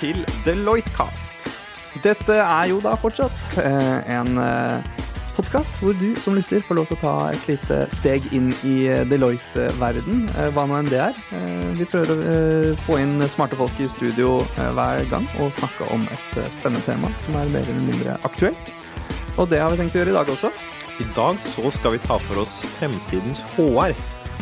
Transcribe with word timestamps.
til 0.00 0.24
Deloitte-cast. 0.46 1.48
Dette 2.04 2.38
er 2.40 2.70
jo 2.70 2.80
da 2.84 2.94
fortsatt 3.00 3.58
eh, 3.60 4.14
en 4.14 4.38
eh, 4.40 5.00
podkast 5.34 5.80
hvor 5.80 5.96
du 5.98 6.14
som 6.22 6.36
lytter 6.38 6.62
får 6.64 6.78
lov 6.78 6.88
til 6.88 6.98
å 6.98 7.00
ta 7.02 7.14
et 7.34 7.46
lite 7.50 7.80
steg 7.92 8.28
inn 8.36 8.52
i 8.66 8.76
Deloitte-verden, 9.10 10.24
eh, 10.36 10.50
hva 10.54 10.66
nå 10.70 10.78
enn 10.78 10.90
det 10.90 11.02
er. 11.08 11.22
Vi 11.76 11.88
prøver 11.90 12.14
å 12.14 12.76
få 12.86 13.00
inn 13.02 13.18
smarte 13.28 13.58
folk 13.58 13.82
i 13.82 13.90
studio 13.90 14.38
hver 14.56 15.02
gang 15.10 15.26
og 15.42 15.52
snakke 15.58 15.90
om 15.94 16.06
et 16.14 16.30
spennende 16.54 16.84
tema 16.86 17.10
som 17.26 17.36
er 17.40 17.52
mer 17.52 17.66
eller 17.66 17.88
mindre 17.90 18.16
aktuelt. 18.28 18.72
Og 19.36 19.50
det 19.50 19.60
har 19.62 19.72
vi 19.72 19.82
tenkt 19.82 19.98
å 19.98 20.02
gjøre 20.02 20.14
i 20.14 20.18
dag 20.20 20.32
også. 20.36 20.54
I 21.00 21.10
dag 21.16 21.44
så 21.48 21.70
skal 21.72 21.96
vi 21.96 22.02
ta 22.04 22.18
for 22.28 22.42
oss 22.42 22.60
fremtidens 22.76 23.44
HR. 23.56 23.94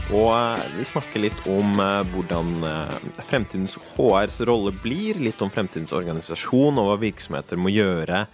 Og 0.09 0.31
eh, 0.33 0.61
vi 0.79 0.87
snakker 0.89 1.21
litt 1.21 1.41
om 1.53 1.77
eh, 1.85 2.03
hvordan 2.15 2.53
eh, 2.65 3.09
fremtidens 3.29 3.77
HRs 3.93 4.41
rolle 4.49 4.73
blir, 4.81 5.21
litt 5.21 5.41
om 5.45 5.53
fremtidens 5.53 5.93
organisasjon 5.93 6.81
og 6.81 6.89
hva 6.89 7.01
virksomheter 7.03 7.61
må 7.61 7.75
gjøre 7.75 8.27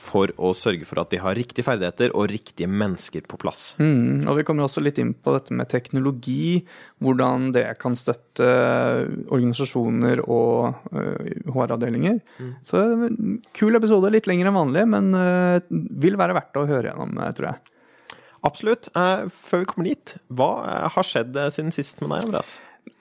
for 0.00 0.30
å 0.40 0.54
sørge 0.56 0.86
for 0.88 0.96
at 1.02 1.10
de 1.12 1.18
har 1.20 1.34
riktige 1.36 1.66
ferdigheter 1.66 2.14
og 2.16 2.30
riktige 2.30 2.64
mennesker 2.72 3.26
på 3.28 3.36
plass. 3.36 3.74
Mm, 3.76 4.24
og 4.24 4.38
vi 4.38 4.44
kommer 4.48 4.64
også 4.64 4.80
litt 4.80 4.96
inn 4.96 5.10
på 5.12 5.34
dette 5.34 5.52
med 5.52 5.68
teknologi, 5.68 6.62
hvordan 7.04 7.50
det 7.52 7.66
kan 7.76 7.92
støtte 7.92 8.48
organisasjoner 9.28 10.22
og 10.24 10.88
HR-avdelinger. 11.52 12.16
Så 12.64 12.80
kul 13.60 13.76
episode, 13.76 14.08
litt 14.14 14.30
lengre 14.30 14.48
enn 14.48 14.56
vanlig, 14.56 14.88
men 14.88 15.12
vil 15.68 16.16
være 16.16 16.38
verdt 16.40 16.56
å 16.56 16.64
høre 16.72 16.94
gjennom, 16.94 17.20
tror 17.36 17.50
jeg. 17.50 17.77
Absolutt. 18.46 18.88
Eh, 18.96 19.26
Før 19.32 19.64
vi 19.64 19.70
kommer 19.72 19.90
dit, 19.90 20.16
hva 20.30 20.52
eh, 20.68 20.88
har 20.94 21.06
skjedd 21.06 21.36
eh, 21.36 21.50
siden 21.54 21.72
sist 21.74 22.00
med 22.02 22.10
deg, 22.14 22.28
Andreas? 22.28 22.58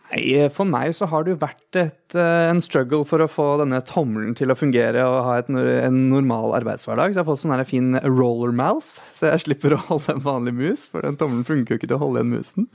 Nei, 0.07 0.45
For 0.55 0.63
meg 0.63 0.93
så 0.95 1.03
har 1.11 1.25
det 1.27 1.33
jo 1.33 1.39
vært 1.41 1.75
et, 1.81 2.15
en 2.15 2.61
struggle 2.63 3.01
for 3.03 3.19
å 3.19 3.25
få 3.27 3.47
denne 3.59 3.81
tommelen 3.83 4.37
til 4.39 4.53
å 4.53 4.55
fungere 4.55 5.01
og 5.03 5.17
ha 5.25 5.33
et, 5.41 5.49
en 5.51 5.97
normal 6.13 6.53
arbeidshverdag. 6.61 7.11
Så 7.11 7.19
jeg 7.19 7.25
har 7.25 7.27
fått 7.27 7.41
sånn 7.41 7.51
her 7.51 7.65
fin 7.67 7.89
roller 8.05 8.53
mouse, 8.55 9.01
så 9.11 9.27
jeg 9.33 9.43
slipper 9.43 9.75
å 9.75 9.81
holde 9.89 10.15
en 10.15 10.23
vanlig 10.23 10.55
mus, 10.55 10.85
for 10.87 11.03
den 11.03 11.19
tommelen 11.19 11.43
funker 11.49 11.75
jo 11.75 11.81
ikke 11.81 11.89
til 11.91 11.99
å 11.99 12.03
holde 12.05 12.23
igjen 12.23 12.31
musen. 12.37 12.69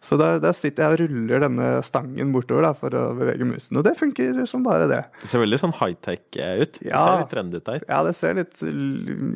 Så 0.00 0.16
der, 0.16 0.40
der 0.40 0.56
sitter 0.56 0.86
jeg 0.86 0.96
og 0.96 1.04
ruller 1.12 1.44
denne 1.44 1.68
stangen 1.84 2.32
bortover 2.32 2.70
da, 2.70 2.72
for 2.80 2.96
å 2.96 3.04
bevege 3.20 3.50
musen, 3.52 3.76
og 3.76 3.84
det 3.84 3.92
funker 4.00 4.40
som 4.48 4.64
bare 4.64 4.88
det. 4.88 5.02
Det 5.20 5.28
ser 5.28 5.44
veldig 5.44 5.60
sånn 5.66 5.76
high-tech 5.82 6.24
ut. 6.40 6.80
Det 6.80 6.88
Ja. 6.88 7.04
ser 7.04 7.20
litt 7.20 7.32
trendy 7.36 7.60
ut 7.60 7.68
der. 7.68 7.84
Ja, 7.84 8.00
det 8.08 8.16
ser 8.16 8.40
litt 8.40 8.64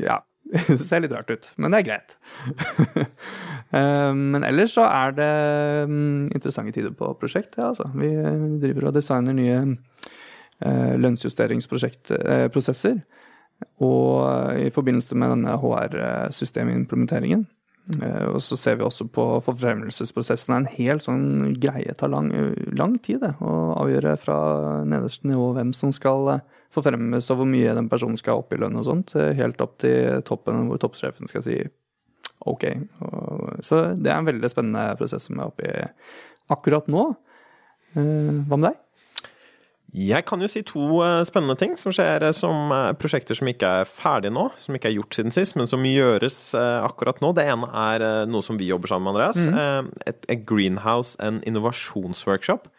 Ja, 0.01 0.23
det 0.69 0.87
ser 0.87 1.01
litt 1.05 1.15
rart 1.15 1.31
ut, 1.33 1.53
men 1.57 1.73
det 1.73 1.79
er 1.83 1.89
greit. 1.93 2.11
Eh, 3.73 4.13
men 4.13 4.45
ellers 4.45 4.75
så 4.77 4.85
er 4.85 5.15
det 5.17 5.27
mm, 5.89 6.37
interessante 6.37 6.75
tider 6.77 6.93
på 6.93 7.09
prosjektet, 7.17 7.57
altså. 7.65 7.89
Vi 7.97 8.11
driver 8.61 8.91
og 8.91 8.95
designer 8.99 9.33
nye 9.33 9.63
eh, 9.65 10.93
lønnsjusteringsprosesser. 11.01 13.01
Og 13.81 14.29
i 14.61 14.69
forbindelse 14.77 15.17
med 15.17 15.33
denne 15.33 15.57
HR-systemimplementeringen. 15.63 17.49
Eh, 17.91 18.27
Og 18.31 18.39
så 18.41 18.57
ser 18.57 18.77
vi 18.79 18.85
også 18.87 19.09
på 19.11 19.25
forfremmelsesprosessen. 19.43 20.53
er 20.55 20.57
En 20.63 20.67
hel 20.71 20.99
sånn 21.03 21.55
greie 21.59 21.95
tar 21.99 22.09
lang, 22.09 22.31
lang 22.79 22.97
tid 23.03 23.21
det, 23.21 23.35
å 23.43 23.75
avgjøre 23.83 24.17
fra 24.23 24.85
nederste 24.85 25.27
nivå 25.27 25.53
hvem 25.57 25.73
som 25.75 25.93
skal 25.93 26.29
eh, 26.37 26.45
forfremmes, 26.71 27.31
og 27.31 27.37
hvor 27.43 27.47
mye 27.51 27.75
den 27.75 27.89
personen 27.89 28.17
skal 28.17 28.39
opp 28.41 28.53
i 28.53 28.57
lønn 28.57 28.77
og 28.79 28.85
sånt. 28.87 29.17
eh, 29.17 29.33
Helt 29.35 29.61
opp 29.61 29.79
til 29.83 30.23
toppen, 30.23 30.69
hvor 30.69 30.79
toppsjefen 30.79 31.29
skal 31.29 31.43
si 31.43 31.59
OK. 32.47 32.65
Så 33.63 33.95
det 33.95 34.11
er 34.11 34.17
en 34.19 34.27
veldig 34.27 34.49
spennende 34.51 34.97
prosess 34.99 35.29
som 35.29 35.39
er 35.39 35.47
oppe 35.47 35.63
i 35.63 35.85
akkurat 36.51 36.89
nå. 36.91 37.05
Hva 37.95 38.57
med 38.59 38.65
deg? 38.67 38.79
Jeg 39.93 40.25
kan 40.25 40.41
jo 40.41 40.49
si 40.49 40.63
to 40.65 41.03
eh, 41.05 41.21
spennende 41.29 41.57
ting 41.61 41.75
som 41.77 41.93
skjer 41.93 42.25
eh, 42.25 42.33
som 42.33 42.71
eh, 42.73 42.95
prosjekter 42.97 43.37
som 43.37 43.49
ikke 43.51 43.73
er 43.83 43.89
ferdige 43.89 44.33
nå, 44.33 44.47
som 44.57 44.77
ikke 44.77 44.89
er 44.89 44.97
gjort 44.97 45.19
siden 45.19 45.35
sist, 45.35 45.53
men 45.59 45.69
som 45.69 45.85
gjøres 45.85 46.39
akkurat 46.57 47.21
nå. 47.21 47.35
Det 47.37 47.45
ene 47.53 47.69
er 47.69 48.05
noe 48.31 48.45
som 48.45 48.57
vi 48.61 48.71
jobber 48.71 48.89
sammen 48.89 49.11
med, 49.11 49.21
Andreas. 49.21 49.43
Mm. 49.45 49.91
Et, 50.09 50.25
et 50.33 50.47
greenhouse, 50.49 51.19
en 51.21 51.43
innovasjonsworkshop, 51.49 52.71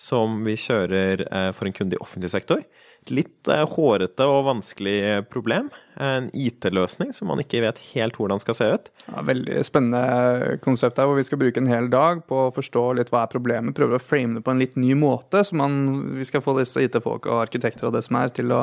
som 0.00 0.44
vi 0.46 0.54
kjører 0.60 1.26
for 1.56 1.66
en 1.66 1.74
kunde 1.76 1.98
i 1.98 2.02
offentlig 2.02 2.30
sektor. 2.32 2.62
Litt 3.08 3.48
eh, 3.48 3.62
hårete 3.64 4.26
og 4.28 4.44
vanskelig 4.44 4.96
eh, 5.08 5.22
problem. 5.24 5.70
En 6.00 6.28
IT-løsning 6.36 7.14
som 7.16 7.30
man 7.32 7.40
ikke 7.40 7.62
vet 7.64 7.80
helt 7.94 8.18
hvordan 8.20 8.42
skal 8.42 8.56
se 8.58 8.68
ut. 8.74 8.90
Ja, 9.06 9.24
veldig 9.26 9.62
spennende 9.66 10.58
konsept 10.64 11.00
her, 11.00 11.08
hvor 11.08 11.18
vi 11.18 11.24
skal 11.26 11.40
bruke 11.40 11.62
en 11.62 11.70
hel 11.70 11.88
dag 11.92 12.22
på 12.28 12.44
å 12.46 12.52
forstå 12.54 12.84
litt 13.00 13.12
hva 13.12 13.24
er 13.24 13.32
problemet, 13.32 13.76
prøve 13.76 13.98
å 13.98 14.02
frame 14.04 14.38
det 14.38 14.44
på 14.46 14.54
en 14.54 14.60
litt 14.62 14.76
ny 14.80 14.92
måte, 14.98 15.42
så 15.46 15.56
man, 15.58 15.80
vi 16.18 16.28
skal 16.28 16.44
få 16.44 16.58
disse 16.60 16.84
IT-folk 16.84 17.28
og 17.30 17.44
arkitekter 17.46 17.88
og 17.88 17.96
det 17.96 18.04
som 18.06 18.20
er, 18.20 18.32
til 18.36 18.52
å, 18.54 18.62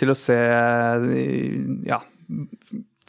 til 0.00 0.12
å 0.12 0.18
se 0.18 0.40
Ja, 1.86 2.02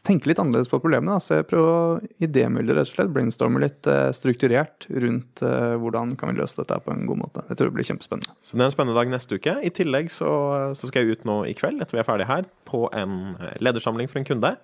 tenke 0.05 0.29
litt 0.29 0.39
annerledes 0.41 0.69
på 0.71 0.79
problemet. 0.81 1.13
Da. 1.13 1.37
jeg 1.37 1.47
prøver 1.49 1.71
å 1.71 2.25
idémylde, 2.25 2.75
rett 2.77 2.89
og 2.89 2.93
slett. 2.95 3.11
Brainstorme 3.13 3.61
litt 3.61 3.87
eh, 3.89 4.09
strukturert 4.17 4.87
rundt 4.89 5.43
eh, 5.45 5.75
hvordan 5.81 6.15
kan 6.19 6.31
vi 6.31 6.41
løse 6.41 6.57
dette 6.57 6.79
på 6.85 6.93
en 6.93 7.05
god 7.09 7.21
måte. 7.21 7.45
Jeg 7.49 7.59
tror 7.59 7.69
det 7.69 7.77
blir 7.77 7.89
kjempespennende. 7.91 8.37
Så 8.41 8.57
det 8.57 8.65
er 8.65 8.69
en 8.71 8.75
spennende 8.75 8.97
dag 8.97 9.11
neste 9.13 9.37
uke. 9.37 9.57
I 9.61 9.73
tillegg 9.77 10.11
så, 10.13 10.31
så 10.77 10.89
skal 10.89 11.05
jeg 11.05 11.19
ut 11.19 11.27
nå 11.29 11.41
i 11.49 11.55
kveld, 11.57 11.83
etter 11.83 11.99
vi 11.99 12.03
er 12.03 12.07
ferdige 12.07 12.31
her, 12.31 12.49
på 12.69 12.87
en 12.97 13.19
eh, 13.37 13.59
ledersamling 13.61 14.09
for 14.11 14.23
en 14.23 14.29
kunde. 14.31 14.55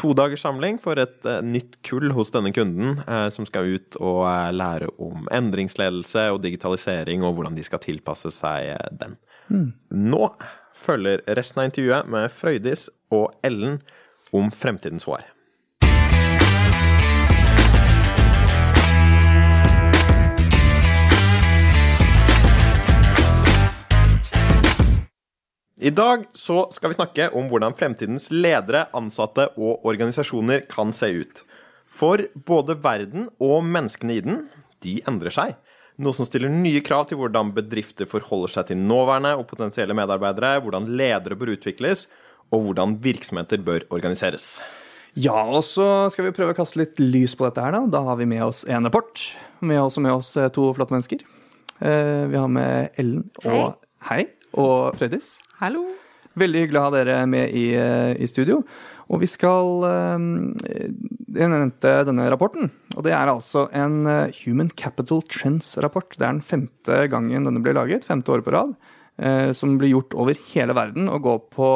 To 0.00 0.14
dagers 0.16 0.40
samling 0.40 0.78
for 0.80 0.96
et 0.96 1.26
nytt 1.44 1.76
kull 1.84 2.14
hos 2.16 2.30
denne 2.32 2.48
kunden, 2.56 3.02
som 3.28 3.44
skal 3.44 3.74
ut 3.74 3.98
og 4.00 4.22
lære 4.56 4.88
om 4.96 5.26
endringsledelse 5.28 6.30
og 6.32 6.38
digitalisering, 6.46 7.20
og 7.20 7.34
hvordan 7.36 7.58
de 7.58 7.66
skal 7.66 7.82
tilpasse 7.84 8.32
seg 8.32 8.70
den. 9.02 9.18
den. 9.50 9.66
Nå 9.92 10.30
følger 10.72 11.20
resten 11.36 11.60
av 11.60 11.68
intervjuet 11.68 12.08
med 12.08 12.32
Frøydis 12.32 12.86
og 13.12 13.34
Ellen 13.44 13.82
om 14.32 14.50
fremtidens 14.50 15.06
HR. 15.08 15.28
I 25.82 25.90
dag 25.90 26.28
så 26.32 26.68
skal 26.70 26.92
vi 26.92 26.94
snakke 26.94 27.24
om 27.34 27.48
hvordan 27.50 27.74
fremtidens 27.74 28.28
ledere, 28.30 28.84
ansatte 28.94 29.48
og 29.58 29.82
organisasjoner 29.88 30.62
kan 30.70 30.92
se 30.94 31.08
ut. 31.10 31.40
For 31.90 32.22
både 32.46 32.76
verden 32.84 33.26
og 33.42 33.64
menneskene 33.66 34.14
i 34.14 34.22
den, 34.22 34.44
de 34.86 35.00
endrer 35.10 35.34
seg. 35.34 35.56
Noe 35.98 36.14
som 36.14 36.28
stiller 36.28 36.52
nye 36.54 36.84
krav 36.86 37.08
til 37.10 37.18
hvordan 37.18 37.50
bedrifter 37.56 38.06
forholder 38.06 38.54
seg 38.54 38.70
til 38.70 38.78
nåværende 38.78 39.34
og 39.40 39.48
potensielle 39.50 39.96
medarbeidere, 39.98 40.60
hvordan 40.62 40.86
ledere 40.94 41.36
bør 41.40 41.56
utvikles, 41.56 42.06
og 42.52 42.66
hvordan 42.66 42.98
virksomheter 43.02 43.62
bør 43.64 43.84
organiseres. 43.94 44.60
Ja, 45.18 45.36
og 45.44 45.60
så 45.64 45.86
skal 46.12 46.28
vi 46.30 46.34
prøve 46.36 46.54
å 46.54 46.56
kaste 46.56 46.78
litt 46.80 47.00
lys 47.00 47.34
på 47.36 47.44
dette 47.48 47.60
her, 47.64 47.74
da. 47.74 47.82
Da 47.92 48.00
har 48.06 48.16
vi 48.20 48.24
med 48.28 48.44
oss 48.46 48.62
en 48.64 48.84
rapport. 48.88 49.20
Vi 49.60 49.74
har 49.76 49.84
også 49.88 50.00
med 50.04 50.12
oss 50.14 50.30
eh, 50.40 50.48
to 50.52 50.70
flotte 50.76 50.94
mennesker. 50.94 51.20
Eh, 51.82 52.22
Vi 52.32 52.38
har 52.40 52.48
med 52.48 52.96
Ellen 53.00 53.26
og 53.44 53.76
Hei. 54.08 54.24
Og 54.58 54.96
Frøydis. 54.98 55.34
Hallo. 55.60 55.84
Veldig 56.40 56.62
hyggelig 56.64 56.80
å 56.80 56.86
ha 56.86 56.92
dere 56.94 57.18
med 57.28 57.52
i, 57.56 57.66
eh, 57.76 58.14
i 58.20 58.26
studio. 58.28 58.62
Og 59.12 59.20
vi 59.20 59.28
skal 59.28 59.84
eh, 59.84 60.24
Jeg 61.36 61.48
nevnte 61.52 61.92
denne 62.08 62.30
rapporten. 62.32 62.70
Og 62.96 63.04
det 63.04 63.12
er 63.12 63.28
altså 63.32 63.66
en 63.76 64.04
Human 64.42 64.70
Capital 64.76 65.20
Trends-rapport. 65.28 66.16
Det 66.16 66.24
er 66.24 66.32
den 66.38 66.40
femte 66.44 67.02
gangen 67.12 67.44
denne 67.48 67.60
blir 67.64 67.76
laget, 67.76 68.04
femte 68.08 68.32
året 68.32 68.44
på 68.48 68.52
rad. 68.56 68.74
eh, 69.18 69.52
Som 69.52 69.76
blir 69.78 69.92
gjort 69.92 70.16
over 70.16 70.34
hele 70.54 70.72
verden 70.76 71.08
og 71.12 71.22
går 71.28 71.40
på 71.52 71.68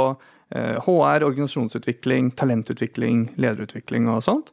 HR, 0.86 1.26
organisasjonsutvikling, 1.26 2.32
talentutvikling, 2.38 3.28
lederutvikling 3.40 4.08
og 4.12 4.24
sånt. 4.26 4.52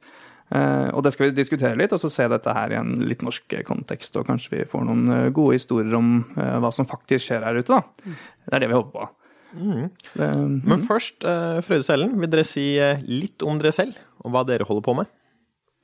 Eh, 0.53 0.89
Og 0.93 1.01
det 1.03 1.13
skal 1.15 1.29
vi 1.29 1.37
diskutere 1.37 1.79
litt, 1.79 1.93
og 1.95 2.01
så 2.01 2.11
se 2.11 2.27
dette 2.29 2.53
her 2.53 2.73
i 2.73 2.79
en 2.79 2.93
litt 3.07 3.23
norsk 3.25 3.55
kontekst. 3.65 4.15
Og 4.19 4.27
kanskje 4.27 4.57
vi 4.57 4.69
får 4.69 4.85
noen 4.85 5.09
eh, 5.09 5.31
gode 5.33 5.57
historier 5.57 5.95
om 5.97 6.21
eh, 6.37 6.57
hva 6.61 6.71
som 6.75 6.89
faktisk 6.89 7.29
skjer 7.29 7.45
her 7.47 7.59
ute, 7.59 7.79
da. 7.79 8.15
Det 8.45 8.57
er 8.57 8.65
det 8.65 8.71
vi 8.71 8.79
håper 8.79 8.93
på. 8.99 9.09
Så 10.09 10.25
mm. 10.25 10.61
Men 10.65 10.79
først, 10.81 11.19
Frøyde 11.21 11.61
Frøydis 11.65 11.89
Ellen, 11.93 12.15
vil 12.21 12.31
dere 12.31 12.45
si 12.47 12.71
eh, 12.81 13.03
litt 13.05 13.43
om 13.45 13.59
dere 13.61 13.73
selv, 13.75 13.99
og 14.25 14.33
hva 14.33 14.41
dere 14.49 14.65
holder 14.65 14.85
på 14.85 14.95
med? 14.97 15.11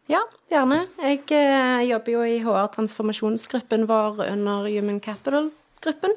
Ja, 0.10 0.24
gjerne. 0.50 0.88
Jeg 0.98 1.22
eh, 1.38 1.83
jobber 1.92 2.15
jo 2.15 2.24
i 2.25 2.39
HR-transformasjonsgruppen 2.42 3.86
vår 3.89 4.24
under 4.25 4.65
Human 4.65 4.98
Capital-gruppen. 5.06 6.15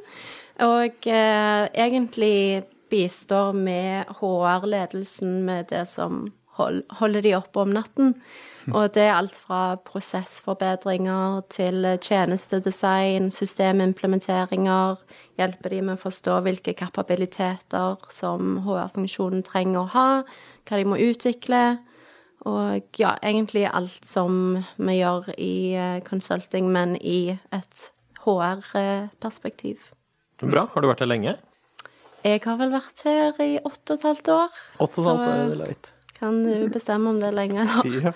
Og 0.64 1.08
eh, 1.12 1.64
egentlig 1.84 2.64
bistår 2.92 3.56
med 3.56 4.12
HR-ledelsen 4.20 5.40
med 5.48 5.70
det 5.72 5.86
som 5.90 6.26
hold, 6.58 6.82
holder 7.00 7.24
de 7.24 7.36
oppe 7.38 7.62
om 7.64 7.72
natten. 7.74 8.16
Og 8.70 8.92
det 8.94 9.08
er 9.08 9.16
alt 9.16 9.34
fra 9.34 9.76
prosessforbedringer 9.82 11.40
til 11.50 11.86
tjenestedesign, 11.98 13.32
systemimplementeringer, 13.34 15.00
hjelpe 15.40 15.72
de 15.72 15.80
med 15.82 15.96
å 15.96 16.02
forstå 16.04 16.38
hvilke 16.46 16.76
kapabiliteter 16.78 17.96
som 18.14 18.60
HR-funksjonen 18.66 19.42
trenger 19.46 19.80
å 19.82 19.90
ha, 19.96 20.10
hva 20.68 20.78
de 20.78 20.86
må 20.86 21.00
utvikle. 21.02 21.80
Og 22.46 22.98
ja, 22.98 23.16
egentlig 23.22 23.66
alt 23.70 24.06
som 24.06 24.62
vi 24.76 24.98
gjør 24.98 25.30
i 25.38 25.54
eh, 25.78 25.98
consulting, 26.06 26.70
men 26.74 26.96
i 26.98 27.34
et 27.54 27.88
HR-perspektiv. 28.22 29.90
Bra. 30.42 30.66
Har 30.72 30.82
du 30.82 30.90
vært 30.90 31.04
her 31.04 31.10
lenge? 31.10 31.36
Jeg 32.22 32.42
har 32.44 32.60
vel 32.60 32.70
vært 32.70 33.02
her 33.08 33.40
i 33.42 33.56
åtte 33.58 33.94
og 33.94 33.98
et 33.98 34.06
halvt 34.10 34.28
år. 34.36 34.60
Åtte 34.84 35.00
og 35.00 35.02
et 35.02 35.10
halvt 35.10 35.26
år 35.26 35.42
det 35.42 35.56
er 35.56 35.60
litt. 35.72 35.90
Kan 36.22 36.36
du 36.46 36.68
bestemme 36.70 37.10
om 37.10 37.16
det 37.18 37.32
er 37.32 37.34
lenge 37.34 37.64
eller 37.64 37.82
Ti. 37.82 37.96
Ja. 37.98 38.12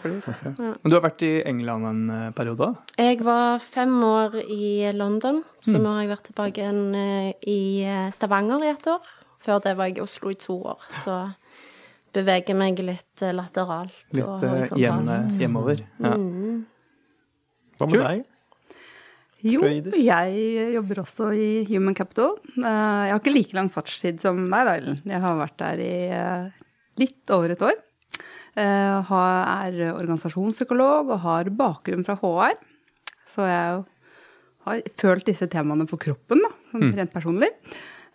Men 0.62 0.92
du 0.92 0.94
har 0.94 1.02
vært 1.08 1.24
i 1.26 1.30
England 1.42 1.88
en 1.90 2.02
periode 2.36 2.36
periode? 2.38 2.68
Jeg 3.02 3.18
var 3.26 3.58
fem 3.64 3.96
år 4.06 4.36
i 4.44 4.92
London, 4.94 5.40
så 5.58 5.74
nå 5.74 5.96
har 5.96 6.04
jeg 6.04 6.12
vært 6.12 6.28
tilbake 6.30 6.62
igjen 6.62 6.94
eh, 6.94 7.32
i 7.50 7.58
eh, 7.82 8.06
Stavanger 8.14 8.62
i 8.62 8.70
et 8.70 8.86
år. 8.92 9.10
Før 9.42 9.58
det 9.64 9.74
var 9.78 9.90
jeg 9.90 9.98
i 9.98 10.04
Oslo 10.04 10.30
i 10.30 10.38
to 10.38 10.54
år, 10.70 10.86
så 11.02 11.16
beveger 12.14 12.56
meg 12.58 12.78
litt 12.86 13.26
eh, 13.26 13.34
lateralt 13.34 13.98
Litt 14.14 14.22
og 14.24 14.46
eh, 14.46 14.70
hjem, 14.78 15.02
horisontalt. 15.02 15.40
hjemover? 15.42 15.82
Ja. 15.98 16.14
Hva 17.76 17.90
med 17.90 17.98
Kult. 17.98 18.06
deg? 18.06 18.24
Jo, 19.46 19.62
jeg 19.94 20.75
jobber 20.75 21.00
også 21.04 21.31
i 21.37 21.48
Human 21.70 21.94
Capital. 21.94 22.37
Eh, 22.58 22.62
Jeg 22.66 23.12
har 23.14 23.20
ikke 23.20 23.34
like 23.37 23.54
lang 23.56 23.70
fartstid 23.72 24.20
som 24.20 24.40
deg, 24.50 24.66
da, 24.66 24.76
Ellen. 24.81 25.00
Jeg 25.06 25.20
har 25.22 25.37
vært 25.40 25.56
der 25.62 25.82
i 25.84 25.93
eh, 26.10 26.48
litt 26.98 27.31
over 27.34 27.50
et 27.54 27.62
år. 27.62 27.76
Jeg 28.56 29.04
Er 29.12 29.93
organisasjonspsykolog 29.93 31.10
og 31.12 31.20
har 31.26 31.50
bakgrunn 31.52 32.04
fra 32.06 32.16
HR. 32.16 32.56
Så 33.28 33.44
jeg 33.44 33.84
har 34.66 34.81
følt 34.96 35.26
disse 35.28 35.46
temaene 35.52 35.84
på 35.87 35.99
kroppen, 36.00 36.40
da, 36.42 36.50
sånn 36.72 36.94
rent 36.96 37.12
personlig. 37.12 37.50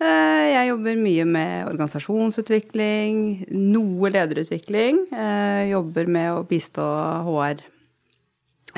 Eh, 0.02 0.48
Jeg 0.56 0.72
jobber 0.72 0.98
mye 0.98 1.26
med 1.30 1.68
organisasjonsutvikling, 1.70 3.46
noe 3.54 4.10
lederutvikling. 4.10 5.04
Eh, 5.14 5.70
Jobber 5.72 6.08
med 6.10 6.32
å 6.34 6.42
bistå 6.50 6.82
HR 7.28 7.62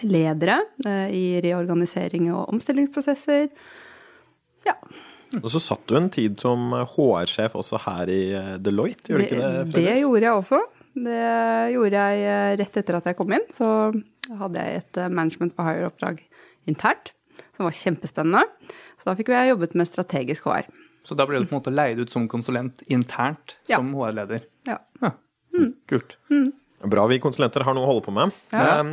ledere 0.01 0.59
eh, 0.85 1.09
i 1.13 1.23
reorganisering 1.45 2.31
og 2.33 2.49
omstillingsprosesser. 2.53 3.49
Ja. 4.65 4.75
Og 5.41 5.49
så 5.49 5.59
satt 5.61 5.85
du 5.89 5.95
en 5.97 6.09
tid 6.13 6.37
som 6.41 6.71
HR-sjef 6.73 7.55
også 7.57 7.79
her 7.85 8.09
i 8.13 8.21
eh, 8.37 8.53
Deloitte, 8.61 9.11
gjorde 9.13 9.25
du 9.25 9.35
ikke 9.35 9.49
det? 9.49 9.73
det 9.77 9.97
gjorde 10.01 10.25
jeg 10.27 10.37
også. 10.41 10.61
Det 10.93 11.23
gjorde 11.73 12.03
jeg 12.05 12.25
eh, 12.29 12.53
rett 12.61 12.77
etter 12.83 12.99
at 12.99 13.09
jeg 13.09 13.17
kom 13.17 13.33
inn. 13.33 13.45
Så 13.53 13.67
hadde 14.39 14.61
jeg 14.65 14.83
et 14.83 15.01
management 15.11 15.55
for 15.57 15.67
hire-oppdrag 15.67 16.21
internt, 16.69 17.11
som 17.57 17.65
var 17.67 17.75
kjempespennende. 17.75 18.45
Så 19.01 19.09
da 19.09 19.17
fikk 19.19 19.33
jeg 19.33 19.51
jobbet 19.53 19.73
med 19.79 19.89
strategisk 19.89 20.45
HR. 20.47 20.69
Så 21.03 21.17
da 21.19 21.25
ble 21.27 21.41
du 21.41 21.49
på 21.49 21.57
en 21.57 21.59
måte 21.59 21.73
leid 21.73 21.99
ut 21.99 22.13
som 22.13 22.29
konsulent 22.31 22.85
internt 22.93 23.57
Ja. 23.67 23.81
som 23.81 23.89
HR-leder? 23.97 24.45
Ja. 24.69 24.77
Ja. 25.01 25.11
Kult. 25.91 26.15
Bra 26.83 27.05
vi 27.07 27.19
konsulenter 27.23 27.63
har 27.63 27.75
noe 27.75 27.85
å 27.85 27.91
holde 27.93 28.03
på 28.05 28.13
med. 28.15 28.33
Ja. 28.51 28.81
Um, 28.81 28.91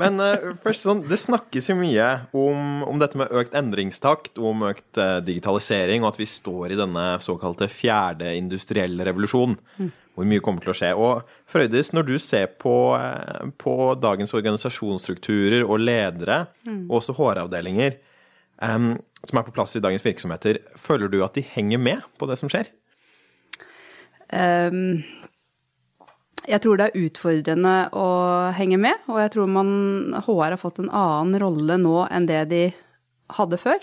men 0.00 0.20
eh, 0.20 0.50
først 0.62 0.84
sånn, 0.84 1.02
det 1.08 1.18
snakkes 1.20 1.70
jo 1.70 1.76
mye 1.78 2.08
om, 2.36 2.82
om 2.88 3.00
dette 3.00 3.18
med 3.20 3.32
økt 3.32 3.56
endringstakt, 3.56 4.36
om 4.36 4.66
økt 4.68 5.00
eh, 5.00 5.18
digitalisering, 5.24 6.04
og 6.04 6.12
at 6.12 6.20
vi 6.20 6.28
står 6.28 6.74
i 6.74 6.78
denne 6.80 7.06
såkalte 7.24 7.70
fjerde 7.72 8.34
industrielle 8.36 9.06
revolusjon. 9.08 9.56
Hvor 10.12 10.28
mye 10.28 10.42
kommer 10.44 10.60
til 10.60 10.74
å 10.74 10.76
skje. 10.76 10.90
Og 10.92 11.30
Frøydis, 11.48 11.94
når 11.96 12.08
du 12.10 12.14
ser 12.20 12.50
på, 12.60 12.76
eh, 12.98 13.48
på 13.56 13.76
dagens 14.00 14.36
organisasjonsstrukturer 14.36 15.64
og 15.64 15.80
ledere, 15.80 16.44
og 16.68 16.98
også 17.00 17.16
HR-avdelinger, 17.16 17.96
um, 18.60 18.92
som 19.24 19.40
er 19.40 19.46
på 19.46 19.54
plass 19.56 19.76
i 19.78 19.82
dagens 19.84 20.04
virksomheter, 20.04 20.60
føler 20.76 21.08
du 21.08 21.22
at 21.24 21.38
de 21.38 21.46
henger 21.54 21.80
med 21.80 22.04
på 22.20 22.28
det 22.28 22.36
som 22.42 22.52
skjer? 22.52 22.68
Ehm, 24.32 25.02
jeg 26.48 26.60
tror 26.64 26.76
det 26.80 26.90
er 26.90 27.00
utfordrende 27.06 27.74
å 27.92 28.06
henge 28.56 28.78
med, 28.78 28.94
og 29.08 29.18
jeg 29.22 29.32
tror 29.36 29.48
man, 29.48 29.72
HR 30.26 30.54
har 30.56 30.60
fått 30.60 30.78
en 30.82 30.90
annen 30.90 31.38
rolle 31.42 31.78
nå 31.80 32.06
enn 32.10 32.26
det 32.26 32.44
de 32.52 32.64
hadde 33.32 33.58
før. 33.60 33.78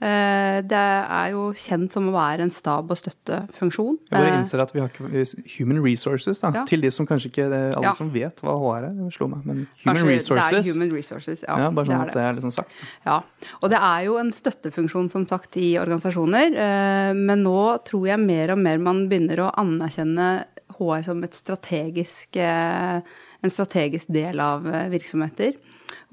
Eh, 0.00 0.60
Det 0.64 0.76
er 0.76 1.30
jo 1.32 1.50
kjent 1.56 1.92
som 1.92 2.08
å 2.08 2.12
være 2.12 2.40
en 2.46 2.50
stab- 2.52 2.90
og 2.90 2.96
støttefunksjon. 2.96 3.98
Jeg 4.08 4.16
bare 4.16 4.30
Eh, 4.32 4.38
innser 4.40 4.60
at 4.60 4.72
vi 4.72 4.80
har 4.80 4.88
ikke 4.88 5.58
human 5.58 5.82
resources, 5.84 6.40
da. 6.40 6.50
Ja. 6.54 6.64
Til 6.64 6.80
de 6.80 6.90
som 6.90 7.06
kanskje 7.06 7.28
ikke 7.30 7.46
Alle 7.76 7.82
Ja. 7.82 7.92
som 7.92 8.10
vet 8.10 8.36
hva 8.40 8.56
HR 8.56 8.84
er, 8.84 8.92
det 8.94 9.20
meg. 9.28 9.44
Men 9.46 9.66
human 9.84 9.96
kanskje 9.96 10.06
resources. 10.08 10.50
Det 10.50 10.66
er 10.66 10.72
human 10.72 10.90
resources, 10.90 11.44
ja. 11.46 11.58
ja, 11.58 11.70
bare 11.70 11.86
sånn 11.86 12.00
det 12.00 12.08
at 12.08 12.14
det 12.14 12.22
er 12.22 12.34
liksom 12.34 12.52
sagt. 12.52 12.70
Ja, 13.06 13.22
og 13.62 13.70
det 13.70 13.78
er 13.80 14.04
jo 14.04 14.16
en 14.18 14.32
støttefunksjon 14.32 15.10
som 15.10 15.26
sagt 15.26 15.56
i 15.56 15.76
organisasjoner, 15.78 16.56
eh, 16.56 17.12
men 17.14 17.42
nå 17.44 17.84
tror 17.84 18.06
jeg 18.06 18.18
mer 18.20 18.52
og 18.52 18.58
mer 18.58 18.78
man 18.78 19.08
begynner 19.08 19.36
å 19.48 19.54
anerkjenne 19.54 20.44
HR 20.80 21.04
som 21.06 21.22
strategisk, 21.32 22.36
eh, 22.36 23.00
en 23.40 23.52
strategisk 23.52 24.08
del 24.12 24.40
av 24.40 24.66
eh, 24.66 24.88
virksomheter, 24.92 25.56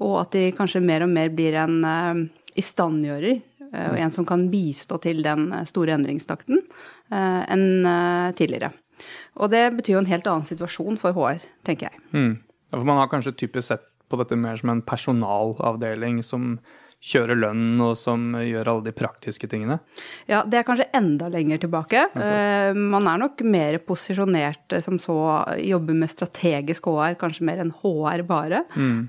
og 0.04 0.20
at 0.22 0.34
de 0.36 0.50
kanskje 0.56 0.84
mer 0.84 1.06
og 1.06 1.12
mer 1.12 1.32
blir 1.34 1.56
en 1.58 1.78
eh, 1.84 2.24
istandgjører, 2.58 3.40
og 3.68 3.98
en 4.00 4.12
som 4.14 4.24
kan 4.24 4.46
bistå 4.48 4.96
til 5.04 5.18
den 5.20 5.50
store 5.68 5.92
endringstakten 5.92 6.62
enn 7.12 7.84
tidligere. 8.32 8.70
Og 9.36 9.50
det 9.52 9.60
betyr 9.76 9.92
jo 9.92 10.00
en 10.00 10.08
helt 10.08 10.30
annen 10.30 10.48
situasjon 10.48 10.96
for 10.96 11.12
HR, 11.12 11.42
tenker 11.68 11.90
jeg. 11.90 12.00
Mm. 12.16 12.38
Ja, 12.40 12.78
for 12.78 12.86
Man 12.88 12.96
har 12.96 13.10
kanskje 13.12 13.34
typisk 13.36 13.68
sett 13.68 13.84
på 14.08 14.16
dette 14.16 14.38
mer 14.40 14.56
som 14.56 14.72
en 14.72 14.80
personalavdeling 14.80 16.22
som 16.24 16.54
kjører 16.98 17.38
lønn 17.38 17.78
og 17.84 17.92
som 17.98 18.32
gjør 18.42 18.72
alle 18.72 18.86
de 18.88 18.94
praktiske 18.96 19.46
tingene. 19.50 19.78
Ja, 20.26 20.42
det 20.42 20.58
er 20.58 20.66
kanskje 20.66 20.88
enda 20.98 21.28
lenger 21.30 21.60
tilbake. 21.62 22.08
Okay. 22.10 22.74
man 22.74 23.06
er 23.06 23.20
nok 23.22 23.42
mer 23.46 23.78
posisjonert 23.86 24.74
eh, 24.74 24.82
som 24.82 24.98
så 25.02 25.18
jobber 25.62 25.98
med 25.98 26.10
strategisk 26.10 26.90
HR, 26.90 27.18
kanskje 27.20 27.46
mer 27.46 27.62
enn 27.62 27.74
HR 27.82 28.24
bare. 28.28 28.64
Mm. 28.74 29.06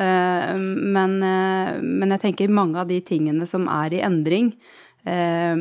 men, 0.94 1.18
eh, 1.26 1.74
men 1.82 2.16
jeg 2.16 2.26
tenker 2.28 2.54
mange 2.54 2.80
av 2.82 2.90
de 2.90 3.00
tingene 3.06 3.48
som 3.50 3.66
er 3.72 3.98
i 3.98 4.04
endring, 4.06 4.54
eh, 5.04 5.56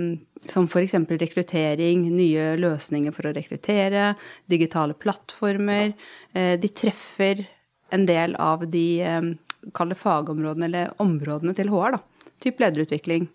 som 0.53 0.69
f.eks. 0.69 0.95
rekruttering, 1.09 2.07
nye 2.15 2.53
løsninger 2.61 3.15
for 3.15 3.29
å 3.29 3.35
rekruttere, 3.37 4.13
digitale 4.51 4.95
plattformer, 4.95 5.95
eh, 6.35 6.55
de 6.61 6.69
treffer 6.69 7.47
en 7.91 8.07
del 8.07 8.37
av 8.37 8.67
de 8.71 8.87
eh, 9.03 9.33
kall 9.75 9.95
fagområdene 9.97 10.69
eller 10.69 10.95
områdene 11.03 11.57
til 11.57 11.73
HR, 11.73 11.99
da. 11.99 12.05
Typ 12.39 12.61
lederutvikling, 12.63 13.27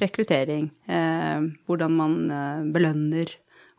rekruttering, 0.00 0.70
eh, 0.90 1.44
hvordan 1.68 1.92
man 1.94 2.14
eh, 2.34 2.64
belønner, 2.74 3.30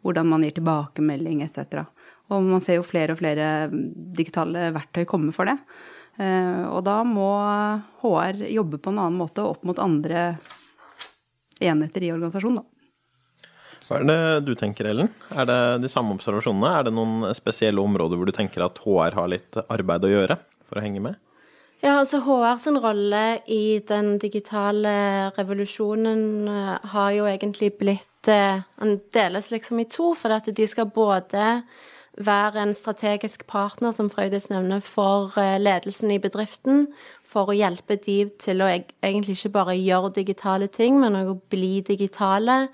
hvordan 0.05 0.29
man 0.31 0.45
gir 0.45 0.55
tilbakemelding 0.55 1.43
etc. 1.43 1.83
Og 2.31 2.45
man 2.47 2.63
ser 2.63 2.79
jo 2.79 2.85
flere 2.87 3.15
og 3.15 3.19
flere 3.19 3.69
digitale 4.15 4.69
verktøy 4.75 5.03
komme 5.09 5.35
for 5.35 5.51
det. 5.51 5.57
Eh, 6.19 6.63
og 6.67 6.83
da 6.87 7.01
må 7.07 7.29
HR 8.01 8.45
jobbe 8.51 8.79
på 8.79 8.93
en 8.93 9.03
annen 9.03 9.19
måte 9.19 9.43
opp 9.43 9.67
mot 9.67 9.79
andre 9.83 10.33
enheter 11.59 12.07
i 12.07 12.13
organisasjonen, 12.15 12.61
da. 12.61 12.75
Hva 13.79 14.01
er 14.01 14.07
det 14.09 14.47
du 14.49 14.51
tenker, 14.59 14.89
Ellen? 14.91 15.07
Er 15.39 15.47
det 15.47 15.61
de 15.85 15.89
samme 15.91 16.11
observasjonene? 16.11 16.71
Er 16.75 16.87
det 16.87 16.91
noen 16.95 17.29
spesielle 17.35 17.79
områder 17.79 18.19
hvor 18.19 18.27
du 18.27 18.35
tenker 18.35 18.65
at 18.65 18.79
HR 18.83 19.15
har 19.15 19.31
litt 19.31 19.59
arbeid 19.67 20.03
å 20.03 20.11
gjøre 20.11 20.35
for 20.67 20.79
å 20.79 20.83
henge 20.83 21.03
med? 21.03 21.19
Ja, 21.79 21.93
altså 22.01 22.19
HR 22.19 22.57
sin 22.59 22.77
rolle 22.83 23.39
i 23.47 23.79
den 23.87 24.17
digitale 24.19 24.91
revolusjonen 25.37 26.47
eh, 26.51 26.89
har 26.91 27.13
jo 27.15 27.27
egentlig 27.29 27.71
blitt 27.79 28.27
eh, 28.27 28.59
Den 28.81 28.97
deles 29.15 29.47
liksom 29.51 29.79
i 29.79 29.85
to, 29.87 30.11
for 30.13 30.35
at 30.35 30.49
de 30.57 30.67
skal 30.67 30.89
både 30.91 31.63
være 32.19 32.65
en 32.65 32.73
strategisk 32.75 33.47
partner, 33.47 33.93
som 33.95 34.09
Frøydis 34.11 34.49
nevner, 34.51 34.83
for 34.83 35.31
eh, 35.39 35.55
ledelsen 35.55 36.11
i 36.11 36.19
bedriften. 36.19 36.89
For 37.23 37.47
å 37.47 37.55
hjelpe 37.55 37.95
de 37.95 38.25
til 38.43 38.59
å 38.59 38.67
egentlig 38.67 39.37
ikke 39.37 39.55
bare 39.55 39.79
gjøre 39.79 40.11
digitale 40.19 40.67
ting, 40.67 40.99
men 40.99 41.15
også 41.15 41.39
bli 41.53 41.79
digitale. 41.87 42.65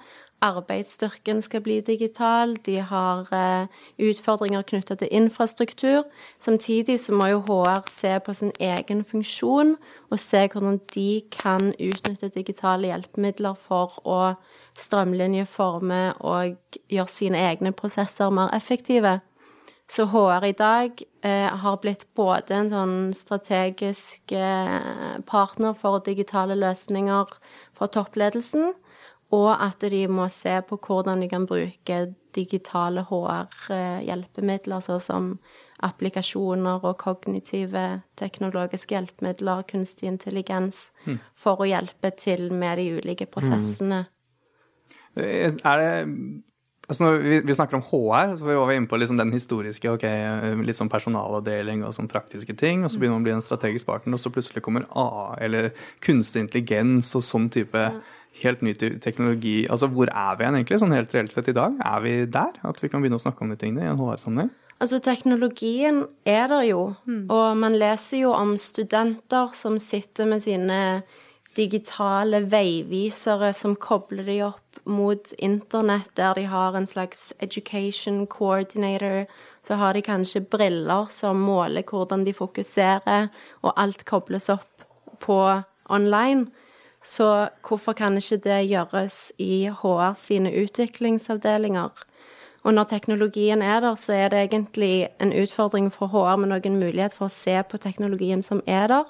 Arbeidsstyrken 0.46 1.42
skal 1.42 1.62
bli 1.66 1.80
digital. 1.82 2.56
De 2.66 2.78
har 2.82 3.34
eh, 3.34 3.68
utfordringer 4.10 4.62
knytta 4.62 4.96
til 4.96 5.12
infrastruktur. 5.12 6.04
Samtidig 6.40 7.00
så 7.00 7.14
må 7.14 7.28
jo 7.32 7.42
HR 7.48 7.86
se 7.90 8.20
på 8.25 8.34
sin 8.34 8.52
egen 8.60 9.04
funksjon 9.04 9.75
og 10.10 10.20
se 10.20 10.48
hvordan 10.48 10.80
de 10.96 11.22
kan 11.32 11.74
utnytte 11.74 12.30
digitale 12.36 12.92
hjelpemidler 12.92 13.58
for 13.58 14.00
å 14.06 14.20
strømlinjeforme 14.78 16.02
og 16.20 16.80
gjøre 16.92 17.12
sine 17.12 17.42
egne 17.50 17.72
prosesser 17.72 18.30
mer 18.30 18.54
effektive. 18.56 19.20
Så 19.90 20.08
HR 20.10 20.46
i 20.46 20.56
dag 20.58 21.02
eh, 21.22 21.52
har 21.62 21.78
blitt 21.82 22.08
både 22.18 22.56
en 22.58 22.72
sånn 22.72 22.96
strategisk 23.14 24.34
eh, 24.34 25.20
partner 25.30 25.75
for 25.78 26.02
digitale 26.06 26.58
løsninger 26.58 27.36
for 27.78 27.94
toppledelsen, 27.94 28.74
og 29.36 29.51
at 29.54 29.84
de 29.92 30.06
må 30.12 30.30
se 30.32 30.56
på 30.68 30.80
hvordan 30.80 31.24
de 31.24 31.30
kan 31.32 31.46
bruke 31.50 32.00
digitale 32.36 33.04
HR-hjelpemidler, 33.10 34.84
sånn 34.84 35.04
som 35.04 35.30
applikasjoner 35.86 36.84
og 36.88 36.98
kognitive 37.01 37.86
teknologiske 38.20 38.96
hjelpemidler, 38.96 39.65
kunstig 39.70 40.08
intelligens, 40.10 40.89
for 41.36 41.62
å 41.62 41.70
hjelpe 41.70 42.13
til 42.15 42.48
med 42.56 42.80
de 42.80 42.89
ulike 43.00 43.27
prosessene. 43.32 44.06
Mm. 44.08 44.12
Er 45.63 45.80
det 45.80 45.92
Altså 46.86 47.01
når 47.01 47.15
vi, 47.24 47.38
vi 47.42 47.54
snakker 47.58 47.80
om 47.80 47.86
HR, 47.88 48.36
så 48.38 48.46
var 48.46 48.68
vi 48.70 48.75
inne 48.77 48.89
på 48.89 48.98
liksom 49.01 49.18
den 49.18 49.32
historiske, 49.34 49.89
ok, 49.89 50.04
litt 50.68 50.77
sånn 50.77 50.92
personalavdeling 50.92 51.82
og 51.82 51.96
sånn 51.96 52.10
praktiske 52.12 52.54
ting, 52.60 52.84
og 52.86 52.94
så 52.94 53.01
begynner 53.01 53.18
man 53.18 53.24
å 53.24 53.25
bli 53.25 53.34
en 53.34 53.42
strategisk 53.42 53.88
partner, 53.89 54.13
og 54.13 54.22
så 54.22 54.30
plutselig 54.34 54.62
kommer 54.65 54.86
A, 54.94 55.34
eller 55.42 55.72
kunstig 56.06 56.44
intelligens 56.46 57.10
og 57.18 57.25
sånn 57.25 57.50
type 57.54 57.88
helt 58.44 58.62
ny 58.65 58.74
teknologi. 58.75 59.65
Altså 59.72 59.88
hvor 59.92 60.12
er 60.12 60.36
vi 60.36 60.46
igjen 60.46 60.60
egentlig, 60.60 60.80
sånn 60.82 60.96
helt 60.96 61.13
reelt 61.15 61.34
sett 61.36 61.50
i 61.51 61.56
dag? 61.56 61.75
Er 61.86 62.04
vi 62.04 62.13
der? 62.27 62.56
At 62.68 62.82
vi 62.84 62.92
kan 62.92 63.04
begynne 63.04 63.20
å 63.20 63.24
snakke 63.24 63.46
om 63.46 63.54
de 63.54 63.60
tingene 63.60 63.86
i 63.86 63.92
en 63.92 64.00
HR-sammenheng? 64.00 64.51
Altså, 64.75 65.00
teknologien 65.00 66.01
er 66.27 66.50
der 66.51 66.65
jo, 66.68 66.80
og 67.32 67.46
man 67.56 67.77
leser 67.80 68.25
jo 68.25 68.34
om 68.36 68.58
studenter 68.60 69.54
som 69.56 69.77
sitter 69.80 70.27
med 70.27 70.44
sine 70.44 70.80
digitale 71.56 72.42
veivisere 72.51 73.54
som 73.56 73.77
kobler 73.80 74.27
de 74.27 74.42
opp 74.50 74.82
mot 74.84 75.32
internett, 75.39 76.12
der 76.20 76.36
de 76.36 76.44
har 76.51 76.75
en 76.75 76.88
slags 76.88 77.32
education 77.39 78.25
coordinator. 78.27 79.25
Så 79.63 79.80
har 79.80 79.96
de 79.96 80.04
kanskje 80.06 80.44
briller 80.44 81.08
som 81.10 81.39
måler 81.42 81.88
hvordan 81.88 82.27
de 82.27 82.36
fokuserer, 82.36 83.32
og 83.63 83.74
alt 83.80 84.04
kobles 84.06 84.51
opp 84.54 84.86
på 85.24 85.39
online. 85.89 86.50
Så 87.05 87.50
hvorfor 87.67 87.93
kan 87.93 88.17
ikke 88.17 88.38
det 88.41 88.69
gjøres 88.69 89.31
i 89.38 89.69
HR 89.69 90.13
sine 90.17 90.51
utviklingsavdelinger? 90.63 91.89
Og 92.65 92.74
når 92.74 92.83
teknologien 92.89 93.62
er 93.62 93.79
der, 93.79 93.95
så 93.95 94.13
er 94.13 94.29
det 94.29 94.39
egentlig 94.39 95.07
en 95.21 95.33
utfordring 95.33 95.93
for 95.93 96.07
HR 96.09 96.35
med 96.41 96.50
noen 96.50 96.79
mulighet 96.81 97.13
for 97.13 97.25
å 97.27 97.33
se 97.33 97.63
på 97.69 97.77
teknologien 97.77 98.41
som 98.41 98.62
er 98.65 98.88
der, 98.89 99.05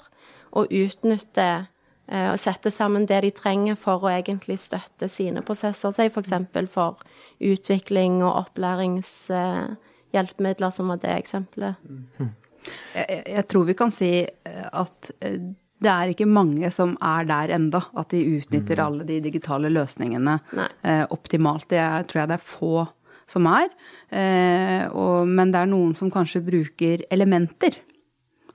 og 0.51 0.67
utnytte 0.71 1.67
eh, 2.11 2.31
og 2.33 2.39
sette 2.39 2.71
sammen 2.71 3.05
det 3.07 3.21
de 3.23 3.31
trenger 3.31 3.75
for 3.79 4.03
å 4.03 4.09
egentlig 4.11 4.59
støtte 4.59 5.07
sine 5.11 5.41
prosesser, 5.41 5.91
si 5.95 6.01
f.eks. 6.11 6.29
For, 6.51 6.65
for 6.67 6.97
utvikling 7.39 8.23
og 8.23 8.35
opplæringshjelpemidler, 8.43 10.69
som 10.75 10.87
var 10.91 10.97
det 11.03 11.15
eksempelet. 11.15 11.75
Jeg, 12.95 13.23
jeg 13.23 13.47
tror 13.47 13.63
vi 13.67 13.73
kan 13.79 13.91
si 13.91 14.27
at 14.51 15.11
eh, 15.21 15.39
det 15.85 15.93
er 15.93 16.11
ikke 16.11 16.27
mange 16.29 16.69
som 16.73 16.95
er 17.03 17.27
der 17.29 17.53
enda, 17.55 17.83
at 17.97 18.11
de 18.13 18.23
utnytter 18.39 18.79
mm. 18.79 18.85
alle 18.85 19.07
de 19.07 19.19
digitale 19.23 19.69
løsningene 19.71 20.39
eh, 20.57 21.03
optimalt. 21.13 21.69
Det 21.71 21.81
er, 21.81 22.05
tror 22.09 22.23
jeg 22.23 22.31
det 22.31 22.39
er 22.39 22.47
få 22.49 22.85
som 23.29 23.49
er. 23.49 23.69
Eh, 24.09 24.85
og, 24.91 25.29
men 25.29 25.53
det 25.53 25.61
er 25.61 25.69
noen 25.71 25.93
som 25.97 26.11
kanskje 26.13 26.43
bruker 26.45 27.05
elementer. 27.13 27.77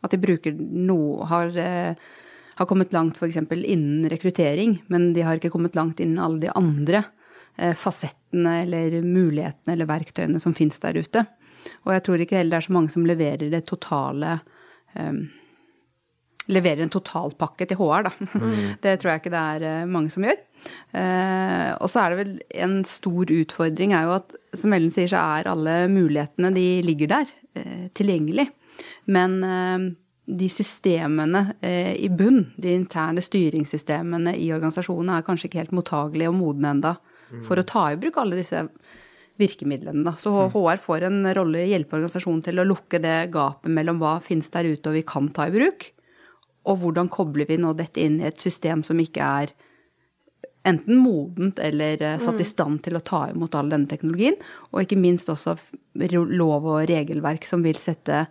At 0.01 0.15
de 0.15 0.21
bruker 0.23 0.55
noe 0.57 1.27
har, 1.31 1.51
eh, 1.59 2.11
har 2.59 2.69
kommet 2.71 2.95
langt 2.97 3.19
f.eks. 3.21 3.41
innen 3.41 4.09
rekruttering, 4.11 4.81
men 4.93 5.11
de 5.17 5.27
har 5.27 5.39
ikke 5.39 5.53
kommet 5.55 5.79
langt 5.79 6.01
innen 6.01 6.23
alle 6.23 6.41
de 6.43 6.55
andre 6.55 7.05
eh, 7.57 7.75
fasettene 7.77 8.63
eller 8.65 9.01
mulighetene 9.05 9.77
eller 9.77 9.91
verktøyene 9.91 10.41
som 10.43 10.57
finnes 10.57 10.81
der 10.83 10.99
ute. 10.99 11.27
Og 11.85 11.93
jeg 11.95 12.07
tror 12.07 12.23
ikke 12.23 12.41
heller 12.41 12.57
det 12.57 12.63
er 12.63 12.71
så 12.71 12.79
mange 12.79 12.95
som 12.95 13.05
leverer 13.07 13.53
det 13.53 13.67
totale 13.69 14.39
eh, 14.97 15.13
leverer 16.51 16.85
en 16.85 16.93
totalpakke 16.93 17.69
til 17.71 17.79
HR, 17.81 18.09
da. 18.09 18.15
Mm. 18.35 18.61
Det 18.85 18.97
tror 19.01 19.15
jeg 19.15 19.23
ikke 19.23 19.35
det 19.35 19.43
er 19.55 19.67
eh, 19.71 19.91
mange 19.91 20.13
som 20.13 20.27
gjør. 20.27 20.39
Eh, 20.93 21.71
og 21.79 21.89
så 21.91 22.03
er 22.03 22.13
det 22.13 22.21
vel 22.21 22.33
en 22.67 22.77
stor 22.89 23.33
utfordring 23.35 23.95
er 23.97 24.09
jo 24.09 24.17
at 24.19 24.37
som 24.59 24.75
Ellen 24.75 24.93
sier, 24.95 25.11
så 25.11 25.23
er 25.39 25.51
alle 25.51 25.77
mulighetene 25.93 26.53
de 26.55 26.67
ligger 26.85 27.13
der, 27.15 27.35
eh, 27.59 27.89
tilgjengelig. 27.97 28.49
Men 29.13 29.37
eh, 29.47 29.91
de 30.31 30.47
systemene 30.53 31.41
i 31.99 32.07
bunn, 32.15 32.45
de 32.61 32.77
interne 32.77 33.23
styringssystemene 33.25 34.37
i 34.39 34.53
organisasjonene, 34.55 35.17
er 35.19 35.25
kanskje 35.27 35.49
ikke 35.49 35.65
helt 35.65 35.75
mottagelige 35.75 36.31
og 36.31 36.37
modne 36.39 36.71
enda 36.77 36.93
mm. 37.33 37.41
for 37.49 37.59
å 37.59 37.65
ta 37.67 37.89
i 37.91 37.99
bruk 37.99 38.21
alle 38.21 38.39
disse 38.39 38.61
virkemidlene. 39.41 40.05
Da. 40.07 40.15
Så 40.21 40.31
HR 40.53 40.79
mm. 40.79 40.85
får 40.85 41.07
en 41.09 41.19
rolle 41.35 41.63
i 41.63 41.67
å 41.67 41.73
hjelpe 41.73 41.99
organisasjonen 41.99 42.45
til 42.47 42.63
å 42.63 42.69
lukke 42.69 43.01
det 43.03 43.17
gapet 43.35 43.75
mellom 43.75 43.99
hva 43.99 44.19
finnes 44.23 44.53
der 44.55 44.69
ute 44.71 44.93
og 44.93 45.01
vi 45.01 45.03
kan 45.09 45.33
ta 45.35 45.49
i 45.49 45.55
bruk, 45.57 45.89
og 46.69 46.83
hvordan 46.83 47.09
kobler 47.13 47.49
vi 47.49 47.59
nå 47.61 47.73
dette 47.79 48.03
inn 48.03 48.21
i 48.21 48.29
et 48.29 48.41
system 48.41 48.85
som 48.87 49.01
ikke 49.01 49.25
er 49.25 49.53
enten 50.69 50.99
modent 51.01 51.61
eller 51.63 52.03
eh, 52.05 52.19
satt 52.21 52.41
i 52.41 52.45
mm. 52.45 52.51
stand 52.51 52.83
til 52.85 52.99
å 52.99 53.05
ta 53.05 53.23
imot 53.31 53.57
all 53.57 53.71
denne 53.73 53.89
teknologien, 53.89 54.37
og 54.71 54.85
ikke 54.85 55.01
minst 55.01 55.31
også 55.33 55.57
lov 55.97 56.69
og 56.69 56.83
regelverk 56.91 57.47
som 57.49 57.65
vil 57.65 57.81
sette 57.81 58.27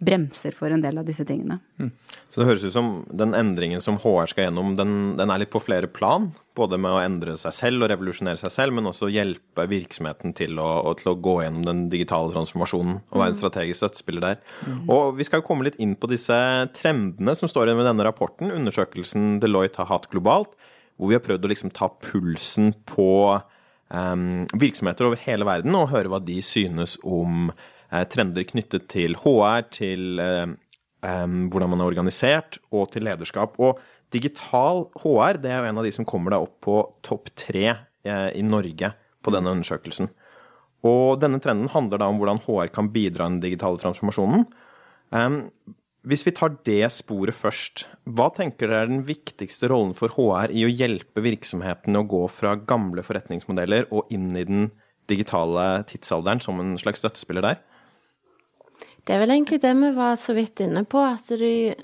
bremser 0.00 0.54
for 0.56 0.72
en 0.72 0.80
del 0.80 0.96
av 0.98 1.04
disse 1.04 1.24
tingene. 1.28 1.58
Mm. 1.76 1.90
Så 2.32 2.40
det 2.40 2.46
høres 2.48 2.62
ut 2.64 2.72
som 2.72 2.88
den 3.12 3.34
endringen 3.36 3.82
som 3.84 3.98
HR 4.00 4.30
skal 4.30 4.46
gjennom, 4.46 4.72
den, 4.78 4.94
den, 5.18 5.32
er 5.32 5.42
litt 5.42 5.52
på 5.52 5.60
flere 5.60 5.90
plan. 5.92 6.30
Både 6.56 6.78
med 6.80 6.94
å 6.94 7.02
endre 7.02 7.34
seg 7.40 7.52
selv 7.52 7.84
og 7.84 7.90
revolusjonere 7.92 8.40
seg 8.40 8.54
selv, 8.54 8.76
men 8.76 8.88
også 8.88 9.10
hjelpe 9.12 9.66
virksomheten 9.68 10.32
til 10.38 10.56
å, 10.62 10.94
til 11.00 11.12
å 11.12 11.16
gå 11.20 11.36
gjennom 11.44 11.66
den 11.66 11.82
digitale 11.92 12.32
transformasjonen 12.32 12.96
og 13.02 13.20
være 13.20 13.34
en 13.34 13.40
strategisk 13.42 13.82
støttespiller 13.82 14.24
der. 14.24 14.40
Mm. 14.64 14.82
Og 14.96 15.20
vi 15.20 15.28
skal 15.28 15.42
jo 15.42 15.48
komme 15.50 15.68
litt 15.68 15.76
inn 15.82 15.96
på 16.00 16.10
disse 16.10 16.38
trendene 16.76 17.36
som 17.36 17.50
står 17.50 17.68
igjen 17.68 17.82
med 17.82 17.90
denne 17.90 18.06
rapporten, 18.08 18.54
undersøkelsen 18.56 19.36
Deloitte 19.44 19.82
har 19.82 19.92
hatt 19.92 20.08
globalt, 20.12 20.56
hvor 20.96 21.12
vi 21.12 21.16
har 21.16 21.24
prøvd 21.24 21.44
å 21.44 21.52
liksom 21.52 21.74
ta 21.76 21.90
pulsen 22.08 22.72
på 22.88 23.10
um, 23.90 24.46
virksomheter 24.56 25.08
over 25.08 25.20
hele 25.26 25.48
verden 25.48 25.76
og 25.76 25.90
høre 25.92 26.12
hva 26.12 26.20
de 26.24 26.38
synes 26.44 26.96
om 27.04 27.50
trender 28.12 28.46
knyttet 28.46 28.88
til 28.92 29.16
HR, 29.18 29.64
til 29.74 30.20
um, 30.20 30.56
hvordan 31.50 31.72
man 31.72 31.82
er 31.82 31.90
organisert, 31.90 32.60
og 32.70 32.92
til 32.94 33.06
lederskap. 33.08 33.58
Og 33.58 33.80
digital 34.14 34.86
HR 35.02 35.40
det 35.42 35.50
er 35.50 35.62
jo 35.62 35.70
en 35.70 35.80
av 35.82 35.86
de 35.88 35.94
som 35.94 36.06
kommer 36.08 36.34
deg 36.34 36.46
opp 36.46 36.58
på 36.66 36.80
topp 37.06 37.32
tre 37.38 37.66
i 38.00 38.42
Norge 38.46 38.92
på 39.20 39.32
denne 39.34 39.52
undersøkelsen. 39.52 40.08
Og 40.88 41.18
denne 41.20 41.40
trenden 41.44 41.68
handler 41.72 42.00
da 42.00 42.08
om 42.08 42.20
hvordan 42.20 42.40
HR 42.46 42.70
kan 42.72 42.88
bidra 42.94 43.26
i 43.26 43.34
den 43.34 43.42
digitale 43.42 43.80
transformasjonen. 43.82 44.46
Hvis 46.08 46.24
vi 46.24 46.32
tar 46.32 46.54
det 46.64 46.86
sporet 46.96 47.36
først, 47.36 47.84
hva 48.08 48.30
tenker 48.32 48.70
dere 48.70 48.86
er 48.86 48.88
den 48.88 49.02
viktigste 49.04 49.68
rollen 49.68 49.92
for 49.96 50.14
HR 50.14 50.52
i 50.56 50.64
å 50.64 50.72
hjelpe 50.72 51.20
virksomhetene 51.24 52.00
å 52.00 52.08
gå 52.08 52.22
fra 52.32 52.54
gamle 52.56 53.04
forretningsmodeller 53.04 53.90
og 53.92 54.08
inn 54.14 54.30
i 54.32 54.46
den 54.48 54.70
digitale 55.10 55.82
tidsalderen 55.90 56.40
som 56.40 56.62
en 56.62 56.78
slags 56.80 57.02
støttespiller 57.02 57.44
der? 57.44 57.60
Det 59.04 59.14
er 59.14 59.22
vel 59.22 59.34
egentlig 59.34 59.60
det 59.62 59.72
vi 59.78 59.90
var 59.96 60.18
så 60.20 60.34
vidt 60.36 60.60
inne 60.64 60.84
på, 60.88 61.00
at 61.02 61.30
du 61.40 61.74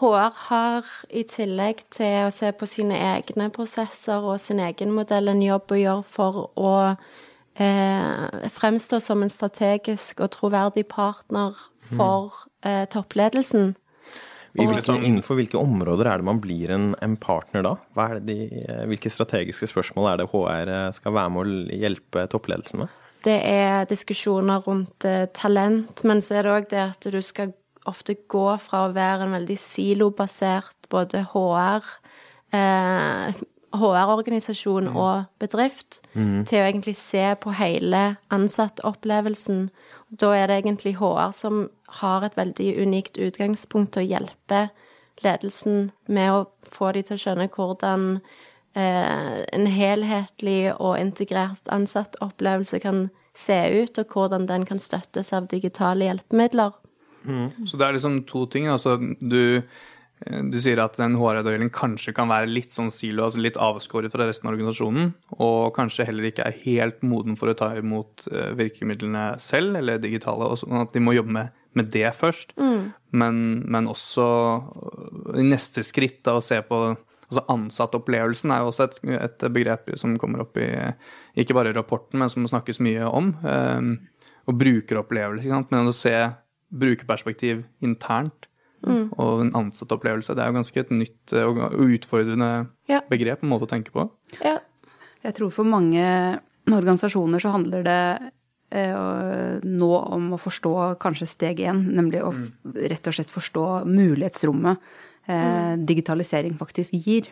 HR 0.00 0.32
har 0.48 0.88
i 1.14 1.22
tillegg 1.30 1.84
til 1.94 2.26
å 2.26 2.32
se 2.34 2.50
på 2.52 2.66
sine 2.66 2.98
egne 3.14 3.46
prosesser 3.54 4.24
og 4.26 4.40
sin 4.42 4.62
egen 4.62 4.90
modell 4.94 5.30
en 5.30 5.42
jobb 5.44 5.70
å 5.70 5.78
gjøre 5.78 6.06
for 6.16 6.40
å 6.58 6.74
eh, 6.90 8.48
fremstå 8.56 8.98
som 9.04 9.22
en 9.22 9.30
strategisk 9.30 10.24
og 10.24 10.34
troverdig 10.34 10.88
partner 10.90 11.54
for 11.94 12.34
eh, 12.66 12.84
toppledelsen. 12.90 13.76
Hvilke, 14.54 14.94
innenfor 15.02 15.34
hvilke 15.34 15.58
områder 15.58 16.06
er 16.06 16.20
det 16.20 16.26
man 16.28 16.38
blir 16.42 16.70
en, 16.70 16.92
en 17.02 17.16
partner 17.18 17.64
da? 17.66 17.74
De, 18.22 18.36
eh, 18.62 18.84
hvilke 18.90 19.10
strategiske 19.10 19.66
spørsmål 19.72 20.12
er 20.12 20.20
det 20.20 20.28
HR 20.30 20.70
eh, 20.70 20.90
skal 20.94 21.16
være 21.16 21.32
med 21.34 21.42
å 21.42 21.78
hjelpe 21.86 22.26
toppledelsen 22.30 22.84
med? 22.84 23.00
Det 23.24 23.38
er 23.48 23.88
diskusjoner 23.88 24.64
rundt 24.66 25.06
eh, 25.08 25.26
talent, 25.36 26.04
men 26.04 26.20
så 26.22 26.38
er 26.38 26.46
det 26.46 26.54
òg 26.54 26.70
det 26.70 26.82
at 26.82 27.08
du 27.12 27.20
skal 27.24 27.54
ofte 27.88 28.16
gå 28.32 28.46
fra 28.62 28.86
å 28.86 28.94
være 28.96 29.26
en 29.26 29.34
veldig 29.36 29.56
silobasert 29.60 30.88
både 30.92 31.24
HR 31.32 31.88
eh, 32.56 33.42
HR-organisasjon 33.74 34.88
mm. 34.88 34.96
og 34.96 35.24
bedrift, 35.42 36.00
mm. 36.14 36.44
til 36.48 36.60
å 36.60 36.68
egentlig 36.68 36.96
se 36.98 37.24
på 37.40 37.54
hele 37.58 38.04
ansattopplevelsen. 38.34 39.68
Da 40.14 40.30
er 40.36 40.48
det 40.50 40.60
egentlig 40.62 40.96
HR 41.00 41.34
som 41.34 41.66
har 42.00 42.26
et 42.26 42.36
veldig 42.38 42.70
unikt 42.82 43.18
utgangspunkt 43.18 43.94
til 43.94 44.04
å 44.04 44.10
hjelpe 44.14 44.66
ledelsen 45.24 45.90
med 46.10 46.32
å 46.32 46.44
få 46.66 46.92
de 46.94 47.04
til 47.06 47.18
å 47.18 47.22
skjønne 47.22 47.50
hvordan 47.54 48.18
en 48.74 49.66
helhetlig 49.70 50.72
og 50.74 50.96
integrert 50.98 51.68
ansattopplevelse 51.70 52.80
kan 52.82 53.04
se 53.34 53.58
ut, 53.82 53.98
og 53.98 54.14
hvordan 54.14 54.46
den 54.50 54.64
kan 54.68 54.80
støttes 54.82 55.32
av 55.34 55.48
digitale 55.50 56.08
hjelpemidler. 56.08 56.74
Mm. 57.24 57.66
Så 57.66 57.80
det 57.80 57.86
er 57.86 57.96
liksom 57.96 58.22
to 58.28 58.44
ting. 58.50 58.68
Altså, 58.70 58.96
du, 59.20 59.62
eh, 60.26 60.42
du 60.52 60.58
sier 60.62 60.80
at 60.82 60.98
en 61.02 61.16
HR-avdeling 61.18 61.72
kanskje 61.74 62.14
kan 62.16 62.30
være 62.30 62.50
litt 62.50 62.74
sånn 62.76 62.92
silo, 62.94 63.26
altså 63.26 63.42
litt 63.42 63.58
avskåret 63.60 64.12
fra 64.12 64.28
resten 64.28 64.48
av 64.48 64.54
organisasjonen, 64.54 65.12
og 65.38 65.72
kanskje 65.76 66.06
heller 66.08 66.28
ikke 66.30 66.46
er 66.46 66.60
helt 66.64 67.02
moden 67.06 67.38
for 67.40 67.50
å 67.50 67.56
ta 67.58 67.72
imot 67.78 68.28
eh, 68.30 68.52
virkemidlene 68.58 69.32
selv, 69.42 69.80
eller 69.80 70.02
digitale, 70.02 70.52
og 70.52 70.60
sånn 70.62 70.84
at 70.84 70.94
de 70.94 71.02
må 71.02 71.16
jobbe 71.16 71.38
med, 71.40 71.64
med 71.74 71.90
det 71.94 72.10
først. 72.16 72.54
Mm. 72.60 72.92
Men, 73.14 73.42
men, 73.64 73.90
også 73.90 74.28
i 75.38 75.46
neste 75.46 75.84
skritt 75.86 76.22
da, 76.26 76.38
å 76.38 76.44
se 76.44 76.60
på 76.66 76.86
Altså 77.28 77.44
Ansattopplevelsen 77.54 78.52
er 78.52 78.62
jo 78.62 78.70
også 78.70 78.88
et, 78.88 78.98
et, 79.16 79.44
begrep 79.54 79.92
som 80.00 80.16
kommer 80.20 80.44
opp 80.44 80.58
i 80.60 80.68
ikke 81.40 81.56
bare 81.56 81.72
i 81.72 81.76
rapporten, 81.76 82.20
men 82.20 82.32
som 82.32 82.46
snakkes 82.46 82.82
mye 82.84 83.06
om. 83.08 83.32
Um, 83.42 83.94
og 84.44 84.58
brukeropplevelse, 84.60 85.48
men 85.70 85.88
å 85.88 85.94
se 85.96 86.12
brukerperspektiv 86.74 87.62
internt 87.84 88.48
mm. 88.84 89.14
og 89.16 89.44
en 89.44 89.52
ansattopplevelse, 89.62 90.34
det 90.36 90.44
er 90.44 90.50
jo 90.50 90.58
ganske 90.58 90.82
et 90.82 90.92
nytt 90.92 91.34
og 91.40 91.60
utfordrende 91.86 92.50
ja. 92.90 93.00
begrep, 93.10 93.44
en 93.44 93.52
måte 93.52 93.68
å 93.68 93.72
tenke 93.72 93.94
på. 93.94 94.06
Ja. 94.42 94.58
Jeg 95.24 95.38
tror 95.38 95.52
for 95.54 95.68
mange 95.68 96.04
organisasjoner 96.68 97.40
så 97.40 97.54
handler 97.54 97.86
det 97.86 98.00
eh, 98.76 99.64
nå 99.64 99.90
om 100.02 100.34
å 100.36 100.40
forstå 100.40 100.74
kanskje 101.00 101.30
steg 101.30 101.64
én, 101.64 101.86
nemlig 101.96 102.20
å 102.24 102.34
mm. 102.34 102.44
rett 102.92 103.08
og 103.08 103.16
slett 103.16 103.32
forstå 103.32 103.66
mulighetsrommet 103.88 104.76
eh, 104.76 104.84
digitalisering 105.24 106.58
faktisk 106.60 106.92
gir. 107.00 107.30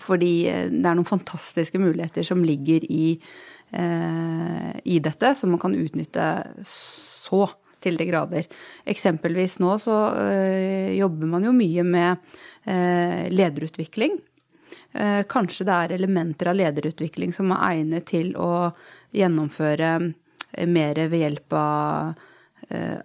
Fordi 0.00 0.32
eh, 0.48 0.68
det 0.70 0.88
er 0.88 0.96
noen 0.96 1.08
fantastiske 1.08 1.80
muligheter 1.82 2.24
som 2.24 2.44
ligger 2.46 2.84
i, 2.88 3.18
eh, 3.76 4.70
i 4.84 5.00
dette, 5.04 5.34
som 5.36 5.52
man 5.52 5.60
kan 5.60 5.76
utnytte 5.76 6.28
så 6.68 7.44
til 7.82 7.98
de 7.98 8.06
grader. 8.06 8.46
Eksempelvis 8.88 9.58
nå 9.60 9.74
så 9.82 9.96
jobber 10.94 11.26
man 11.26 11.42
jo 11.48 11.50
mye 11.56 11.82
med 11.82 12.36
lederutvikling. 13.34 14.20
Eh, 14.92 15.22
kanskje 15.28 15.64
det 15.64 15.74
er 15.74 15.94
elementer 15.96 16.50
av 16.50 16.58
lederutvikling 16.58 17.32
som 17.32 17.52
er 17.54 17.62
egnet 17.70 18.06
til 18.10 18.34
å 18.36 18.70
gjennomføre 19.16 19.92
mer 20.68 21.00
ved 21.08 21.22
hjelp 21.22 21.56
av 21.56 22.20
eh, 22.68 22.98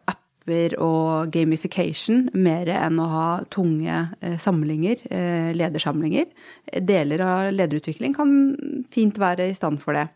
apper 0.48 0.78
og 0.80 1.32
gamification, 1.32 2.30
mer 2.34 2.68
enn 2.72 3.00
å 3.00 3.08
ha 3.12 3.44
tunge 3.52 4.16
eh, 4.22 4.38
samlinger, 4.40 4.98
eh, 5.12 5.52
ledersamlinger. 5.54 6.28
Deler 6.80 7.22
av 7.22 7.52
lederutvikling 7.52 8.16
kan 8.16 8.32
fint 8.90 9.18
være 9.20 9.50
i 9.50 9.56
stand 9.56 9.82
for 9.82 9.94
det. 9.94 10.08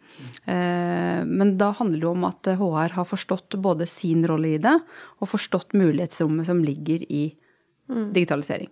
Men 0.45 1.55
da 1.57 1.71
handler 1.71 1.99
det 1.99 2.09
om 2.09 2.23
at 2.27 2.47
HR 2.59 2.95
har 2.95 3.05
forstått 3.07 3.55
både 3.61 3.87
sin 3.87 4.23
rolle 4.27 4.55
i 4.55 4.61
det, 4.61 4.73
og 5.19 5.29
forstått 5.29 5.73
mulighetsrommet 5.73 6.47
som 6.47 6.63
ligger 6.63 7.03
i 7.07 7.33
digitalisering. 7.87 8.69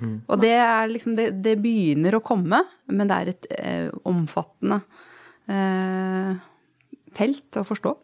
Mm. 0.00 0.16
Og 0.26 0.40
det 0.42 0.54
er 0.58 0.90
liksom 0.90 1.14
det, 1.16 1.30
det, 1.44 1.56
begynner 1.62 2.16
å 2.16 2.24
komme, 2.24 2.64
men 2.90 3.08
det 3.08 3.16
er 3.16 3.30
et 3.32 3.48
eh, 3.56 3.90
omfattende 4.08 4.80
eh, 5.48 6.34
felt 7.14 7.60
å 7.60 7.64
forstå. 7.66 7.94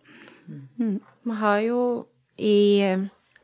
Mm. 0.81 0.97
Man 1.29 1.41
har 1.43 1.61
jo 1.67 1.81
i 2.41 2.59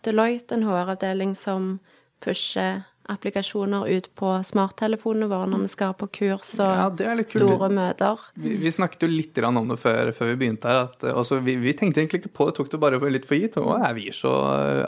Deloitte 0.06 0.56
en 0.56 0.66
HR-avdeling 0.66 1.34
som 1.38 1.76
pusher 2.24 2.84
applikasjoner 3.08 3.86
ut 3.86 4.08
på 4.18 4.30
smarttelefonene 4.42 5.28
våre 5.30 5.46
når 5.50 5.62
vi 5.66 5.68
skal 5.70 5.92
på 5.98 6.08
kurs 6.18 6.56
og 6.62 6.98
ja, 6.98 7.12
store 7.30 7.68
møter. 7.70 8.24
Vi, 8.34 8.56
vi, 8.62 8.72
snakket 8.74 9.06
jo 9.06 9.10
litt 9.12 9.38
om 9.46 9.70
det 9.70 9.78
før, 9.78 10.10
før 10.16 10.32
vi 10.32 10.38
begynte 10.40 10.70
her. 10.70 10.88
At, 10.88 11.06
altså, 11.12 11.38
vi, 11.44 11.54
vi, 11.62 11.74
tenkte 11.78 12.02
egentlig 12.02 12.24
ikke 12.24 12.34
på 12.40 12.48
det, 12.48 12.56
tok 12.58 12.72
det 12.72 12.82
bare 12.82 13.00
litt 13.12 13.28
for 13.28 13.38
gitt. 13.38 13.58
Å, 13.62 13.78
er 13.78 13.94
vi 13.98 14.08
så 14.14 14.32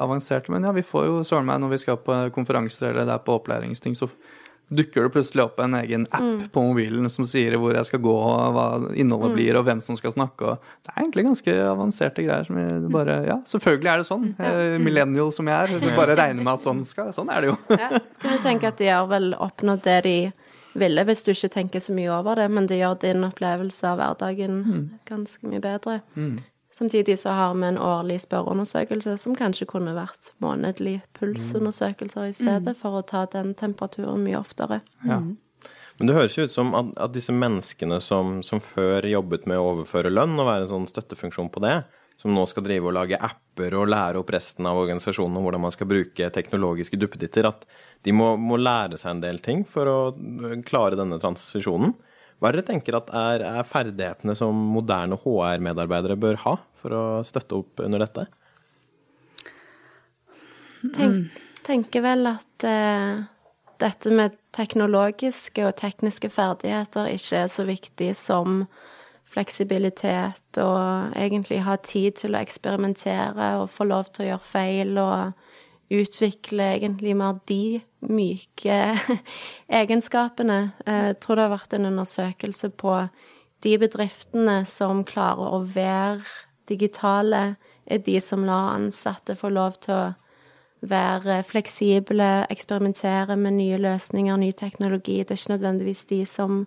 avanserte? 0.02 0.50
Men 0.54 0.66
ja, 0.66 0.74
vi 0.74 0.86
får 0.86 1.06
jo 1.06 1.22
søren 1.28 1.46
meg 1.46 1.62
når 1.62 1.76
vi 1.76 1.80
skal 1.84 2.00
på 2.02 2.18
konferanser 2.34 2.90
eller 2.90 3.06
det 3.06 3.14
er 3.14 3.24
på 3.26 3.38
opplæringsting, 3.38 3.94
så 3.98 4.10
dukker 4.68 5.06
det 5.06 5.12
plutselig 5.14 5.44
opp 5.44 5.60
en 5.64 5.76
egen 5.78 6.06
app 6.10 6.24
mm. 6.24 6.40
på 6.52 6.62
mobilen 6.62 7.08
som 7.12 7.26
sier 7.28 7.56
hvor 7.60 7.76
jeg 7.76 7.88
skal 7.88 8.02
gå, 8.04 8.14
og 8.14 8.56
hva 8.56 8.66
innholdet 8.92 9.32
mm. 9.32 9.36
blir, 9.38 9.58
og 9.60 9.64
hvem 9.68 9.80
som 9.84 9.96
skal 9.98 10.14
snakke. 10.14 10.56
Det 10.84 10.92
er 10.92 11.00
egentlig 11.02 11.24
ganske 11.30 11.54
avanserte 11.68 12.26
greier. 12.26 12.48
som 12.48 12.60
jeg 12.60 12.82
bare, 12.92 13.20
ja, 13.28 13.38
Selvfølgelig 13.48 13.92
er 13.92 14.02
det 14.02 14.08
sånn. 14.10 14.26
Ja. 14.36 14.52
Eh, 14.52 14.76
millennial 14.82 15.32
som 15.34 15.48
jeg 15.48 15.56
er. 15.56 15.80
Du 15.80 15.88
bare 15.96 16.18
regner 16.18 16.44
med 16.44 16.52
at 16.54 16.66
sånn, 16.66 16.84
skal, 16.88 17.14
sånn 17.16 17.32
er 17.32 17.44
det 17.46 17.52
jo. 17.52 17.56
ja. 17.78 18.02
Skal 18.18 18.36
du 18.36 18.44
tenke 18.44 18.72
at 18.72 18.82
de 18.82 18.92
har 18.92 19.08
vel 19.10 19.32
oppnådd 19.38 19.82
det 19.86 19.98
de 20.08 20.18
ville, 20.78 21.04
hvis 21.08 21.24
du 21.24 21.32
ikke 21.32 21.50
tenker 21.56 21.82
så 21.82 21.94
mye 21.96 22.12
over 22.12 22.38
det, 22.38 22.46
men 22.52 22.68
det 22.70 22.78
gjør 22.78 23.00
din 23.02 23.26
opplevelse 23.26 23.88
av 23.88 23.98
hverdagen 23.98 24.60
mm. 24.62 24.84
ganske 25.08 25.50
mye 25.50 25.62
bedre. 25.64 26.00
Mm. 26.14 26.38
Samtidig 26.78 27.18
så 27.18 27.32
har 27.34 27.54
vi 27.58 27.66
en 27.66 27.78
årlig 27.82 28.20
spørreundersøkelse 28.22 29.16
som 29.18 29.34
kanskje 29.34 29.66
kunne 29.66 29.96
vært 29.96 30.30
månedlig 30.38 31.00
pulsundersøkelser 31.18 32.28
i 32.28 32.34
stedet, 32.36 32.70
mm. 32.70 32.78
for 32.78 33.00
å 33.00 33.02
ta 33.02 33.24
den 33.32 33.50
temperaturen 33.58 34.22
mye 34.22 34.38
oftere. 34.38 34.78
Ja. 35.02 35.18
Mm. 35.24 35.32
Men 35.98 36.06
det 36.06 36.14
høres 36.14 36.36
jo 36.38 36.46
ut 36.46 36.54
som 36.54 36.70
at, 36.78 36.92
at 37.02 37.14
disse 37.16 37.34
menneskene 37.34 37.98
som, 38.04 38.36
som, 38.46 38.62
før 38.62 39.08
jobbet 39.10 39.48
med 39.50 39.58
å 39.58 39.72
overføre 39.72 40.12
lønn 40.12 40.38
og 40.38 40.46
være 40.46 40.68
en 40.68 40.70
sånn 40.76 40.86
støttefunksjon 40.86 41.50
på 41.50 41.64
det, 41.66 41.80
som 42.22 42.30
nå 42.34 42.46
skal 42.50 42.68
drive 42.68 42.86
og 42.86 42.94
lage 42.94 43.18
apper 43.18 43.74
og 43.78 43.90
lære 43.90 44.22
opp 44.22 44.30
resten 44.34 44.70
av 44.70 44.78
organisasjonen 44.78 45.40
om 45.40 45.48
hvordan 45.48 45.66
man 45.66 45.74
skal 45.74 45.90
bruke 45.90 46.30
teknologiske 46.34 46.98
duppeditter, 47.02 47.50
at 47.50 47.66
de 48.06 48.14
må, 48.14 48.36
må 48.38 48.58
lære 48.62 48.98
seg 49.02 49.16
en 49.16 49.26
del 49.26 49.42
ting 49.42 49.66
for 49.66 49.90
å 49.90 49.98
klare 50.66 50.98
denne 50.98 51.18
transisjonen. 51.18 51.96
Hva 52.38 52.52
er 52.52 52.54
det 52.54 52.62
dere 52.62 52.70
tenker 52.70 53.00
at 53.00 53.10
er, 53.18 53.42
er 53.50 53.66
ferdighetene 53.66 54.38
som 54.38 54.54
moderne 54.78 55.18
HR-medarbeidere 55.18 56.14
bør 56.22 56.38
ha 56.46 56.58
for 56.82 56.94
å 56.94 57.04
støtte 57.26 57.58
opp 57.58 57.82
under 57.84 58.04
dette? 58.04 58.26
Tenk, 60.94 61.40
tenker 61.66 62.04
vel 62.04 62.30
at 62.30 62.66
uh, 62.66 63.24
dette 63.82 64.12
med 64.14 64.36
teknologiske 64.54 65.64
og 65.66 65.76
tekniske 65.78 66.30
ferdigheter 66.30 67.10
ikke 67.14 67.42
er 67.44 67.50
så 67.52 67.66
viktig 67.68 68.12
som 68.18 68.64
fleksibilitet 69.28 70.60
og 70.62 71.16
egentlig 71.18 71.60
ha 71.66 71.76
tid 71.84 72.16
til 72.22 72.34
å 72.34 72.40
eksperimentere 72.40 73.50
og 73.60 73.68
få 73.70 73.86
lov 73.90 74.08
til 74.12 74.24
å 74.24 74.28
gjøre 74.32 74.48
feil 74.48 75.00
og 75.02 75.94
utvikle 75.94 76.72
egentlig 76.76 77.14
mer 77.16 77.38
de 77.48 77.80
myke 78.08 78.78
egenskapene. 79.80 80.58
Jeg 80.86 81.18
tror 81.22 81.38
det 81.38 81.46
har 81.46 81.54
vært 81.54 81.76
en 81.76 81.90
undersøkelse 81.92 82.72
på 82.80 82.98
de 83.64 83.74
bedriftene 83.80 84.60
som 84.68 85.04
klarer 85.06 85.56
å 85.58 85.62
være 85.66 86.47
digitale, 86.68 87.56
er 87.88 88.02
de 88.04 88.18
som 88.20 88.44
lar 88.44 88.74
ansatte 88.76 89.36
få 89.38 89.50
lov 89.52 89.80
til 89.84 89.94
å 89.96 90.08
være 90.88 91.40
fleksible, 91.42 92.28
eksperimentere 92.52 93.34
med 93.36 93.56
nye 93.56 93.80
løsninger, 93.82 94.36
ny 94.38 94.52
teknologi. 94.52 95.18
Det 95.24 95.34
er 95.34 95.40
ikke 95.40 95.54
nødvendigvis 95.56 96.04
de 96.10 96.20
som 96.28 96.60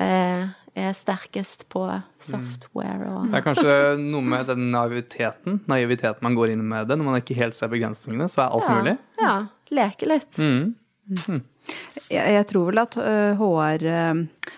eh, 0.00 0.48
er 0.74 0.92
sterkest 0.96 1.66
på 1.70 1.84
software 2.22 3.10
og 3.12 3.28
Det 3.28 3.38
er 3.38 3.44
kanskje 3.44 3.76
noe 4.00 4.24
med 4.24 4.48
den 4.48 4.70
naiviteten, 4.72 5.60
naiviteten 5.70 6.24
man 6.24 6.38
går 6.38 6.54
inn 6.54 6.64
med 6.66 6.88
det. 6.88 6.98
Når 6.98 7.10
man 7.10 7.20
ikke 7.20 7.38
helt 7.38 7.56
ser 7.56 7.70
begrensningene, 7.72 8.28
så 8.32 8.46
er 8.46 8.56
alt 8.56 8.68
ja, 8.68 8.76
mulig. 8.78 8.96
Ja. 9.20 9.34
Leke 9.72 10.08
litt. 10.10 10.38
Mm. 10.38 10.74
Mm. 11.28 11.42
Jeg, 12.12 12.34
jeg, 12.34 12.46
tror 12.50 12.66
vel 12.68 12.80
at 12.82 12.96
HR 13.38 13.84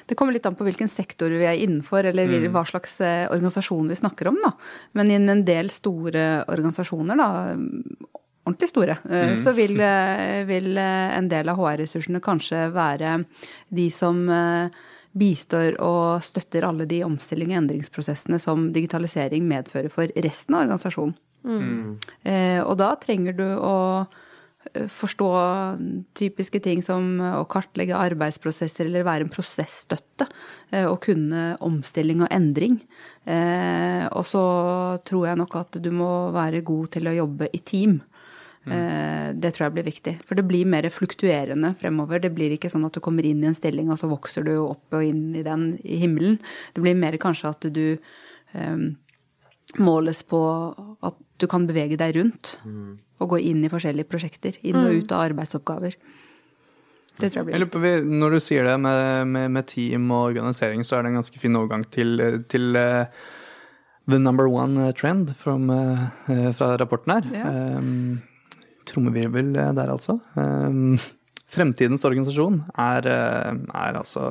Det 0.09 0.17
kommer 0.19 0.35
litt 0.35 0.47
an 0.49 0.57
på 0.59 0.65
hvilken 0.67 0.89
sektor 0.91 1.31
vi 1.31 1.47
er 1.47 1.61
innenfor, 1.63 2.07
eller 2.11 2.31
mm. 2.31 2.49
hva 2.55 2.65
slags 2.67 2.97
organisasjon 3.05 3.91
vi 3.93 3.99
snakker 3.99 4.31
om. 4.33 4.41
Da. 4.43 4.51
Men 4.99 5.13
i 5.13 5.19
en 5.19 5.45
del 5.47 5.71
store 5.71 6.45
organisasjoner, 6.51 7.21
da, 7.21 7.29
ordentlig 8.45 8.71
store, 8.73 8.97
mm. 9.05 9.37
så 9.45 9.55
vil, 9.57 9.79
vil, 10.49 10.81
en 10.81 11.31
del 11.31 11.53
av 11.53 11.61
HR-ressursene 11.61 12.21
kanskje 12.25 12.67
være 12.75 13.21
de 13.73 13.87
som 13.95 14.27
bistår 15.15 15.77
og 15.83 16.25
støtter 16.27 16.67
alle 16.67 16.87
de 16.91 17.05
omstilling- 17.07 17.53
og 17.53 17.63
endringsprosessene 17.63 18.41
som 18.43 18.71
digitalisering 18.75 19.47
medfører 19.47 19.93
for 19.93 20.11
resten 20.27 20.57
av 20.57 20.67
organisasjonen. 20.67 21.15
Mm. 21.45 21.99
Eh, 22.25 22.61
og 22.65 22.79
da 22.81 22.95
trenger 23.01 23.37
du 23.37 23.45
å 23.45 23.77
eh, 24.03 24.23
forstå 24.91 25.29
typiske 26.19 26.61
ting 26.65 26.81
som 26.83 27.21
å 27.23 27.45
kartlegge 27.51 27.99
arbeidsprosesser 27.99 28.89
eller 28.89 29.07
være 29.07 29.27
en 29.27 29.33
prosessstøtte. 29.33 30.27
Eh, 30.75 30.87
og 30.89 31.01
kunne 31.05 31.53
omstilling 31.65 32.25
og 32.25 32.33
endring. 32.35 32.81
Eh, 33.29 34.05
og 34.11 34.27
så 34.29 34.45
tror 35.07 35.29
jeg 35.29 35.41
nok 35.41 35.61
at 35.61 35.79
du 35.83 35.91
må 35.95 36.11
være 36.35 36.65
god 36.67 36.97
til 36.97 37.11
å 37.11 37.17
jobbe 37.21 37.51
i 37.53 37.63
team. 37.63 38.01
Mm. 38.65 39.37
Det 39.45 39.51
tror 39.53 39.67
jeg 39.67 39.73
blir 39.75 39.85
viktig. 39.85 40.13
For 40.25 40.39
det 40.39 40.47
blir 40.49 40.65
mer 40.65 40.87
fluktuerende 40.89 41.75
fremover. 41.77 42.23
Det 42.25 42.31
blir 42.33 42.55
ikke 42.55 42.71
sånn 42.73 42.87
at 42.89 42.97
du 42.97 43.03
kommer 43.05 43.27
inn 43.29 43.43
i 43.45 43.51
en 43.51 43.57
stilling, 43.59 43.91
og 43.93 43.99
så 44.01 44.09
vokser 44.09 44.47
du 44.47 44.55
opp 44.63 44.97
og 44.97 45.05
inn 45.05 45.35
i 45.37 45.43
den 45.45 45.75
i 45.85 45.99
himmelen. 46.01 46.39
Det 46.73 46.81
blir 46.81 46.97
mer 46.97 47.19
kanskje 47.21 47.51
at 47.51 47.67
du 47.77 47.83
um, 48.57 48.87
måles 49.85 50.25
på 50.25 50.41
at 51.05 51.21
du 51.37 51.45
kan 51.53 51.69
bevege 51.69 52.01
deg 52.01 52.17
rundt. 52.17 52.55
Mm. 52.65 53.04
Og 53.23 53.31
gå 53.35 53.41
inn 53.51 53.63
i 53.65 53.71
forskjellige 53.71 54.11
prosjekter. 54.11 54.59
Inn 54.63 54.81
og 54.81 54.91
mm. 54.91 54.99
ut 54.99 55.15
av 55.15 55.25
arbeidsoppgaver. 55.29 55.97
Det 57.15 57.31
tror 57.31 57.45
jeg 57.45 57.47
blir 57.47 57.65
viktig. 57.65 57.95
Når 58.11 58.35
du 58.35 58.43
sier 58.43 58.67
det 58.67 58.75
med, 58.83 59.31
med, 59.31 59.51
med, 59.55 59.69
team 59.71 60.11
og 60.11 60.33
organisering, 60.33 60.83
så 60.83 60.99
er 60.99 61.05
det 61.05 61.13
en 61.13 61.21
ganske 61.21 61.41
fin 61.41 61.57
overgang 61.61 61.87
til, 61.95 62.19
til 62.51 62.75
uh, 62.75 63.07
the 64.11 64.19
number 64.19 64.51
one 64.51 64.91
trend 64.99 65.31
from, 65.39 65.71
uh, 65.71 66.09
fra 66.59 66.75
rapporten 66.81 67.15
her. 67.15 67.31
Ja. 67.39 67.79
Um, 67.79 68.23
trommevirvel 68.89 69.55
eh, 69.57 69.73
der, 69.77 69.93
altså. 69.93 70.19
Um, 70.37 70.99
fremtidens 71.55 72.05
organisasjon 72.07 72.63
er, 72.75 73.09
eh, 73.09 73.53
er 73.75 74.01
altså 74.01 74.27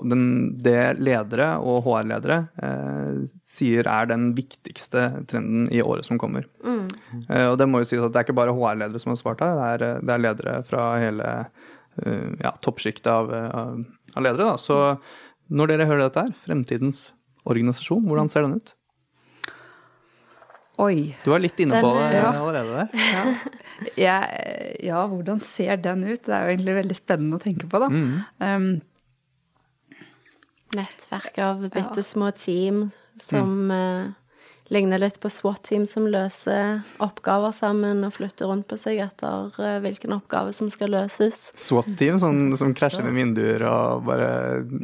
den, 0.00 0.24
det 0.64 0.96
ledere 1.02 1.48
og 1.60 1.84
HR-ledere 1.86 2.38
eh, 2.64 3.22
sier 3.48 3.88
er 3.90 4.08
den 4.10 4.30
viktigste 4.36 5.04
trenden 5.30 5.68
i 5.72 5.82
året 5.84 6.08
som 6.08 6.20
kommer. 6.20 6.46
Mm. 6.64 6.86
Eh, 7.28 7.46
og 7.50 7.58
det 7.60 7.68
må 7.68 7.82
jo 7.82 7.88
sies 7.90 8.02
at 8.02 8.14
det 8.14 8.22
er 8.22 8.26
ikke 8.26 8.38
bare 8.40 8.54
HR-ledere 8.56 9.02
som 9.02 9.12
har 9.12 9.20
svart 9.20 9.44
her, 9.44 9.56
det 9.58 9.70
er, 9.70 9.86
eh, 9.88 10.02
det 10.02 10.14
er 10.14 10.22
ledere 10.24 10.58
fra 10.68 10.86
hele 11.02 11.32
uh, 11.42 12.30
ja, 12.40 12.54
toppsjiktet 12.64 13.10
av, 13.12 13.32
av, 13.32 13.82
av, 14.14 14.22
ledere. 14.24 14.52
Da. 14.52 14.60
Så 14.60 14.78
når 15.52 15.74
dere 15.74 15.88
hører 15.90 16.06
dette 16.06 16.24
her, 16.24 16.38
fremtidens 16.46 17.10
organisasjon, 17.48 18.06
hvordan 18.08 18.30
ser 18.32 18.46
den 18.46 18.56
ut? 18.60 18.76
Oi. 20.80 21.12
Du 21.22 21.30
var 21.34 21.42
litt 21.42 21.58
inne 21.60 21.82
på 21.84 21.90
det 21.98 22.14
ja. 22.16 22.30
allerede 22.32 22.80
der. 22.80 22.88
Ja. 23.12 23.98
ja. 23.98 24.16
ja. 24.78 25.02
hvordan 25.10 25.40
ser 25.42 25.76
den 25.82 26.06
ut? 26.06 26.22
Det 26.24 26.32
er 26.32 26.46
jo 26.46 26.54
egentlig 26.54 26.76
veldig 26.78 26.96
spennende 26.96 27.38
å 27.38 27.42
tenke 27.42 27.68
på, 27.68 27.82
da. 27.82 27.90
Mm. 27.92 28.16
Um, 28.40 28.68
Nettverk 30.76 31.38
av 31.44 31.68
bitte 31.68 32.02
små 32.06 32.30
team 32.36 32.86
som 33.20 33.70
mm. 33.70 33.70
uh, 33.70 34.12
ligner 34.72 34.98
litt 34.98 35.18
på 35.20 35.30
SWAT-team 35.30 35.84
som 35.86 36.06
løser 36.08 36.80
oppgaver 37.02 37.52
sammen 37.52 38.04
og 38.06 38.14
flytter 38.16 38.48
rundt 38.48 38.66
på 38.70 38.78
seg 38.80 39.02
etter 39.04 39.52
eh, 39.60 39.78
hvilken 39.84 40.14
oppgave 40.16 40.54
som 40.56 40.70
skal 40.72 40.94
løses. 40.94 41.50
SWAT-team 41.60 42.20
sånn, 42.22 42.40
som 42.58 42.72
krasjer 42.76 43.04
med 43.04 43.18
vinduer 43.18 43.64
og 43.68 44.06
bare 44.08 44.30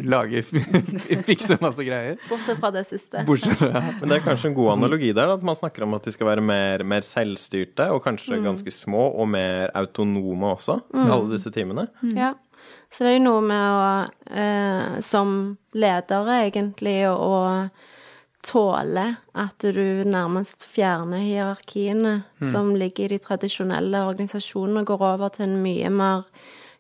lager 0.05 0.45
Fikser 1.29 1.61
masse 1.65 1.87
greier. 1.87 2.19
Bortsett 2.29 2.61
fra 2.61 2.73
det 2.75 2.85
siste. 2.91 3.25
Bortsett 3.29 3.57
fra 3.63 3.85
Men 4.01 4.11
det 4.11 4.19
er 4.19 4.27
kanskje 4.27 4.51
en 4.53 4.59
god 4.59 4.75
analogi 4.77 5.15
der, 5.17 5.33
at 5.39 5.47
man 5.47 5.57
snakker 5.57 5.87
om 5.87 5.97
at 5.97 6.05
de 6.05 6.13
skal 6.15 6.35
være 6.35 6.45
mer, 6.45 6.85
mer 6.85 7.05
selvstyrte, 7.07 7.89
og 7.95 8.05
kanskje 8.05 8.43
ganske 8.45 8.75
små, 8.75 9.09
og 9.17 9.31
mer 9.33 9.73
autonome 9.79 10.53
også, 10.59 10.81
alle 10.99 11.33
disse 11.33 11.53
teamene. 11.55 11.89
Ja. 12.13 12.35
Så 12.89 13.05
det 13.05 13.11
er 13.11 13.19
jo 13.19 13.27
noe 13.27 13.45
med 13.45 13.65
å, 13.77 13.89
eh, 14.33 14.99
som 15.05 15.59
ledere, 15.77 16.41
egentlig, 16.49 17.03
å 17.11 17.69
tåle 18.49 19.05
at 19.35 19.65
du 19.65 20.05
nærmest 20.09 20.65
fjerner 20.71 21.21
hierarkiene 21.21 22.23
som 22.41 22.71
ligger 22.79 23.09
i 23.09 23.17
de 23.17 23.19
tradisjonelle 23.23 24.05
organisasjonene, 24.09 24.85
og 24.85 24.93
går 24.93 25.05
over 25.11 25.35
til 25.35 25.49
en 25.49 25.59
mye 25.63 25.91
mer 25.93 26.25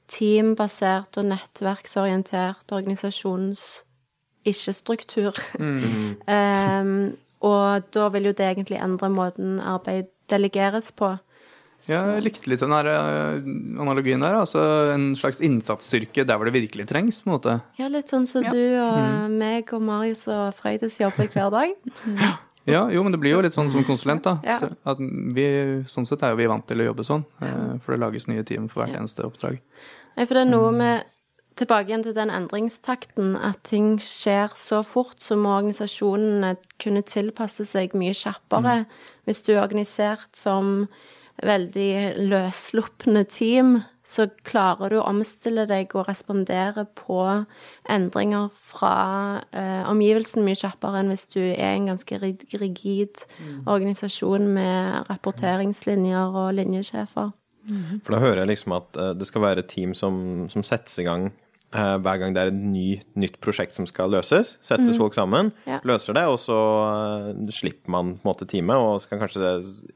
teambasert 0.09 1.18
og 1.21 1.29
nettverksorientert 1.29 2.73
organisasjons 2.73 3.64
ikke-struktur. 4.49 5.37
um, 5.61 6.92
og 7.51 7.90
da 7.94 8.09
vil 8.14 8.31
jo 8.31 8.37
det 8.38 8.47
egentlig 8.49 8.81
endre 8.83 9.11
måten 9.12 9.59
arbeid 9.61 10.09
delegeres 10.31 10.90
på. 10.97 11.16
Ja, 11.86 12.00
jeg 12.16 12.24
likte 12.26 12.50
litt 12.50 12.62
den 12.64 12.72
her 12.74 12.88
eh, 12.90 13.36
analogien 13.78 14.20
der. 14.24 14.40
Altså 14.40 14.58
en 14.96 15.12
slags 15.18 15.38
innsatsstyrke 15.44 16.24
der 16.26 16.36
hvor 16.40 16.48
det 16.48 16.56
virkelig 16.56 16.88
trengs, 16.90 17.20
på 17.22 17.30
en 17.30 17.36
måte. 17.36 17.54
Ja, 17.78 17.86
litt 17.92 18.10
sånn 18.10 18.26
som 18.26 18.42
Ja. 18.42 18.50
du 18.50 18.62
og 18.82 19.30
meg 19.30 19.70
og 19.72 19.84
Marius 19.86 20.26
og 20.32 20.50
Frøydis 20.58 20.98
jobber 20.98 21.30
hver 21.30 21.50
dag. 21.54 21.74
Ja, 22.68 22.82
jo, 22.92 23.00
men 23.00 23.14
det 23.14 23.18
blir 23.22 23.32
jo 23.32 23.40
litt 23.40 23.54
sånn 23.54 23.70
som 23.72 23.80
konsulent, 23.80 24.26
da. 24.26 24.34
Ja. 24.44 24.58
Så 24.60 24.66
at 24.84 24.98
vi, 25.00 25.44
sånn 25.88 26.04
sett 26.04 26.20
er 26.20 26.34
jo 26.34 26.36
vi 26.36 26.48
vant 26.50 26.66
til 26.68 26.82
å 26.82 26.90
jobbe 26.90 27.06
sånn, 27.06 27.22
eh, 27.40 27.78
for 27.80 27.94
det 27.94 28.02
lages 28.02 28.26
nye 28.28 28.42
team 28.44 28.66
for 28.68 28.82
hvert 28.82 28.98
eneste 28.98 29.24
oppdrag. 29.24 29.56
Nei, 30.18 30.26
for 30.26 30.36
det 30.36 30.42
er 30.44 30.50
noe 30.50 30.74
med 30.76 31.06
Tilbake 31.58 31.90
igjen 31.90 32.04
til 32.06 32.14
den 32.14 32.30
endringstakten, 32.30 33.32
at 33.34 33.64
ting 33.66 33.96
skjer 33.98 34.52
så 34.54 34.84
fort, 34.86 35.16
så 35.18 35.34
må 35.34 35.56
organisasjonene 35.56 36.52
kunne 36.78 37.02
tilpasse 37.02 37.64
seg 37.66 37.96
mye 37.98 38.14
kjappere. 38.14 38.84
Hvis 39.26 39.42
du 39.42 39.56
er 39.56 39.64
organisert 39.64 40.38
som 40.38 40.84
veldig 41.44 41.92
løsslupne 42.31 43.22
team, 43.31 43.79
så 44.09 44.27
klarer 44.48 44.92
du 44.92 44.98
å 44.98 45.07
omstille 45.11 45.66
deg 45.68 45.92
og 45.98 46.09
respondere 46.09 46.87
på 46.96 47.20
endringer 47.92 48.48
fra 48.70 49.42
eh, 49.53 49.85
omgivelsen 49.90 50.46
mye 50.46 50.59
kjappere 50.59 51.03
enn 51.03 51.12
hvis 51.12 51.27
du 51.35 51.42
er 51.42 51.74
en 51.74 51.90
ganske 51.90 52.20
rigid 52.22 52.57
rigid 52.62 53.27
organisasjon 53.68 54.48
med 54.57 55.11
rapporteringslinjer 55.11 56.40
og 56.40 56.55
linjesjefer. 56.57 57.35
For 58.05 58.14
da 58.14 58.22
hører 58.22 58.42
jeg 58.42 58.53
liksom 58.55 58.74
at 58.79 58.96
eh, 58.96 59.12
det 59.18 59.29
skal 59.29 59.44
være 59.44 59.64
et 59.64 59.70
team 59.72 59.92
som, 59.96 60.48
som 60.48 60.64
settes 60.64 60.96
i 61.03 61.07
gang 61.07 61.29
hver 61.72 62.18
gang 62.18 62.33
det 62.35 62.40
er 62.42 62.46
et 62.48 62.54
ny, 62.57 63.00
nytt 63.20 63.35
prosjekt 63.44 63.74
som 63.76 63.85
skal 63.87 64.09
løses. 64.11 64.54
Settes 64.64 64.96
folk 64.96 65.12
sammen, 65.14 65.52
Ja. 65.66 65.81
løser 65.85 66.14
det, 66.16 66.24
og 66.26 66.38
så 66.40 66.57
eh, 67.28 67.50
slipper 67.52 67.90
man 67.92 68.14
på 68.16 68.24
en 68.24 68.31
måte 68.33 68.46
teamet 68.48 68.76
og 68.76 69.00
skal 69.04 69.18
kanskje 69.20 69.50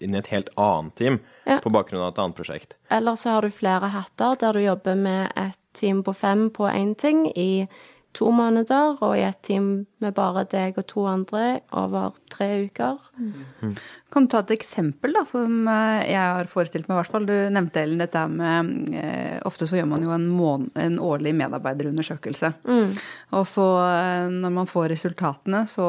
inn 0.04 0.14
i 0.14 0.18
et 0.18 0.26
helt 0.28 0.50
annet 0.56 0.94
team 0.96 1.20
Ja. 1.46 1.58
på 1.64 1.72
bakgrunn 1.72 2.02
av 2.02 2.12
et 2.12 2.18
annet 2.18 2.36
prosjekt. 2.36 2.74
Eller 2.90 3.12
så 3.16 3.30
har 3.30 3.42
du 3.42 3.50
flere 3.50 3.88
hatter 3.88 4.36
der 4.38 4.52
du 4.52 4.60
jobber 4.60 4.94
med 4.96 5.32
et 5.36 5.56
team 5.72 6.02
på 6.04 6.14
fem 6.14 6.50
på 6.50 6.68
én 6.68 6.94
ting 6.96 7.26
i 7.36 7.66
to 8.16 8.28
måneder, 8.34 8.98
og 9.00 9.14
i 9.16 9.24
et 9.24 9.38
team 9.46 9.68
med 10.02 10.14
bare 10.16 10.44
deg 10.52 10.76
og 10.80 10.86
to 10.90 11.04
andre 11.08 11.60
over 11.78 12.12
tre 12.32 12.48
uker. 12.66 12.98
Kan 14.12 14.26
du 14.26 14.32
ta 14.32 14.42
et 14.42 14.54
eksempel 14.58 15.14
da, 15.16 15.24
som 15.28 15.68
eh, 15.68 16.10
jeg 16.10 16.20
har 16.20 16.50
forestilt 16.52 16.88
meg, 16.88 16.96
i 16.96 17.00
hvert 17.00 17.12
fall. 17.14 17.28
Du 17.28 17.34
nevnte 17.56 17.82
Ellen 17.82 18.02
dette 18.02 18.24
med 18.28 18.96
eh, 18.98 19.38
Ofte 19.48 19.68
så 19.68 19.78
gjør 19.80 19.88
man 19.94 20.04
jo 20.04 20.12
en, 20.14 20.28
mån 20.28 20.68
en 20.76 20.98
årlig 21.02 21.34
medarbeiderundersøkelse. 21.40 22.52
Og 23.38 23.46
så 23.48 23.68
eh, 23.86 24.26
når 24.32 24.56
man 24.60 24.70
får 24.70 24.92
resultatene, 24.92 25.64
så 25.70 25.88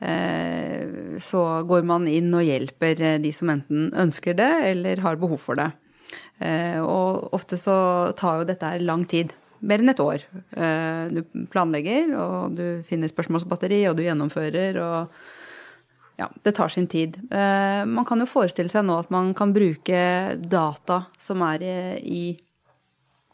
eh, 0.00 1.16
så 1.20 1.44
går 1.68 1.84
man 1.88 2.08
inn 2.08 2.32
og 2.32 2.44
hjelper 2.46 3.20
de 3.20 3.32
som 3.36 3.52
enten 3.52 3.90
ønsker 4.00 4.36
det 4.38 4.50
eller 4.70 5.02
har 5.04 5.20
behov 5.20 5.40
for 5.42 5.60
det. 5.60 5.70
Eh, 6.40 6.80
og 6.80 7.34
ofte 7.36 7.58
så 7.60 7.76
tar 8.16 8.40
jo 8.40 8.48
dette 8.48 8.68
her 8.72 8.84
lang 8.84 9.04
tid. 9.08 9.34
Mer 9.60 9.82
enn 9.82 9.92
et 9.92 10.00
år. 10.00 10.24
Eh, 10.56 11.10
du 11.12 11.46
planlegger, 11.52 12.14
og 12.16 12.56
du 12.56 12.64
finner 12.88 13.10
spørsmålsbatteri, 13.12 13.82
og 13.90 13.98
du 13.98 14.04
gjennomfører, 14.06 14.78
og 14.80 16.20
ja, 16.20 16.28
det 16.44 16.54
tar 16.56 16.72
sin 16.72 16.88
tid. 16.90 17.16
Eh, 17.32 17.82
man 17.88 18.06
kan 18.08 18.20
jo 18.20 18.28
forestille 18.28 18.72
seg 18.72 18.86
nå 18.86 18.98
at 19.00 19.12
man 19.12 19.32
kan 19.36 19.54
bruke 19.56 20.00
data 20.40 21.02
som 21.20 21.44
er 21.48 21.64
i, 22.00 22.24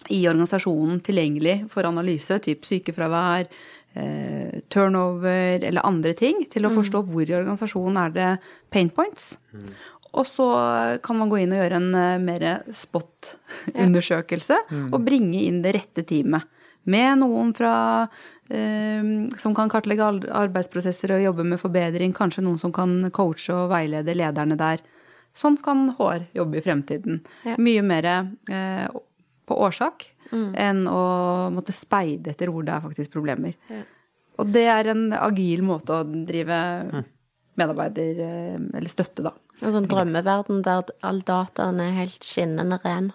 i, 0.08 0.20
organisasjonen 0.26 1.00
tilgjengelig 1.06 1.60
for 1.72 1.88
analyse, 1.88 2.38
typ 2.42 2.66
sykefravær, 2.68 3.50
eh, 3.98 4.62
turnover 4.70 5.66
eller 5.66 5.86
andre 5.86 6.14
ting, 6.18 6.44
til 6.50 6.66
å 6.66 6.74
forstå 6.74 7.02
hvor 7.10 7.26
i 7.26 7.38
organisasjonen 7.38 8.02
er 8.04 8.14
det 8.14 8.30
pain 8.70 8.90
points. 8.90 9.34
Og 10.16 10.26
så 10.28 10.48
kan 11.04 11.18
man 11.20 11.30
gå 11.32 11.42
inn 11.42 11.54
og 11.54 11.60
gjøre 11.60 11.80
en 11.80 11.90
eh, 11.98 12.18
mer 12.22 12.46
spot-undersøkelse 12.74 14.58
og 14.88 15.00
bringe 15.04 15.42
inn 15.44 15.62
det 15.64 15.76
rette 15.76 16.06
teamet. 16.08 16.48
Med 16.86 17.18
noen 17.18 17.50
fra 17.56 17.74
eh, 18.48 19.08
som 19.42 19.56
kan 19.56 19.70
kartlegge 19.72 20.06
arbeidsprosesser 20.06 21.16
og 21.16 21.24
jobbe 21.24 21.46
med 21.52 21.60
forbedring. 21.60 22.14
Kanskje 22.16 22.44
noen 22.46 22.60
som 22.62 22.72
kan 22.74 23.10
coache 23.14 23.54
og 23.54 23.72
veilede 23.74 24.14
lederne 24.16 24.58
der. 24.60 24.84
Sånn 25.36 25.58
kan 25.60 25.90
HR 25.98 26.30
jobbe 26.36 26.60
i 26.60 26.64
fremtiden. 26.64 27.20
Ja. 27.44 27.58
Mye 27.60 27.82
mer 27.84 28.06
eh, 28.08 28.86
på 29.46 29.58
årsak 29.66 30.12
enn 30.32 30.88
å 30.90 31.02
måtte 31.54 31.70
speide 31.70 32.32
etter 32.32 32.50
hvor 32.50 32.64
det 32.66 32.72
er 32.74 32.82
faktisk 32.82 33.12
problemer. 33.14 33.52
Ja. 33.70 33.84
Og 34.42 34.50
det 34.52 34.64
er 34.68 34.90
en 34.92 35.04
agil 35.16 35.62
måte 35.64 36.00
å 36.00 36.06
drive 36.06 36.58
medarbeider 37.56 38.22
eh, 38.26 38.56
eller 38.76 38.92
støtte, 38.92 39.24
da. 39.26 39.32
En 39.62 39.72
sånn 39.72 39.86
drømmeverden 39.88 40.60
der 40.66 40.90
all 41.06 41.22
dataen 41.24 41.80
er 41.80 41.94
helt 41.96 42.26
skinnende 42.26 42.80
ren. 42.84 43.12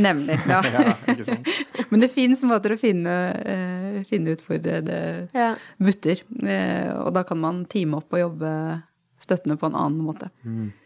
Nemlig. 0.00 0.38
Ja. 0.48 0.62
Ja. 0.74 0.94
Men 1.90 2.02
det 2.02 2.10
fins 2.14 2.42
måter 2.46 2.74
å 2.74 2.78
finne, 2.80 3.12
uh, 3.34 3.98
finne 4.08 4.34
ut 4.34 4.42
hvor 4.46 4.58
det, 4.62 4.78
Ja. 5.34 5.54
butter. 5.82 6.22
Uh, 6.40 7.04
og 7.04 7.12
da 7.16 7.24
kan 7.26 7.40
man 7.42 7.64
teame 7.70 7.98
opp 8.00 8.14
og 8.14 8.22
jobbe 8.22 8.50
støttende 9.22 9.58
på 9.60 9.70
en 9.70 9.78
annen 9.78 10.02
måte. 10.06 10.30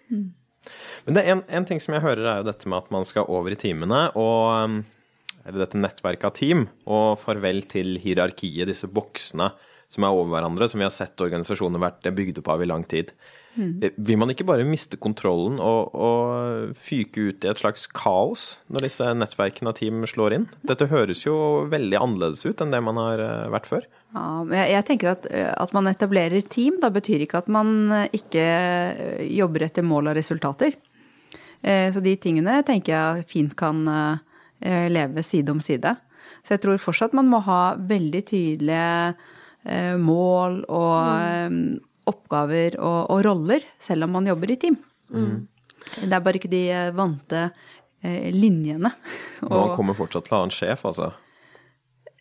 Men 0.08 1.16
det 1.16 1.24
er 1.24 1.36
en, 1.36 1.44
en 1.48 1.66
ting 1.68 1.80
som 1.82 1.96
jeg 1.96 2.04
hører, 2.04 2.24
er 2.26 2.42
jo 2.42 2.48
dette 2.50 2.68
med 2.68 2.82
at 2.82 2.92
man 2.94 3.06
skal 3.08 3.28
over 3.32 3.54
i 3.54 3.60
teamene, 3.60 4.08
og 4.18 4.64
um, 4.64 4.78
Eller 5.48 5.62
dette 5.64 5.80
nettverket 5.80 6.26
av 6.28 6.34
team, 6.36 6.66
og 6.84 7.16
farvel 7.22 7.62
til 7.70 7.94
hierarkiet, 8.02 8.68
disse 8.68 8.88
boksene 8.90 9.46
som 9.88 10.04
er 10.04 10.12
over 10.12 10.34
hverandre, 10.34 10.66
som 10.68 10.82
vi 10.82 10.84
har 10.84 10.92
sett 10.92 11.22
organisasjoner 11.24 11.80
vært 11.80 12.08
bygd 12.12 12.42
opp 12.42 12.50
av 12.52 12.64
i 12.64 12.68
lang 12.68 12.84
tid. 12.84 13.14
Eh, 13.56 13.90
Vil 13.96 14.18
man 14.20 14.30
ikke 14.30 14.46
bare 14.46 14.66
miste 14.68 14.98
kontrollen 15.00 15.56
og, 15.62 15.94
og 15.94 16.74
fyke 16.78 17.30
ut 17.30 17.46
i 17.46 17.50
et 17.50 17.62
slags 17.62 17.86
kaos 17.90 18.56
når 18.68 18.86
disse 18.86 19.06
nettverkene 19.18 19.72
av 19.72 19.78
team 19.78 20.04
slår 20.06 20.36
inn? 20.36 20.48
Dette 20.68 20.86
høres 20.90 21.24
jo 21.24 21.36
veldig 21.72 21.98
annerledes 21.98 22.44
ut 22.46 22.60
enn 22.62 22.74
det 22.74 22.82
man 22.84 23.00
har 23.00 23.22
eh, 23.24 23.48
vært 23.54 23.70
før. 23.70 23.88
Ja, 24.14 24.26
jeg, 24.52 24.74
jeg 24.76 24.86
tenker 24.92 25.12
at, 25.14 25.26
eh, 25.32 25.48
at 25.52 25.72
man 25.76 25.90
etablerer 25.90 26.44
team, 26.46 26.78
da 26.82 26.90
betyr 26.94 27.24
ikke 27.24 27.42
at 27.42 27.48
man 27.52 27.72
ikke 28.12 28.44
jobber 29.32 29.66
etter 29.68 29.86
mål 29.86 30.12
og 30.12 30.18
resultater. 30.20 30.76
Eh, 31.62 31.88
Så 31.92 32.00
de 32.04 32.14
tingene 32.20 32.60
tenker 32.66 32.94
jeg 32.94 33.26
fint 33.32 33.56
kan 33.58 33.82
eh, 33.90 34.86
leve 34.92 35.24
side 35.26 35.50
om 35.50 35.60
side. 35.64 35.96
Så 36.46 36.54
jeg 36.54 36.62
tror 36.62 36.78
fortsatt 36.80 37.16
man 37.16 37.28
må 37.28 37.40
ha 37.44 37.74
veldig 37.76 38.22
tydelige 38.28 39.14
eh, 39.66 39.96
mål 39.98 40.62
og 40.68 40.96
eh, 41.18 41.58
oppgaver 42.10 42.78
og, 42.80 42.98
og 43.14 43.22
roller, 43.26 43.64
selv 43.82 44.08
om 44.08 44.16
man 44.18 44.28
jobber 44.30 44.54
i 44.54 44.58
team. 44.60 44.76
Det 45.08 46.12
er 46.12 46.20
bare 46.24 46.40
ikke 46.40 46.50
de 46.52 46.64
eh, 46.74 46.90
vante 46.96 47.46
eh, 48.02 48.28
linjene. 48.34 48.92
Man 49.48 49.72
kommer 49.76 49.96
fortsatt 49.96 50.28
til 50.28 50.36
å 50.36 50.42
ha 50.42 50.48
en 50.48 50.54
sjef, 50.54 50.84
altså. 50.88 51.12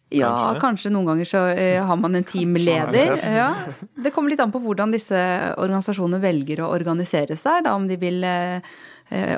Ja, 0.08 0.30
Kanskje. 0.32 0.60
kanskje, 0.62 0.90
noen 0.96 1.08
ganger 1.10 1.28
så 1.28 1.40
eh, 1.52 1.82
har 1.84 1.98
man 2.00 2.16
en 2.16 2.24
teamleder. 2.24 3.18
Ja. 3.28 3.48
Det 3.92 4.14
kommer 4.16 4.32
litt 4.32 4.40
an 4.40 4.54
på 4.54 4.62
hvordan 4.64 4.94
disse 4.96 5.20
organisasjonene 5.60 6.22
velger 6.24 6.62
å 6.64 6.70
organisere 6.72 7.36
seg. 7.36 7.66
Da, 7.66 7.74
om 7.76 7.90
de 7.90 7.98
vil 8.00 8.24
eh, 8.24 8.62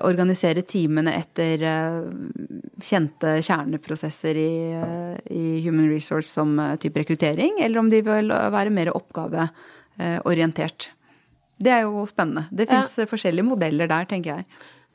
organisere 0.06 0.62
teamene 0.70 1.16
etter 1.18 1.66
kjente 2.86 3.34
kjerneprosesser 3.48 4.38
i, 4.38 4.54
i 5.34 5.44
Human 5.66 5.90
Resource 5.90 6.30
som 6.30 6.54
type 6.82 7.02
rekruttering, 7.02 7.58
eller 7.66 7.82
om 7.82 7.90
de 7.90 8.04
vil 8.06 8.30
være 8.30 8.74
mer 8.74 8.94
oppgaveorientert. 10.00 10.90
Det 11.60 11.72
er 11.72 11.82
jo 11.82 12.06
spennende. 12.06 12.48
Det 12.52 12.70
Ja. 12.70 12.82
forskjellige 13.06 13.44
modeller 13.44 13.88
der, 13.88 14.06
tenker 14.06 14.36
jeg. 14.36 14.46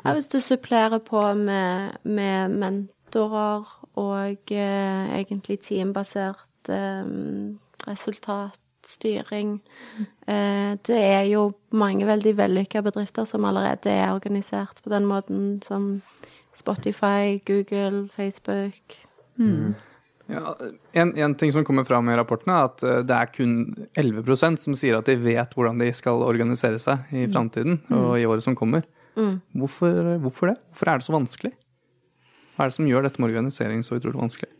Ja, 0.05 0.13
hvis 0.13 0.29
du 0.29 0.41
supplerer 0.41 0.99
på 0.99 1.35
med, 1.35 1.97
med 2.05 2.49
mentorer 2.51 3.65
og 3.97 4.51
eh, 4.51 5.21
egentlig 5.25 5.61
teambasert 5.61 6.69
eh, 6.69 7.05
resultatstyring. 7.87 9.61
Eh, 10.27 10.77
det 10.87 10.99
er 10.99 11.23
jo 11.23 11.53
mange 11.71 12.07
veldig 12.07 12.37
vellykka 12.37 12.83
bedrifter 12.83 13.25
som 13.25 13.45
allerede 13.45 13.91
er 13.91 14.13
organisert 14.15 14.81
på 14.85 14.91
den 14.91 15.07
måten, 15.07 15.63
som 15.63 16.03
Spotify, 16.55 17.41
Google, 17.47 18.09
Facebook. 18.09 19.07
Ja, 20.33 20.55
en, 20.97 21.11
en 21.21 21.35
ting 21.37 21.53
som 21.53 21.67
kommer 21.69 21.85
fram 21.85 22.09
i 22.09 22.17
rapporten, 22.17 22.53
er 22.55 22.71
at 22.71 22.85
eh, 22.87 23.03
det 23.05 23.17
er 23.17 23.33
kun 23.35 23.57
11% 24.01 24.63
som 24.63 24.77
sier 24.79 24.97
at 24.97 25.11
de 25.11 25.19
vet 25.21 25.53
hvordan 25.53 25.83
de 25.83 25.91
skal 25.97 26.25
organisere 26.25 26.81
seg 26.81 27.13
i 27.13 27.27
framtiden 27.29 27.83
og 27.93 28.17
i 28.21 28.25
året 28.29 28.47
som 28.47 28.57
kommer. 28.57 28.87
Hvorfor, 29.15 30.17
hvorfor 30.25 30.51
det? 30.51 30.57
Hvorfor 30.73 30.91
er 30.91 30.99
det 30.99 31.07
så 31.07 31.15
vanskelig? 31.15 31.53
Hva 32.55 32.65
er 32.65 32.71
det 32.71 32.79
som 32.79 32.89
gjør 32.89 33.05
dette 33.07 33.21
med 33.21 33.31
organisering 33.31 33.85
så 33.87 33.99
utrolig 33.99 34.23
vanskelig? 34.23 34.51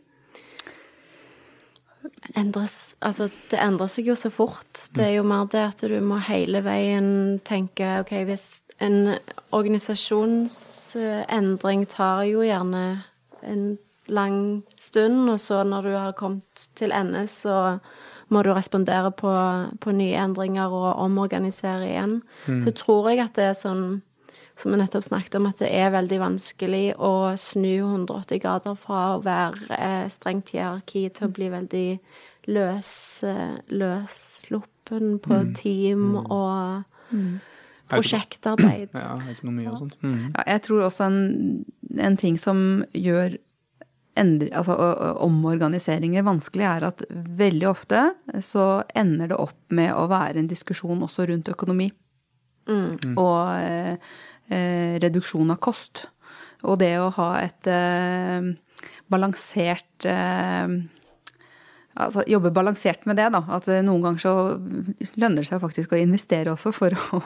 endres 2.33 2.95
Altså, 3.05 3.27
det 3.51 3.59
endrer 3.61 3.87
seg 3.91 4.07
jo 4.09 4.15
så 4.17 4.31
fort. 4.33 4.79
Det 4.95 5.03
er 5.05 5.13
jo 5.17 5.23
mer 5.27 5.45
det 5.51 5.61
at 5.61 5.81
du 5.85 6.01
må 6.03 6.17
hele 6.25 6.61
veien 6.65 7.39
tenke 7.45 7.99
OK, 8.01 8.13
hvis 8.27 8.61
en 8.83 9.15
organisasjonsendring 9.55 11.85
tar 11.91 12.23
jo 12.27 12.41
gjerne 12.43 13.03
en 13.45 13.77
lang 14.07 14.63
stund, 14.77 15.29
og 15.29 15.39
så 15.39 15.63
når 15.63 15.87
du 15.87 15.93
har 15.95 16.17
kommet 16.17 16.67
til 16.75 16.93
ende, 16.95 17.25
så 17.27 17.77
må 18.33 18.41
du 18.41 18.51
respondere 18.53 19.11
på, 19.13 19.31
på 19.81 19.93
nye 19.93 20.17
endringer 20.17 20.73
og 20.73 20.99
omorganisere 21.03 21.89
igjen. 21.89 22.19
Så 22.63 22.73
tror 22.73 23.11
jeg 23.11 23.21
at 23.25 23.37
det 23.37 23.49
er 23.51 23.57
sånn 23.57 23.85
som 24.55 24.71
vi 24.71 24.79
nettopp 24.79 25.03
snakket 25.03 25.35
om, 25.35 25.49
at 25.49 25.59
det 25.59 25.69
er 25.75 25.91
veldig 25.91 26.19
vanskelig 26.21 26.85
å 27.03 27.35
snu 27.39 27.73
180 27.81 28.39
grader 28.39 28.77
fra 28.79 29.01
å 29.15 29.23
være 29.23 29.79
eh, 29.79 30.05
strengt 30.11 30.53
hierarki 30.55 31.09
til 31.11 31.27
å 31.27 31.33
bli 31.35 31.49
veldig 31.51 31.89
løs, 32.55 32.93
eh, 33.27 33.57
løssluppen 33.67 35.17
på 35.23 35.41
team 35.59 36.15
og 36.23 36.85
prosjektarbeid. 37.91 38.95
Ja, 38.95 39.17
autonomi 39.19 39.67
og 39.69 39.81
sånt. 39.83 39.97
Mm. 40.01 40.31
Ja, 40.31 40.47
jeg 40.55 40.63
tror 40.69 40.87
også 40.87 41.09
en, 41.09 41.65
en 41.99 42.17
ting 42.21 42.39
som 42.39 42.85
gjør 42.95 43.35
endre, 44.19 44.49
altså, 44.55 44.75
omorganiseringer 45.25 46.25
vanskelig, 46.25 46.65
er 46.69 46.87
at 46.89 47.03
veldig 47.11 47.67
ofte 47.69 48.01
så 48.43 48.83
ender 48.95 49.31
det 49.31 49.39
opp 49.41 49.59
med 49.75 49.93
å 49.95 50.07
være 50.11 50.41
en 50.41 50.49
diskusjon 50.51 51.03
også 51.05 51.27
rundt 51.29 51.51
økonomi. 51.51 51.91
Og 53.19 53.39
eh, 53.59 53.95
eh, 54.49 54.97
reduksjon 55.03 55.53
av 55.53 55.61
kost. 55.63 56.07
Og 56.65 56.79
det 56.81 56.95
å 56.97 57.11
ha 57.19 57.29
et 57.43 57.69
eh, 57.69 58.51
balansert 59.11 60.09
eh, 60.09 60.67
Altså 61.95 62.25
jobbe 62.27 62.49
balansert 62.51 63.05
med 63.07 63.15
det, 63.15 63.29
da. 63.31 63.39
At 63.55 63.69
eh, 63.71 63.79
noen 63.85 64.01
ganger 64.03 64.19
så 64.19 64.31
lønner 65.15 65.39
det 65.39 65.47
seg 65.47 65.61
faktisk 65.63 65.93
å 65.95 65.99
investere 66.01 66.51
også 66.51 66.73
for 66.75 66.91
å 66.91 67.21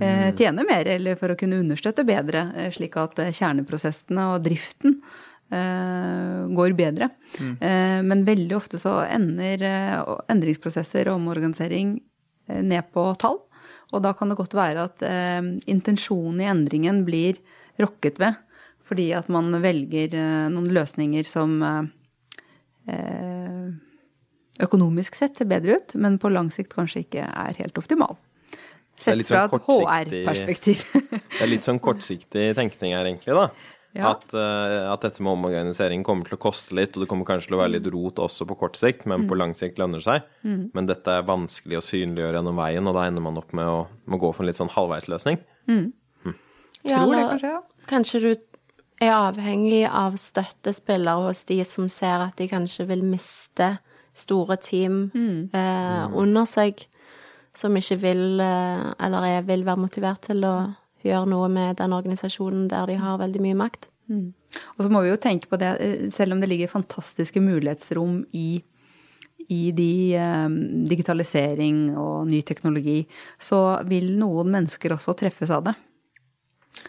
eh, 0.00 0.30
tjene 0.32 0.64
mer, 0.64 0.88
eller 0.88 1.18
for 1.20 1.34
å 1.34 1.36
kunne 1.36 1.58
understøtte 1.60 2.06
bedre, 2.08 2.46
slik 2.72 2.96
at 2.96 3.20
kjerneprosessene 3.36 4.30
og 4.32 4.46
driften 4.46 4.96
eh, 4.96 5.25
går 5.50 6.74
bedre. 6.78 7.10
Eh, 7.38 8.00
men 8.02 8.24
veldig 8.26 8.56
ofte 8.56 8.80
så 8.82 8.98
ender 9.06 9.62
eh, 9.62 10.14
endringsprosesser 10.32 11.10
og 11.10 11.20
omorganisering 11.20 11.96
eh, 12.48 12.62
ned 12.62 12.90
på 12.92 13.06
tall. 13.20 13.38
Og 13.94 14.02
da 14.02 14.12
kan 14.18 14.32
det 14.32 14.38
godt 14.40 14.56
være 14.58 14.88
at 14.88 15.04
eh, 15.06 15.42
intensjonen 15.70 16.42
i 16.42 16.50
endringen 16.50 17.04
blir 17.06 17.38
rokket 17.78 18.18
ved, 18.22 18.38
fordi 18.86 19.10
at 19.14 19.30
man 19.32 19.54
velger 19.62 20.14
eh, 20.14 20.46
noen 20.52 20.70
løsninger 20.74 21.26
som 21.28 21.58
eh, 21.62 21.82
eh, 22.94 23.66
økonomisk 24.66 25.18
sett 25.18 25.38
ser 25.38 25.50
bedre 25.50 25.78
ut, 25.78 25.96
men 26.00 26.18
på 26.18 26.30
lang 26.32 26.50
sikt 26.54 26.74
kanskje 26.74 27.04
ikke 27.04 27.26
er 27.26 27.58
helt 27.60 27.78
optimal. 27.78 28.16
Sett 28.96 29.26
fra 29.28 29.42
sånn 29.52 29.60
et 29.60 30.08
HR-perspektiv. 30.08 30.82
Det 31.36 31.42
er 31.44 31.50
litt 31.50 31.66
sånn 31.68 31.80
kortsiktig 31.84 32.46
tenkning 32.56 32.94
her, 32.96 33.04
egentlig, 33.04 33.34
da. 33.36 33.50
Ja. 33.96 34.10
At, 34.12 34.24
uh, 34.34 34.92
at 34.92 35.00
dette 35.06 35.22
med 35.24 35.32
omorganisering 35.32 36.02
kommer 36.04 36.24
til 36.28 36.36
å 36.36 36.42
koste 36.42 36.74
litt, 36.76 36.96
og 36.96 37.02
det 37.04 37.08
kommer 37.08 37.24
kanskje 37.24 37.48
til 37.48 37.56
å 37.56 37.62
være 37.62 37.72
litt 37.78 37.86
rot 37.94 38.20
også 38.20 38.46
på 38.46 38.58
kort 38.60 38.76
sikt, 38.76 39.06
men 39.06 39.22
Mm. 39.24 39.28
på 39.30 39.36
lang 39.40 39.54
sikt 39.56 39.78
lønner 39.80 40.02
det 40.02 40.04
seg. 40.04 40.22
Men 40.74 40.86
dette 40.86 41.08
er 41.08 41.22
vanskelig 41.22 41.78
å 41.78 41.84
synliggjøre 41.86 42.36
gjennom 42.40 42.56
veien, 42.60 42.86
og 42.86 42.94
da 42.94 43.06
ender 43.08 43.22
man 43.22 43.38
opp 43.38 43.52
med 43.56 43.64
å, 43.66 43.86
med 44.06 44.18
å 44.18 44.22
gå 44.26 44.34
for 44.34 44.42
en 44.44 44.46
litt 44.52 44.56
sånn 44.60 44.70
halvveisløsning. 44.76 45.38
Ja, 46.86 47.00
Tror 47.02 47.14
det 47.14 47.18
eller 47.18 47.30
kanskje, 47.30 47.48
ja. 47.50 47.62
Kanskje 47.90 48.20
du 48.20 48.28
er 49.02 49.12
avhengig 49.12 49.82
av 49.90 50.14
støttespillere 50.20 51.24
hos 51.26 51.44
de 51.48 51.58
som 51.64 51.88
ser 51.88 52.22
at 52.28 52.36
de 52.38 52.46
kanskje 52.48 52.86
vil 52.86 53.02
miste 53.02 53.78
store 54.14 54.56
team 54.56 55.10
Mm. 55.14 55.50
eh, 55.52 56.06
under 56.16 56.44
seg, 56.46 56.86
som 57.54 57.74
ikke 57.74 57.98
vil, 58.00 58.40
eh, 58.40 58.92
eller 59.00 59.24
er, 59.24 59.42
vil 59.42 59.64
være 59.64 59.76
motivert 59.88 60.20
til 60.22 60.40
å 60.44 60.76
gjøre 61.04 61.28
noe 61.30 61.48
med 61.52 61.76
den 61.80 61.94
organisasjonen 61.96 62.68
der 62.72 62.88
de 62.90 62.96
har 63.00 63.20
veldig 63.20 63.42
mye 63.44 63.58
makt. 63.58 63.90
Og 64.76 64.84
så 64.84 64.88
må 64.92 65.02
vi 65.02 65.10
jo 65.10 65.18
tenke 65.20 65.50
på 65.50 65.58
det, 65.58 65.72
eh, 65.82 66.08
selv 66.14 66.36
om 66.36 66.40
det 66.40 66.48
ligger 66.48 66.70
fantastiske 66.70 67.42
mulighetsrom 67.42 68.20
i, 68.32 68.62
i 69.50 69.62
de 69.74 70.14
eh, 70.14 70.46
digitalisering 70.92 71.96
og 71.98 72.28
ny 72.30 72.40
teknologi, 72.46 73.00
så 73.38 73.82
vil 73.88 74.14
noen 74.20 74.52
mennesker 74.54 74.94
også 74.94 75.16
treffes 75.18 75.50
av 75.50 75.66
det. 75.66 75.74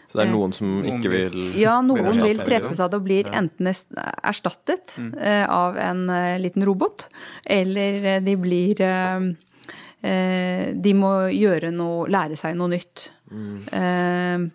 Så 0.08 0.18
det 0.18 0.24
er 0.26 0.32
noen 0.32 0.52
som 0.56 0.78
ikke 0.86 1.10
vil 1.12 1.36
Ja, 1.58 1.78
noen 1.84 2.20
vil 2.20 2.40
treffes 2.44 2.80
av 2.80 2.92
det 2.92 3.00
og 3.00 3.06
blir 3.06 3.28
enten 3.32 3.70
erstattet 3.70 4.98
eh, 5.00 5.44
av 5.44 5.78
en 5.80 6.08
eh, 6.12 6.38
liten 6.40 6.64
robot, 6.68 7.08
eller 7.48 8.04
eh, 8.14 8.22
de 8.24 8.36
blir 8.40 8.80
eh, 8.84 9.16
eh, 9.16 9.30
De 10.00 10.92
må 10.94 11.12
gjøre 11.34 11.72
noe, 11.74 12.06
lære 12.06 12.36
seg 12.38 12.54
noe 12.54 12.70
nytt. 12.70 13.08
Eh, 13.74 14.48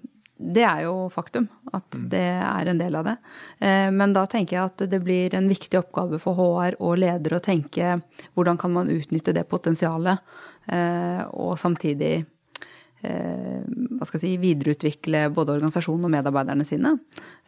det 0.44 0.64
er 0.66 0.84
jo 0.84 1.08
faktum, 1.14 1.46
at 1.72 1.96
det 2.12 2.26
er 2.26 2.70
en 2.70 2.80
del 2.80 2.98
av 3.00 3.08
det. 3.08 3.16
Eh, 3.64 3.90
men 3.96 4.14
da 4.16 4.26
tenker 4.30 4.58
jeg 4.58 4.66
at 4.66 4.84
det 4.92 5.00
blir 5.04 5.36
en 5.38 5.48
viktig 5.50 5.80
oppgave 5.80 6.20
for 6.22 6.38
HR 6.38 6.78
og 6.84 6.98
ledere 7.00 7.40
å 7.40 7.44
tenke 7.44 7.98
hvordan 8.34 8.60
kan 8.60 8.74
man 8.76 8.92
utnytte 8.92 9.36
det 9.36 9.46
potensialet, 9.50 10.20
eh, 10.68 11.22
og 11.38 11.56
samtidig 11.62 12.14
eh, 12.18 13.62
hva 13.64 14.10
skal 14.10 14.20
jeg 14.20 14.26
si, 14.26 14.34
videreutvikle 14.42 15.28
både 15.36 15.56
organisasjonen 15.56 16.10
og 16.10 16.16
medarbeiderne 16.18 16.68
sine. 16.68 16.98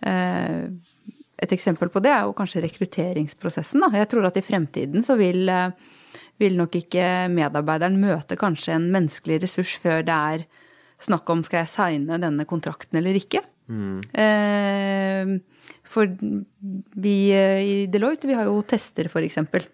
Eh, 0.05 0.63
et 1.35 1.51
eksempel 1.51 1.91
på 1.91 1.99
det 2.03 2.13
er 2.13 2.23
jo 2.23 2.37
kanskje 2.37 2.63
rekrutteringsprosessen. 2.63 3.83
Da. 3.83 3.91
Jeg 3.99 4.11
tror 4.13 4.29
at 4.29 4.39
i 4.39 4.45
fremtiden 4.45 5.03
så 5.03 5.17
vil, 5.19 5.49
eh, 5.49 5.71
vil 6.41 6.57
nok 6.59 6.75
ikke 6.81 7.07
medarbeideren 7.31 7.97
møte 8.01 8.37
kanskje 8.39 8.75
en 8.75 8.89
menneskelig 8.93 9.41
ressurs 9.45 9.75
før 9.81 10.03
det 10.05 10.15
er 10.15 10.45
snakk 11.05 11.29
om 11.31 11.43
skal 11.45 11.63
jeg 11.63 11.71
signe 11.73 12.19
denne 12.21 12.45
kontrakten 12.47 12.99
eller 12.99 13.17
ikke. 13.19 13.43
Eh, 14.15 15.31
for 15.85 16.11
vi 17.05 17.15
eh, 17.33 17.61
i 17.63 17.75
Deloitte 17.91 18.29
vi 18.29 18.37
har 18.37 18.47
jo 18.49 18.61
tester, 18.67 19.09
for 19.11 19.25
eksempel. 19.25 19.67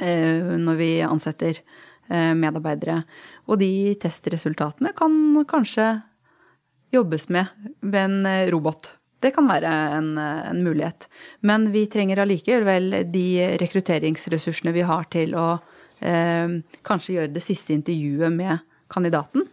Eh, 0.00 0.54
når 0.58 0.78
vi 0.78 0.90
ansetter 1.04 1.58
eh, 1.58 2.32
medarbeidere. 2.38 3.02
Og 3.50 3.60
de 3.60 3.94
testresultatene 4.00 4.94
kan 4.96 5.14
kanskje 5.48 5.88
jobbes 6.92 7.28
med 7.32 7.46
ved 7.82 8.02
en 8.02 8.26
eh, 8.26 8.48
robot. 8.52 8.94
Det 9.22 9.32
kan 9.36 9.48
være 9.48 9.70
en, 9.98 10.12
en 10.18 10.62
mulighet. 10.64 11.08
Men 11.46 11.70
vi 11.74 11.86
trenger 11.90 12.24
allikevel 12.24 13.04
de 13.12 13.26
rekrutteringsressursene 13.62 14.74
vi 14.74 14.84
har 14.86 15.08
til 15.14 15.36
å 15.38 15.46
eh, 16.02 16.60
kanskje 16.86 17.18
gjøre 17.18 17.34
det 17.34 17.44
siste 17.44 17.76
intervjuet 17.76 18.34
med 18.34 18.62
kandidaten. 18.92 19.46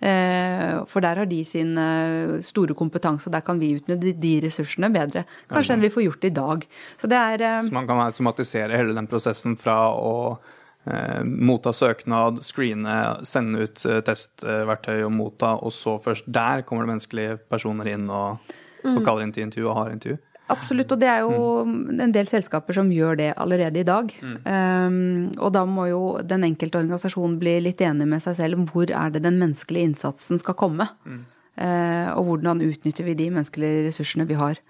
Eh, 0.00 0.84
for 0.90 1.00
der 1.00 1.22
har 1.22 1.28
de 1.28 1.38
sin 1.48 1.72
eh, 1.80 2.36
store 2.44 2.76
kompetanse, 2.76 3.30
og 3.30 3.32
der 3.32 3.44
kan 3.46 3.60
vi 3.60 3.72
utnytte 3.78 4.12
de, 4.20 4.34
ressursene 4.44 4.90
bedre. 4.92 5.24
Kanskje 5.48 5.76
enn 5.76 5.86
vi 5.86 5.92
får 5.94 6.04
gjort 6.04 6.28
i 6.28 6.34
dag. 6.36 6.66
Så 7.00 7.08
er 7.08 7.40
eh, 7.40 7.62
Så 7.64 7.72
man 7.72 7.88
kan 7.88 8.02
automatisere 8.04 8.76
hele 8.76 8.96
den 8.96 9.08
prosessen 9.08 9.56
fra 9.56 9.78
å 9.96 10.36
eh, 10.84 11.24
motta 11.24 11.72
søknad, 11.72 12.42
screene, 12.44 12.98
sende 13.24 13.64
ut 13.64 13.86
eh, 13.88 14.02
testverktøy 14.04 15.00
og 15.06 15.14
motta, 15.16 15.56
og 15.56 15.72
så 15.72 15.96
først 16.02 16.28
der 16.28 16.66
kommer 16.68 16.84
det 16.84 16.92
menneskelige 16.92 17.40
personer 17.48 17.94
inn 17.96 18.10
og, 18.12 18.52
og 18.94 19.04
kaller 19.04 19.26
inn 19.26 19.34
til 19.34 19.46
intervju 19.46 19.68
og 19.70 19.78
har 19.80 19.92
intervju. 19.94 20.18
Absolutt, 20.52 20.92
og 20.94 21.00
det 21.02 21.08
er 21.10 21.24
jo 21.26 21.64
en 21.66 22.12
del 22.14 22.28
selskaper 22.30 22.76
som 22.76 22.90
gjør 22.94 23.18
det 23.18 23.30
allerede 23.34 23.80
i 23.80 23.86
dag. 23.86 24.12
Um, 24.22 25.32
og 25.42 25.50
da 25.56 25.64
må 25.66 25.88
jo 25.90 26.02
den 26.22 26.46
enkelte 26.46 26.78
organisasjon 26.78 27.34
bli 27.40 27.56
litt 27.64 27.82
enig 27.82 28.06
med 28.06 28.22
seg 28.22 28.38
selv 28.38 28.60
om 28.60 28.68
hvor 28.70 28.86
er 28.86 29.10
det 29.14 29.24
den 29.24 29.40
menneskelige 29.42 29.90
innsatsen 29.90 30.38
skal 30.42 30.58
komme. 30.58 30.86
Uh, 31.02 32.14
og 32.14 32.28
hvordan 32.28 32.62
utnytter 32.62 33.08
vi 33.08 33.16
de 33.18 33.30
menneskelige 33.32 33.88
ressursene 33.88 34.28
vi 34.28 34.38
har 34.38 34.62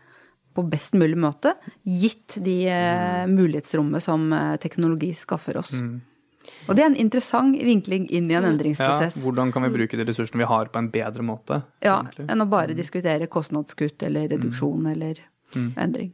på 0.57 0.65
best 0.65 0.97
mulig 0.97 1.19
måte, 1.21 1.53
gitt 1.85 2.39
de 2.41 2.57
uh, 2.73 3.29
mulighetsrommet 3.29 4.05
som 4.05 4.31
uh, 4.33 4.57
teknologi 4.63 5.13
skaffer 5.19 5.61
oss. 5.61 5.75
Og 6.67 6.77
det 6.77 6.83
er 6.83 6.91
en 6.91 6.99
interessant 6.99 7.57
vinkling 7.63 8.09
inn 8.11 8.31
i 8.31 8.37
en 8.39 8.47
endringsprosess. 8.49 9.17
Ja, 9.17 9.23
hvordan 9.23 9.53
kan 9.55 9.67
vi 9.67 9.73
bruke 9.75 9.99
de 9.99 10.07
ressursene 10.09 10.43
vi 10.43 10.49
har 10.51 10.71
på 10.73 10.81
en 10.83 10.91
bedre 10.91 11.25
måte? 11.27 11.63
Ja, 11.85 12.01
egentlig? 12.03 12.27
enn 12.33 12.43
å 12.43 12.49
bare 12.51 12.77
diskutere 12.79 13.29
kostnadskutt 13.31 14.03
eller 14.07 14.29
reduksjon 14.35 14.87
eller 14.91 15.21
endring. 15.55 16.13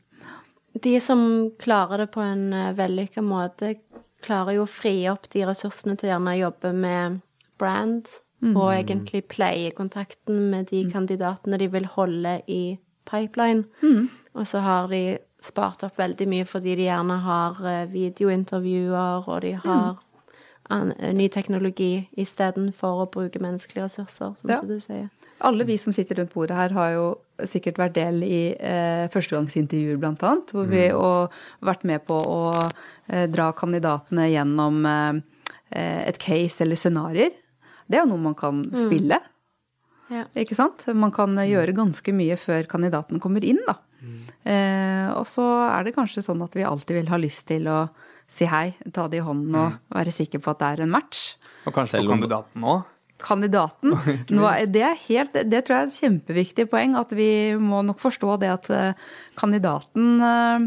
De 0.83 0.95
som 1.01 1.51
klarer 1.61 2.05
det 2.05 2.13
på 2.15 2.23
en 2.25 2.53
eh, 2.57 2.73
vellykka 2.77 3.23
måte, 3.25 3.75
klarer 4.25 4.57
jo 4.57 4.67
å 4.67 4.71
frie 4.71 5.11
opp 5.13 5.29
de 5.33 5.45
ressursene 5.49 5.97
til 6.01 6.13
gjerne 6.13 6.37
å 6.37 6.41
jobbe 6.47 6.73
med 6.73 7.21
brand, 7.61 8.09
og 8.43 8.73
egentlig 8.75 9.21
pleie 9.31 9.71
kontakten 9.71 10.49
med 10.51 10.67
de 10.73 10.81
kandidatene 10.91 11.61
de 11.61 11.69
vil 11.71 11.85
holde 11.87 12.41
i 12.51 12.79
pipeline. 13.07 13.69
Og 14.35 14.47
så 14.49 14.59
har 14.65 14.89
de 14.91 15.19
spart 15.43 15.85
opp 15.87 15.99
veldig 15.99 16.27
mye 16.31 16.47
fordi 16.49 16.75
de 16.79 16.89
gjerne 16.89 17.19
har 17.23 17.61
eh, 17.67 17.85
videointervjuer, 17.93 19.29
og 19.29 19.41
de 19.45 19.53
har 19.63 20.01
ny 20.71 21.27
teknologi 21.29 22.09
istedenfor 22.17 23.03
å 23.03 23.11
bruke 23.11 23.41
menneskelige 23.43 23.85
ressurser, 23.89 24.37
som 24.41 24.51
Ja. 24.51 24.61
du 24.61 24.79
sier. 24.81 25.11
Alle 25.41 25.65
vi 25.65 25.77
som 25.77 25.93
sitter 25.93 26.15
rundt 26.21 26.33
bordet 26.33 26.55
her, 26.57 26.71
har 26.71 26.93
jo 26.93 27.19
sikkert 27.51 27.77
vært 27.77 27.95
del 27.95 28.23
i 28.23 28.55
eh, 28.61 29.09
førstegangsintervjuer, 29.09 29.99
blant 29.99 30.23
annet. 30.23 30.53
Hvor 30.55 30.67
vi 30.71 30.85
og 30.93 31.33
vært 31.61 31.83
med 31.85 32.05
på 32.07 32.15
å 32.15 32.71
eh, 33.09 33.27
dra 33.27 33.53
kandidatene 33.53 34.29
gjennom 34.31 34.87
eh, 34.87 35.21
et 36.07 36.19
case 36.19 36.63
eller 36.63 36.77
scenarioer. 36.77 37.33
Det 37.91 37.99
er 37.99 38.05
jo 38.05 38.13
noe 38.15 38.23
man 38.31 38.35
kan 38.39 38.63
spille. 38.71 39.19
Ja. 40.13 40.27
Ikke 40.37 40.55
sant? 40.55 40.87
Man 40.95 41.11
kan 41.11 41.37
eh, 41.39 41.51
gjøre 41.51 41.75
ganske 41.75 42.13
mye 42.15 42.37
før 42.39 42.63
kandidaten 42.71 43.19
kommer 43.21 43.43
inn, 43.45 43.59
da. 43.67 43.75
Eh, 44.47 45.11
og 45.15 45.27
så 45.31 45.43
er 45.71 45.85
det 45.87 45.95
kanskje 45.95 46.23
sånn 46.23 46.43
at 46.43 46.55
vi 46.55 46.63
alltid 46.67 46.97
vil 47.01 47.11
ha 47.13 47.19
lyst 47.19 47.47
til 47.51 47.67
å 47.71 47.89
si 48.33 48.47
hei, 48.49 48.73
ta 48.97 49.05
det 49.13 49.21
i 49.21 49.25
hånden 49.27 49.55
og 49.61 49.79
være 49.93 50.13
sikker 50.15 50.41
på 50.41 50.51
at 50.55 50.59
det 50.63 50.69
er 50.73 50.83
en 50.87 50.93
match. 50.95 51.35
Og 51.69 51.75
kanskje 51.77 51.99
Selv 51.99 52.09
på 52.09 52.17
kandidaten 52.17 52.65
òg. 52.75 52.85
Kandidaten. 53.23 53.93
Nå, 54.35 54.47
er- 54.51 54.67
det, 54.73 54.83
er 54.83 54.97
helt, 55.07 55.37
det 55.53 55.61
tror 55.67 55.77
jeg 55.77 55.83
er 55.85 55.91
et 55.93 55.99
kjempeviktig 56.01 56.65
poeng, 56.73 56.97
at 56.99 57.13
vi 57.15 57.29
må 57.61 57.83
nok 57.87 58.01
forstå 58.03 58.39
det 58.43 58.49
at 58.51 58.71
eh, 58.75 59.05
kandidaten 59.39 60.09
eh, 60.27 60.65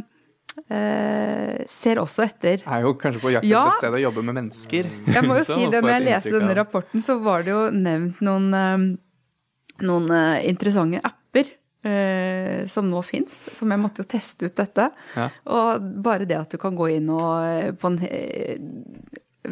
eh, 0.71 1.65
ser 1.67 1.99
også 1.99 2.23
etter 2.29 2.63
Er 2.63 2.85
jo 2.85 2.93
kanskje 3.01 3.21
på 3.25 3.33
jakt 3.33 3.43
etter 3.43 3.51
Ja. 3.51 3.65
et 3.73 3.81
sted 3.81 3.97
å 3.97 4.03
jobbe 4.05 4.23
med 4.29 4.37
mennesker. 4.39 4.87
Jeg 5.17 5.25
må 5.27 5.35
jo 5.41 5.43
Så 5.49 5.57
si 5.59 5.67
det, 5.73 5.81
når 5.83 5.97
jeg 5.97 6.05
leste 6.07 6.35
denne 6.37 6.55
rapporten, 6.61 7.03
så 7.03 7.17
var 7.25 7.43
det 7.43 7.51
jo 7.51 7.65
nevnt 7.75 8.21
noen, 8.23 8.47
eh, 8.61 9.83
noen 9.83 10.07
interessante 10.47 11.01
apper 11.03 11.51
som 12.71 12.87
nå 12.89 13.01
fins, 13.05 13.37
som 13.53 13.71
jeg 13.71 13.81
måtte 13.81 14.03
jo 14.03 14.09
teste 14.09 14.49
ut 14.49 14.55
dette. 14.57 14.89
Ja. 15.15 15.27
Og 15.53 15.85
bare 16.05 16.27
det 16.29 16.39
at 16.39 16.55
du 16.55 16.59
kan 16.61 16.77
gå 16.77 16.89
inn 16.97 17.11
og 17.13 17.45
eh, 17.45 17.71
på 17.77 17.91
en 17.91 17.99
eh, 18.07 18.57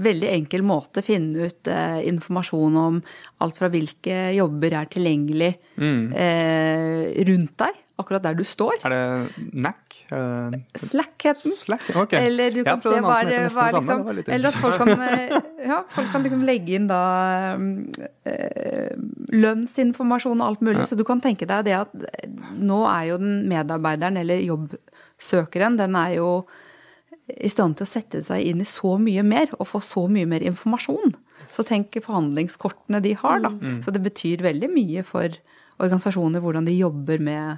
veldig 0.02 0.30
enkel 0.32 0.64
måte 0.66 1.04
finne 1.06 1.50
ut 1.50 1.70
eh, 1.72 2.02
informasjon 2.10 2.78
om 2.80 3.00
alt 3.44 3.60
fra 3.60 3.70
hvilke 3.74 4.30
jobber 4.38 4.76
er 4.80 4.92
tilgjengelig 4.92 5.52
eh, 5.78 7.24
rundt 7.28 7.56
deg, 7.60 7.80
akkurat 8.02 8.24
der 8.26 8.38
du 8.38 8.44
står. 8.48 8.80
Er 8.88 8.94
det 8.94 9.52
NAC? 9.54 9.98
Slack 10.90 11.28
het 11.28 11.44
den. 11.44 11.56
Slack? 11.58 11.86
Ok. 12.00 12.16
Eller 12.18 12.56
du 12.56 12.64
kan 12.66 12.82
se 12.84 12.96
hva 13.04 13.20
er, 13.22 13.32
liksom 13.46 14.10
Eller 14.24 14.50
at 14.50 14.58
folk 14.60 14.80
kan, 14.82 14.94
eh, 15.08 15.38
ja, 15.70 15.84
folk 15.94 16.12
kan 16.14 16.26
liksom 16.26 16.44
legge 16.48 16.78
inn 16.80 16.90
da 16.90 17.04
eh, 18.26 18.92
lønnsinformasjon 19.34 20.42
og 20.42 20.48
alt 20.48 20.66
mulig. 20.66 20.88
Så 20.90 20.98
du 21.00 21.06
kan 21.08 21.22
tenke 21.24 21.48
deg 21.50 21.70
det 21.70 21.78
at 21.84 21.96
nå 22.58 22.84
er 22.90 23.14
jo 23.14 23.22
den 23.22 23.44
medarbeideren 23.52 24.20
eller 24.24 24.44
jobbsøkeren, 24.44 25.80
den 25.82 25.98
er 26.00 26.18
jo 26.20 26.30
i 27.38 27.50
stand 27.50 27.78
til 27.80 27.88
å 27.88 27.90
sette 27.90 28.22
seg 28.26 28.46
inn 28.52 28.62
i 28.62 28.68
så 28.68 28.96
mye 29.02 29.24
mer 29.26 29.50
og 29.58 29.66
få 29.70 29.82
så 29.84 30.06
mye 30.12 30.28
mer 30.30 30.44
informasjon. 30.46 31.16
Så 31.54 31.66
tenk 31.68 31.96
forhandlingskortene 32.06 33.02
de 33.04 33.14
har, 33.20 33.40
da. 33.44 33.52
Så 33.84 33.92
det 33.94 34.02
betyr 34.06 34.42
veldig 34.46 34.70
mye 34.74 35.04
for 35.08 35.34
organisasjoner 35.82 36.42
hvordan 36.44 36.66
de 36.70 36.76
jobber 36.78 37.20
med 37.20 37.58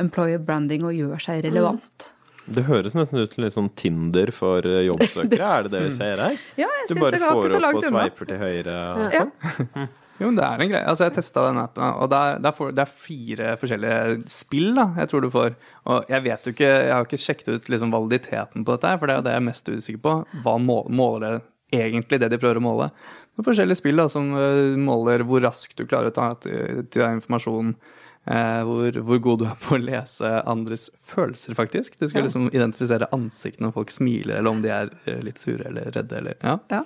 employer 0.00 0.38
branding 0.40 0.84
og 0.88 0.94
gjør 0.96 1.20
seg 1.20 1.42
relevant. 1.44 2.12
Det 2.46 2.64
høres 2.66 2.94
nesten 2.98 3.20
ut 3.22 3.34
som 3.34 3.42
litt 3.44 3.54
sånn 3.54 3.68
Tinder 3.78 4.32
for 4.34 4.66
eh, 4.66 4.80
jobbsøkere, 4.88 5.50
er 5.58 5.66
det 5.68 5.74
det 5.76 5.82
vi 5.84 5.90
ser 5.94 6.18
her? 6.18 6.38
Ja, 6.58 6.66
jeg 6.66 6.88
Du 6.88 6.94
syns 6.96 7.02
bare 7.04 7.12
det 7.12 7.20
går 7.22 7.28
får 7.30 7.44
ikke 7.44 7.52
så 7.52 7.68
opp 7.68 7.76
og 7.76 7.84
sveiper 7.92 8.30
til 8.32 8.40
høyre 8.42 8.78
og 8.82 9.04
Ja. 9.18 9.26
sånn? 9.26 9.90
Jo, 10.22 10.30
men 10.30 10.38
det 10.38 10.46
er 10.46 10.64
en 10.64 10.72
greie. 10.72 10.88
Altså, 10.88 11.06
jeg 11.08 11.16
testa 11.18 11.46
den 11.48 11.60
appen, 11.60 11.84
og 11.84 12.10
det 12.12 12.18
er, 12.18 12.42
det, 12.42 12.52
er 12.52 12.74
det 12.78 12.84
er 12.84 12.92
fire 13.04 13.54
forskjellige 13.60 14.18
spill 14.32 14.70
da, 14.78 14.88
jeg 15.02 15.10
tror 15.10 15.24
du 15.24 15.30
får. 15.34 15.56
Og 15.92 16.12
jeg 16.14 16.26
vet 16.28 16.46
jo 16.46 16.54
ikke, 16.56 16.68
jeg 16.70 16.92
har 16.94 17.08
ikke 17.08 17.22
sjekket 17.24 17.50
ut 17.54 17.72
liksom 17.74 17.94
validiteten 17.94 18.66
på 18.66 18.76
dette, 18.76 18.92
her, 18.92 19.00
for 19.00 19.10
det 19.10 19.16
er 19.16 19.20
jo 19.20 19.26
det 19.28 19.34
jeg 19.34 19.42
er 19.42 19.48
mest 19.48 19.72
usikker 19.72 20.04
på. 20.06 20.14
Hva 20.44 20.58
måler, 20.62 20.94
måler 21.02 21.26
det 21.36 21.82
egentlig, 21.82 22.20
det 22.22 22.30
de 22.32 22.40
prøver 22.40 22.60
å 22.60 22.64
måle? 22.64 22.92
Er 23.38 23.46
forskjellige 23.46 23.80
spill 23.80 24.00
da, 24.00 24.06
som 24.12 24.30
eh, 24.36 24.76
måler 24.78 25.24
hvor 25.28 25.42
raskt 25.44 25.78
du 25.80 25.86
klarer 25.88 26.12
å 26.12 26.16
ta 26.16 26.32
til, 26.44 26.84
til 26.92 27.04
deg 27.04 27.18
informasjon. 27.18 27.74
Eh, 28.22 28.60
hvor, 28.62 28.98
hvor 29.02 29.18
god 29.18 29.40
du 29.40 29.46
er 29.50 29.56
på 29.64 29.74
å 29.74 29.82
lese 29.82 30.28
andres 30.46 30.86
følelser, 31.10 31.56
faktisk. 31.58 31.96
Du 31.98 32.06
skal 32.06 32.28
liksom 32.28 32.46
identifisere 32.52 33.08
ansiktene 33.14 33.66
når 33.66 33.74
folk 33.80 33.94
smiler, 33.94 34.36
eller 34.38 34.52
om 34.52 34.60
de 34.62 34.70
er 34.70 34.92
eh, 35.10 35.18
litt 35.26 35.42
sure 35.42 35.66
eller 35.66 35.90
redde. 35.96 36.20
Eller, 36.20 36.38
ja. 36.44 36.58
Ja. 36.70 36.84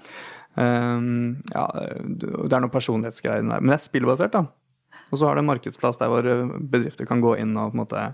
Um, 0.56 1.42
ja, 1.52 1.64
det 2.02 2.52
er 2.52 2.62
noen 2.64 2.72
personlighetsgreier 2.72 3.42
der. 3.44 3.60
Men 3.60 3.72
det 3.74 3.78
er 3.80 3.84
spillbasert, 3.86 4.32
da. 4.32 4.46
Og 5.12 5.18
så 5.20 5.26
har 5.28 5.36
det 5.36 5.44
en 5.44 5.50
markedsplass 5.52 5.98
der 6.00 6.08
hvor 6.10 6.26
uh, 6.26 6.54
bedrifter 6.60 7.06
kan 7.06 7.20
gå 7.24 7.34
inn 7.42 7.52
og 7.60 7.72
på 7.74 7.76
en 7.78 7.82
måte 7.84 8.06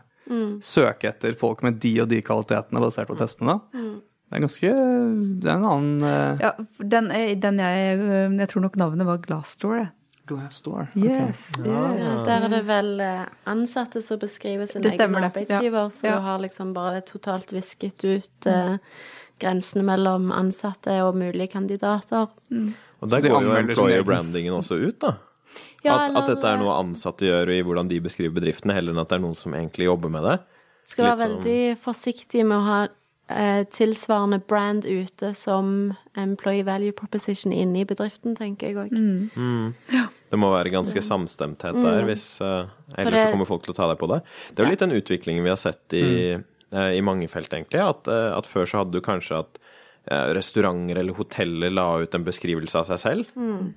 søke 0.63 1.09
etter 1.11 1.35
folk 1.37 1.65
med 1.67 1.81
de 1.83 1.97
og 2.03 2.07
de 2.09 2.21
kvalitetene 2.25 2.81
basert 2.83 3.09
på 3.11 3.17
testene. 3.19 3.57
da. 3.59 3.81
Det 4.33 4.39
er 4.39 4.45
ganske 4.47 4.69
Det 5.43 5.49
er 5.51 5.57
en 5.59 5.67
annen 5.69 6.05
uh, 6.07 6.39
Ja, 6.41 6.53
den, 6.79 7.11
er- 7.13 7.35
den 7.43 7.59
jeg, 7.61 7.99
jeg 8.39 8.49
tror 8.53 8.63
nok 8.65 8.79
navnet 8.81 9.07
var 9.09 9.19
Glassdoor. 9.25 9.91
Glassdoor. 10.31 10.87
Okay. 10.95 11.09
Yes, 11.29 11.49
yes. 11.59 11.67
Ja, 11.67 12.13
der 12.29 12.45
er 12.47 12.53
det 12.53 12.61
vel 12.69 12.93
eh, 13.03 13.25
ansatte 13.51 14.01
som 14.07 14.21
beskriver 14.23 14.71
sin 14.71 14.85
egen 14.87 15.17
arbeidsgiver, 15.19 15.91
Ja. 16.07 16.15
du 16.15 16.21
har 16.29 16.39
liksom 16.45 16.71
bare 16.77 17.01
totalt 17.03 17.51
visket 17.53 18.05
ut 18.07 18.47
eh, 18.47 18.77
grensene 19.41 19.83
mellom 19.85 20.31
ansatte 20.33 20.99
og 21.07 21.17
mulige 21.17 21.49
kandidater. 21.55 22.29
Og 23.01 23.11
der 23.11 23.21
går 23.25 23.43
jo 23.43 23.55
employer 23.59 24.03
brandingen 24.07 24.55
også 24.55 24.79
ut, 24.83 24.99
da. 25.01 25.15
Ja, 25.85 25.99
at, 26.07 26.17
at 26.17 26.29
dette 26.31 26.49
er 26.49 26.57
noe 26.63 26.79
ansatte 26.79 27.27
gjør 27.27 27.51
i 27.53 27.61
hvordan 27.67 27.89
de 27.91 27.99
beskriver 28.01 28.39
bedriftene, 28.39 28.73
heller 28.77 28.95
enn 28.95 29.03
at 29.03 29.11
det 29.11 29.19
er 29.19 29.25
noen 29.25 29.37
som 29.37 29.53
egentlig 29.59 29.89
jobber 29.91 30.09
med 30.15 30.25
det. 30.25 30.39
Skal 30.89 31.05
være 31.05 31.17
litt 31.17 31.23
sånn- 31.23 31.39
veldig 31.43 31.79
forsiktig 31.83 32.45
med 32.47 32.57
å 32.57 32.63
ha 32.67 32.79
eh, 33.33 33.65
tilsvarende 33.73 34.39
brand 34.49 34.87
ute 34.87 35.33
som 35.35 35.93
employee 36.19 36.65
value 36.67 36.93
proposition 36.97 37.53
inne 37.53 37.83
i 37.83 37.85
bedriften, 37.89 38.35
tenker 38.39 38.71
jeg 38.71 38.79
òg. 38.79 38.93
Mm. 38.95 39.75
Det 40.31 40.39
må 40.41 40.51
være 40.55 40.73
ganske 40.75 41.03
samstemthet 41.05 41.77
der, 41.83 42.03
hvis 42.09 42.27
uh, 42.41 42.67
Ellers 42.97 43.13
det- 43.15 43.27
så 43.27 43.31
kommer 43.35 43.49
folk 43.49 43.63
til 43.67 43.75
å 43.75 43.77
ta 43.77 43.89
deg 43.93 43.99
på 44.01 44.09
det. 44.15 44.23
Det 44.53 44.61
er 44.63 44.67
jo 44.67 44.73
litt 44.75 44.85
den 44.87 44.97
utviklingen 44.99 45.45
vi 45.45 45.53
har 45.53 45.61
sett 45.61 45.97
i, 45.99 46.03
eh, 46.33 46.41
i 46.73 47.01
mange 47.05 47.29
felt, 47.29 47.53
egentlig. 47.53 47.81
At, 47.85 48.09
eh, 48.09 48.31
at 48.37 48.47
før 48.49 48.67
så 48.69 48.79
hadde 48.83 48.93
du 48.97 49.01
kanskje 49.05 49.39
at 49.43 49.59
eh, 50.11 50.33
restauranter 50.35 50.99
eller 50.99 51.15
hoteller 51.15 51.71
la 51.71 51.85
ut 52.03 52.15
en 52.19 52.25
beskrivelse 52.27 52.75
av 52.81 52.89
seg 52.89 52.99
selv. 52.99 53.29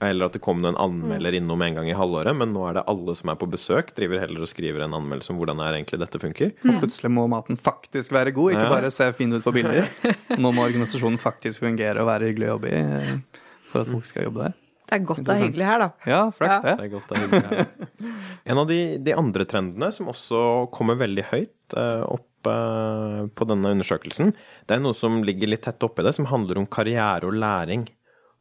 Eller 0.01 0.25
at 0.25 0.33
det 0.33 0.41
kom 0.41 0.63
en 0.65 0.75
anmelder 0.81 1.37
innom 1.37 1.61
en 1.61 1.75
gang 1.77 1.89
i 1.91 1.93
halvåret. 1.97 2.33
Men 2.35 2.53
nå 2.55 2.63
er 2.69 2.79
det 2.79 2.85
alle 2.89 3.13
som 3.19 3.29
er 3.29 3.37
på 3.37 3.49
besøk, 3.51 3.93
driver 3.97 4.23
heller 4.23 4.41
og 4.41 4.49
skriver 4.49 4.81
en 4.87 4.95
anmeldelse 4.97 5.29
om 5.35 5.37
hvordan 5.41 5.61
er 5.61 5.77
egentlig 5.77 5.99
dette 6.01 6.21
funker. 6.23 6.51
Og 6.65 6.81
plutselig 6.81 7.11
må 7.13 7.27
maten 7.29 7.57
faktisk 7.61 8.11
være 8.15 8.33
god, 8.33 8.55
ikke 8.55 8.65
Ja. 8.65 8.73
bare 8.73 8.91
se 8.91 9.11
fin 9.13 9.33
ut 9.37 9.43
på 9.45 9.53
bilder. 9.53 9.85
Nå 10.41 10.51
må 10.55 10.65
organisasjonen 10.65 11.19
faktisk 11.21 11.61
fungere 11.61 12.01
og 12.01 12.07
være 12.09 12.31
hyggelig 12.31 12.47
å 12.49 12.53
jobbe 12.55 12.73
i 12.73 12.83
eh, 12.83 13.41
for 13.71 13.81
at 13.85 13.91
folk 13.91 14.05
skal 14.05 14.23
jobbe 14.29 14.47
der. 14.47 14.53
Det 14.85 14.93
er 14.99 15.05
godt 15.09 15.23
det 15.25 15.33
er 15.33 15.39
hyggelig 15.41 15.65
her, 15.65 15.79
da. 15.81 15.85
Ja, 16.05 16.17
flaks 16.29 16.59
Det 16.61 16.73
det. 16.77 16.83
er 16.85 16.89
godt 16.91 17.07
det 17.09 17.21
hyggelig 17.23 17.45
her. 17.49 17.69
En 18.45 18.59
av 18.61 18.67
de, 18.69 18.97
de 19.01 19.13
andre 19.17 19.45
trendene 19.49 19.87
som 19.91 20.11
også 20.11 20.41
kommer 20.73 20.93
veldig 20.99 21.23
høyt 21.31 21.73
eh, 21.73 22.03
opp 22.05 22.21
eh, 22.21 22.34
på 22.45 23.47
denne 23.49 23.73
undersøkelsen, 23.75 24.33
det 24.67 24.77
er 24.77 24.81
noe 24.83 24.95
som 24.97 25.21
ligger 25.25 25.51
litt 25.51 25.65
tett 25.65 25.83
oppi 25.85 26.05
det, 26.05 26.15
som 26.17 26.27
handler 26.29 26.61
om 26.61 26.67
karriere 26.69 27.27
og 27.27 27.37
læring. 27.41 27.87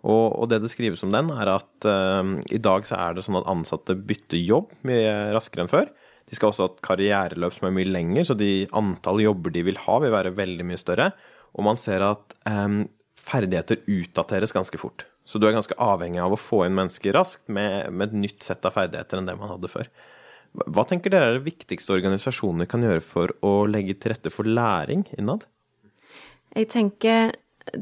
Og, 0.05 0.25
og 0.37 0.49
det 0.51 0.61
det 0.61 0.73
skrives 0.73 1.05
om 1.07 1.13
den, 1.15 1.31
er 1.33 1.49
at 1.55 1.89
uh, 1.89 2.35
i 2.53 2.61
dag 2.61 2.85
så 2.89 2.99
er 3.01 3.17
det 3.17 3.25
sånn 3.25 3.41
at 3.41 3.49
ansatte 3.49 3.97
bytter 3.97 4.41
jobb 4.41 4.75
mye 4.85 5.15
raskere 5.37 5.65
enn 5.65 5.73
før. 5.73 5.89
De 6.29 6.37
skal 6.37 6.51
også 6.51 6.67
ha 6.67 6.73
et 6.73 6.85
karriereløp 6.85 7.57
som 7.57 7.69
er 7.69 7.77
mye 7.77 7.89
lenger, 7.89 8.29
så 8.29 8.37
de 8.37 8.67
antall 8.77 9.23
jobber 9.25 9.53
de 9.55 9.65
vil 9.67 9.81
ha, 9.81 9.97
vil 10.01 10.13
være 10.15 10.37
veldig 10.37 10.69
mye 10.69 10.81
større. 10.81 11.11
Og 11.57 11.67
man 11.67 11.81
ser 11.81 12.05
at 12.05 12.37
um, 12.49 12.85
ferdigheter 13.21 13.85
utdateres 13.89 14.53
ganske 14.55 14.81
fort. 14.81 15.07
Så 15.25 15.41
du 15.41 15.47
er 15.49 15.57
ganske 15.57 15.77
avhengig 15.81 16.21
av 16.21 16.35
å 16.37 16.41
få 16.41 16.65
inn 16.67 16.77
mennesker 16.77 17.17
raskt 17.17 17.47
med, 17.49 17.89
med 17.93 18.11
et 18.11 18.19
nytt 18.27 18.45
sett 18.45 18.65
av 18.69 18.75
ferdigheter 18.77 19.21
enn 19.21 19.29
det 19.29 19.37
man 19.41 19.55
hadde 19.55 19.73
før. 19.73 19.89
Hva- 20.55 20.87
tenker 20.87 21.11
dere 21.11 21.27
er 21.29 21.33
det 21.39 21.49
viktigste 21.49 21.93
organisasjonene 21.97 22.67
kan 22.71 22.83
gjøre 22.85 23.03
for 23.03 23.27
å 23.43 23.67
legge 23.67 23.95
til 23.99 24.11
rette 24.15 24.31
for 24.31 24.45
læring 24.47 25.03
innad? 25.19 25.43
Jeg 26.55 26.69
tenker 26.71 27.35
eh, 27.35 27.81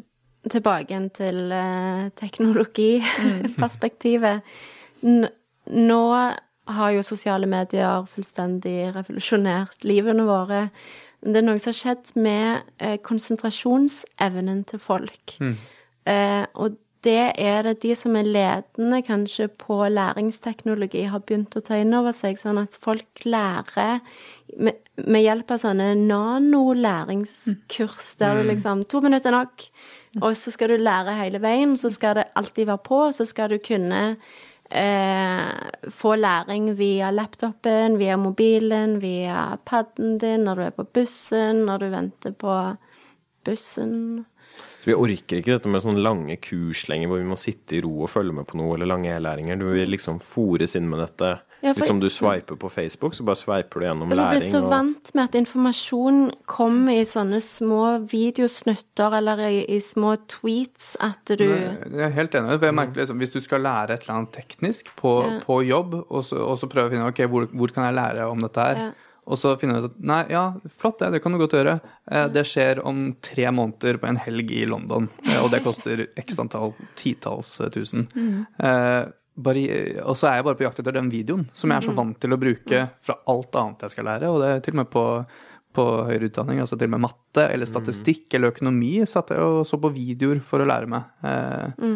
tilbake 0.49 0.89
igjen 0.89 1.11
til 1.13 1.53
eh, 1.53 2.09
teknologiperspektivet. 2.17 4.41
Nå 5.03 6.03
har 6.73 6.91
jo 6.95 7.03
sosiale 7.05 7.47
medier 7.51 8.07
fullstendig 8.09 8.95
revolusjonert 8.97 9.85
livene 9.85 10.25
våre. 10.25 10.71
Men 11.23 11.33
det 11.35 11.39
er 11.43 11.47
noe 11.51 11.59
som 11.61 11.71
har 11.75 11.81
skjedd 11.83 12.07
med 12.17 12.63
eh, 12.81 12.97
konsentrasjonsevnen 13.05 14.65
til 14.71 14.79
folk. 14.83 15.37
Mm. 15.43 15.57
og 16.59 16.69
det 17.03 17.33
er 17.41 17.63
det 17.67 17.81
de 17.83 17.95
som 17.99 18.15
er 18.19 18.29
ledende 18.29 19.01
kanskje 19.03 19.49
på 19.59 19.89
læringsteknologi, 19.91 21.03
har 21.11 21.21
begynt 21.27 21.57
å 21.59 21.61
ta 21.65 21.77
inn 21.81 21.95
over 21.99 22.13
seg, 22.17 22.39
sånn 22.39 22.59
at 22.63 22.77
folk 22.79 23.25
lærer 23.27 24.01
med, 24.59 24.75
med 25.03 25.23
hjelp 25.25 25.51
av 25.55 25.59
sånne 25.65 25.95
nanolæringskurs, 25.99 28.15
der 28.21 28.31
du 28.39 28.43
liksom 28.53 28.77
To 28.87 29.01
minutter 29.03 29.31
er 29.33 29.37
nok. 29.41 29.57
Og 30.21 30.37
så 30.37 30.51
skal 30.53 30.69
du 30.71 30.77
lære 30.79 31.19
hele 31.19 31.39
veien, 31.43 31.77
så 31.81 31.89
skal 31.91 32.15
det 32.21 32.33
alltid 32.39 32.67
være 32.69 32.87
på, 32.87 33.13
så 33.17 33.25
skal 33.27 33.49
du 33.51 33.59
kunne 33.65 34.17
eh, 34.71 35.53
få 35.91 36.15
læring 36.21 36.79
via 36.79 37.11
laptopen, 37.11 37.99
via 37.99 38.17
mobilen, 38.21 39.01
via 39.03 39.59
paden 39.65 40.19
din, 40.21 40.45
når 40.45 40.55
du 40.55 40.63
er 40.67 40.71
på 40.77 40.85
bussen, 40.85 41.65
når 41.67 41.77
du 41.79 41.87
venter 41.97 42.33
på 42.37 42.77
bussen. 43.45 44.25
Så 44.83 44.91
vi 44.91 44.95
orker 44.99 45.39
ikke 45.39 45.53
dette 45.55 45.71
med 45.71 45.81
sånne 45.85 46.03
lange 46.03 46.35
kurs 46.43 46.89
lenger, 46.91 47.07
hvor 47.07 47.21
vi 47.23 47.29
må 47.31 47.37
sitte 47.39 47.77
i 47.79 47.81
ro 47.85 48.03
og 48.03 48.11
følge 48.11 48.35
med 48.35 48.49
på 48.51 48.57
noe, 48.59 48.75
eller 48.75 48.89
lange 48.91 49.13
e-læringer. 49.15 49.55
Du 49.61 49.69
vil 49.71 49.87
liksom 49.95 50.19
fòres 50.19 50.75
inn 50.75 50.89
med 50.91 50.99
dette. 50.99 51.37
Ja, 51.63 51.71
for- 51.73 51.87
Litt 51.87 52.01
du 52.03 52.09
sveiper 52.11 52.57
på 52.59 52.69
Facebook, 52.69 53.15
så 53.15 53.23
bare 53.25 53.39
sveiper 53.39 53.79
du 53.79 53.87
gjennom 53.87 54.11
læring. 54.11 54.41
Du 54.41 54.41
blir 54.41 54.51
så 54.51 54.63
og- 54.65 54.71
vant 54.73 55.15
med 55.15 55.23
at 55.29 55.37
informasjon 55.39 56.33
kommer 56.51 56.93
i 56.99 57.05
sånne 57.07 57.39
små 57.41 58.03
videosnutter 58.11 59.15
eller 59.19 59.39
i, 59.47 59.61
i 59.77 59.79
små 59.79 60.17
tweets 60.27 60.97
at 61.01 61.25
du 61.39 61.45
Jeg 61.45 62.01
er 62.01 62.11
helt 62.17 62.35
enig. 62.35 62.59
for 62.59 62.67
jeg 62.67 62.75
merker 62.75 63.01
liksom, 63.05 63.19
Hvis 63.23 63.33
du 63.33 63.41
skal 63.41 63.61
lære 63.63 63.91
et 63.95 64.03
eller 64.03 64.17
annet 64.19 64.33
teknisk 64.33 64.91
på, 64.99 65.15
Ja. 65.31 65.39
på 65.47 65.61
jobb, 65.67 65.95
og 66.11 66.25
så, 66.25 66.41
og 66.43 66.59
så 66.59 66.67
prøve 66.69 66.91
å 66.91 66.91
finne 66.91 67.07
ok, 67.09 67.23
hvor, 67.31 67.47
hvor 67.55 67.73
kan 67.73 67.85
jeg 67.85 67.95
lære 67.95 68.29
om 68.31 68.41
dette 68.41 68.57
her, 68.61 68.77
Ja. 68.77 68.91
Og 69.27 69.39
så 69.39 69.53
finner 69.61 69.79
du 69.79 69.85
ut 69.87 69.91
at 69.93 70.01
nei, 70.11 70.21
ja, 70.35 70.45
flott 70.67 70.99
det, 70.99 71.13
det 71.15 71.21
kan 71.23 71.33
du 71.35 71.39
godt 71.39 71.55
gjøre. 71.55 71.77
Eh, 72.11 72.27
det 72.35 72.43
skjer 72.51 72.81
om 72.89 73.13
tre 73.23 73.45
måneder 73.55 74.01
på 74.03 74.09
en 74.11 74.19
helg 74.19 74.51
i 74.51 74.65
London, 74.67 75.07
eh, 75.29 75.39
og 75.43 75.51
det 75.55 75.61
koster 75.63 76.07
x 76.19 76.41
antall 76.43 76.73
titalls 76.99 77.55
eh, 77.63 77.71
tusen. 77.75 78.09
Eh, 78.59 79.05
bare, 79.43 79.63
og 80.05 80.19
så 80.19 80.29
er 80.29 80.35
jeg 80.41 80.45
bare 80.51 80.59
på 80.59 80.67
jakt 80.67 80.83
etter 80.83 80.99
den 80.99 81.09
videoen, 81.13 81.47
som 81.57 81.71
jeg 81.73 81.81
er 81.81 81.87
så 81.87 81.95
vant 81.97 82.19
til 82.21 82.35
å 82.35 82.41
bruke 82.43 82.83
fra 83.01 83.17
alt 83.33 83.57
annet 83.63 83.87
jeg 83.87 83.95
skal 83.95 84.09
lære, 84.11 84.29
og 84.35 84.43
det 84.43 84.51
er 84.57 84.61
til 84.67 84.75
og 84.77 84.83
med 84.83 84.91
på 84.93 85.07
på 85.73 85.85
høyere 86.05 86.27
utdanning, 86.29 86.59
altså 86.61 86.77
til 86.77 86.85
og 86.91 86.99
med 86.99 87.01
matte 87.07 87.47
eller 87.49 87.65
statistikk 87.65 88.35
eller 88.37 88.51
økonomi, 88.53 88.91
satt 89.09 89.31
jeg 89.33 89.41
og 89.41 89.63
så 89.65 89.79
på 89.81 89.89
videoer 89.95 90.43
for 90.45 90.61
å 90.61 90.67
lære 90.69 90.85
meg. 90.93 91.07
Eh, 91.25 91.87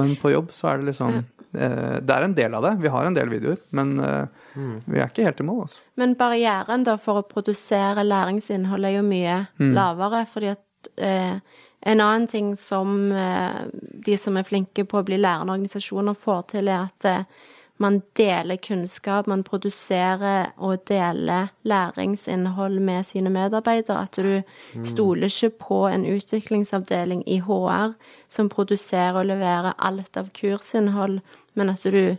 Men 0.00 0.14
på 0.16 0.30
jobb 0.32 0.48
så 0.56 0.70
er 0.70 0.78
det 0.80 0.86
liksom 0.94 1.18
Det 1.52 2.12
er 2.12 2.24
en 2.26 2.34
del 2.36 2.54
av 2.54 2.64
det. 2.66 2.74
Vi 2.82 2.90
har 2.92 3.06
en 3.08 3.14
del 3.16 3.30
videoer, 3.32 3.60
men 3.76 3.94
mm. 3.96 4.74
vi 4.84 4.98
er 4.98 5.06
ikke 5.08 5.24
helt 5.24 5.40
i 5.40 5.46
mål, 5.48 5.62
altså. 5.64 5.80
Men 5.98 6.12
barrieren 6.18 6.84
da 6.84 6.98
for 7.00 7.22
å 7.22 7.26
produsere 7.26 8.04
læringsinnhold 8.04 8.84
er 8.84 8.98
jo 8.98 9.06
mye 9.06 9.38
lavere, 9.74 10.26
fordi 10.28 10.52
at 10.52 10.90
eh, 11.00 11.38
en 11.80 12.00
annen 12.00 12.26
ting 12.26 12.56
som 12.56 13.12
eh, 13.12 13.62
de 14.06 14.16
som 14.18 14.36
er 14.36 14.46
flinke 14.46 14.84
på 14.84 14.98
å 14.98 15.06
bli 15.06 15.18
lærende 15.20 15.54
organisasjoner 15.54 16.18
får 16.18 16.42
til, 16.54 16.70
er 16.70 16.88
at 16.88 17.08
eh, 17.08 17.46
man 17.78 18.00
deler 18.18 18.56
kunnskap, 18.56 19.26
man 19.26 19.44
produserer 19.46 20.50
og 20.56 20.82
deler 20.88 21.52
læringsinnhold 21.62 22.80
med 22.82 23.06
sine 23.06 23.30
medarbeidere. 23.30 24.02
At 24.02 24.18
du 24.18 24.84
stoler 24.84 25.30
ikke 25.30 25.50
på 25.62 25.84
en 25.86 26.06
utviklingsavdeling 26.06 27.22
i 27.26 27.38
HR 27.38 27.94
som 28.28 28.48
produserer 28.48 29.20
og 29.20 29.30
leverer 29.30 29.78
alt 29.78 30.16
av 30.16 30.32
kursinnhold, 30.34 31.20
men 31.54 31.70
at 31.70 31.86
du 31.86 32.16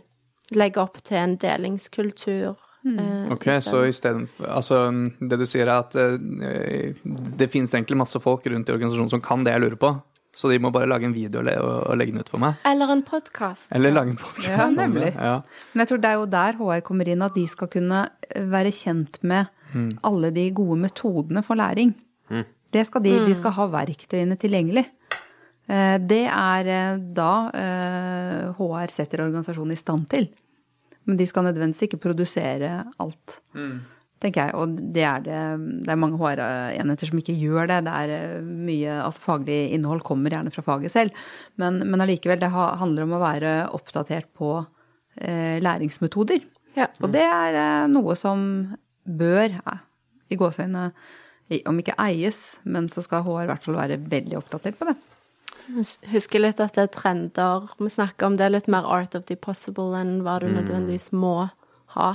legger 0.56 0.82
opp 0.82 1.02
til 1.04 1.20
en 1.20 1.36
delingskultur. 1.36 2.56
Mm. 2.82 3.32
Ok, 3.32 3.44
så 3.60 3.82
isteden 3.84 4.22
Altså, 4.40 4.86
det 5.20 5.36
du 5.36 5.44
sier 5.44 5.68
er 5.68 5.82
at 5.82 5.96
eh, 6.00 6.94
det 7.36 7.50
finnes 7.52 7.74
egentlig 7.74 7.98
masse 8.00 8.16
folk 8.24 8.46
rundt 8.48 8.70
i 8.70 8.72
organisasjonen 8.72 9.12
som 9.12 9.20
kan 9.20 9.44
det 9.44 9.52
jeg 9.52 9.64
lurer 9.66 9.76
på, 9.80 9.90
så 10.36 10.50
de 10.52 10.58
må 10.62 10.70
bare 10.72 10.86
lage 10.88 11.08
en 11.08 11.14
video 11.14 11.40
og, 11.40 11.46
le 11.48 11.56
og, 11.58 11.72
og 11.90 11.96
legge 11.98 12.12
den 12.14 12.22
ut 12.22 12.28
for 12.30 12.38
meg? 12.42 12.60
Eller 12.70 12.92
en 12.94 13.02
podkast. 13.06 13.72
Eller 13.76 13.94
lage 13.94 14.12
en 14.14 14.20
podkast? 14.20 14.48
Ja, 14.48 14.68
nemlig. 14.70 15.10
Ja. 15.16 15.34
Men 15.72 15.82
jeg 15.84 15.90
tror 15.90 16.02
det 16.04 16.10
er 16.12 16.20
jo 16.20 16.28
der 16.36 16.58
HR 16.60 16.84
kommer 16.86 17.10
inn, 17.10 17.24
at 17.26 17.34
de 17.34 17.46
skal 17.50 17.70
kunne 17.72 18.04
være 18.54 18.70
kjent 18.74 19.18
med 19.26 19.50
alle 20.06 20.30
de 20.34 20.48
gode 20.54 20.78
metodene 20.82 21.42
for 21.46 21.58
læring. 21.58 21.92
Det 22.70 22.84
skal 22.86 23.02
de, 23.02 23.16
de 23.26 23.34
skal 23.34 23.50
ha 23.56 23.66
verktøyene 23.72 24.36
tilgjengelig. 24.38 24.84
Eh, 25.70 25.96
Det 25.98 26.22
er 26.30 26.68
eh, 26.70 27.00
da 27.14 27.32
eh, 27.54 28.44
HR 28.58 28.90
setter 28.94 29.24
organisasjonen 29.24 29.74
i 29.74 29.78
stand 29.78 30.06
til. 30.10 30.28
Men 31.06 31.18
de 31.18 31.26
skal 31.26 31.46
nødvendigvis 31.48 31.88
ikke 31.88 31.98
produsere 32.04 32.84
alt, 33.02 33.40
tenker 34.20 34.48
jeg. 34.48 34.56
Og 34.58 34.76
det 34.94 35.04
er 35.06 35.24
det 35.24 35.40
Det 35.86 35.92
er 35.92 36.00
mange 36.00 36.20
HR-enheter 36.20 37.10
som 37.10 37.20
ikke 37.20 37.36
gjør 37.38 37.70
det. 37.70 37.80
Det 37.86 37.96
er 38.02 38.14
eh, 38.16 38.50
mye 38.70 38.98
Altså 39.04 39.24
faglig 39.24 39.60
innhold 39.76 40.04
kommer 40.06 40.34
gjerne 40.34 40.52
fra 40.54 40.64
faget 40.66 40.94
selv. 40.94 41.26
Men, 41.60 41.82
men 41.86 42.04
allikevel, 42.04 42.40
det 42.40 42.52
handler 42.52 43.06
om 43.06 43.16
å 43.16 43.22
være 43.24 43.54
oppdatert 43.76 44.30
på 44.36 44.58
eh, 45.20 45.58
læringsmetoder. 45.62 46.44
Ja. 46.78 46.90
Og 47.02 47.10
det 47.14 47.24
er 47.26 47.58
eh, 47.58 47.88
noe 47.90 48.16
som 48.18 48.42
bør, 49.04 49.56
eh, 49.58 49.80
i 50.30 50.38
gåseøynene, 50.38 50.90
om 51.66 51.78
ikke 51.82 51.96
eies, 51.98 52.60
men 52.62 52.86
så 52.86 53.02
skal 53.02 53.24
HR 53.26 53.42
i 53.42 53.50
hvert 53.50 53.64
fall 53.64 53.74
være 53.74 53.96
veldig 54.12 54.36
oppdatert 54.38 54.76
på 54.78 54.86
det. 54.86 54.94
Husker 56.10 56.42
litt 56.42 56.60
at 56.62 56.76
det 56.76 56.84
er 56.84 56.92
trender. 56.94 57.66
Vi 57.78 57.90
snakker 57.90 58.28
om 58.28 58.36
det 58.38 58.46
er 58.46 58.54
litt 58.54 58.68
mer 58.70 58.86
art 58.86 59.16
of 59.18 59.26
the 59.26 59.36
possible 59.38 59.98
enn 59.98 60.20
hva 60.22 60.38
du 60.42 60.46
nødvendigvis 60.50 61.10
må 61.10 61.50
ha. 61.96 62.10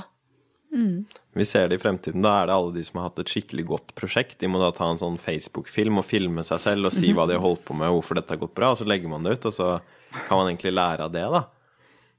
Vi 1.36 1.44
ser 1.44 1.68
det 1.68 1.78
i 1.78 1.82
fremtiden. 1.82 2.22
Da 2.24 2.32
er 2.42 2.48
det 2.48 2.54
alle 2.56 2.72
de 2.74 2.82
som 2.86 3.00
har 3.00 3.08
hatt 3.10 3.20
et 3.22 3.32
skikkelig 3.32 3.64
godt 3.68 3.94
prosjekt. 3.98 4.38
De 4.40 4.48
må 4.50 4.60
da 4.62 4.70
ta 4.76 4.88
en 4.90 5.00
sånn 5.00 5.18
Facebook-film 5.20 6.00
og 6.00 6.06
filme 6.08 6.44
seg 6.46 6.62
selv 6.62 6.88
og 6.90 6.94
si 6.96 7.12
hva 7.16 7.26
de 7.28 7.36
har 7.36 7.44
holdt 7.44 7.64
på 7.68 7.76
med, 7.76 7.90
og 7.90 8.00
hvorfor 8.00 8.20
dette 8.20 8.32
har 8.34 8.40
gått 8.40 8.54
bra, 8.56 8.72
og 8.72 8.80
så 8.80 8.88
legger 8.88 9.12
man 9.12 9.26
det 9.26 9.36
ut, 9.36 9.48
og 9.50 9.56
så 9.56 9.70
kan 10.28 10.40
man 10.40 10.50
egentlig 10.52 10.72
lære 10.76 11.08
av 11.08 11.12
det, 11.14 11.24
da. 11.34 11.42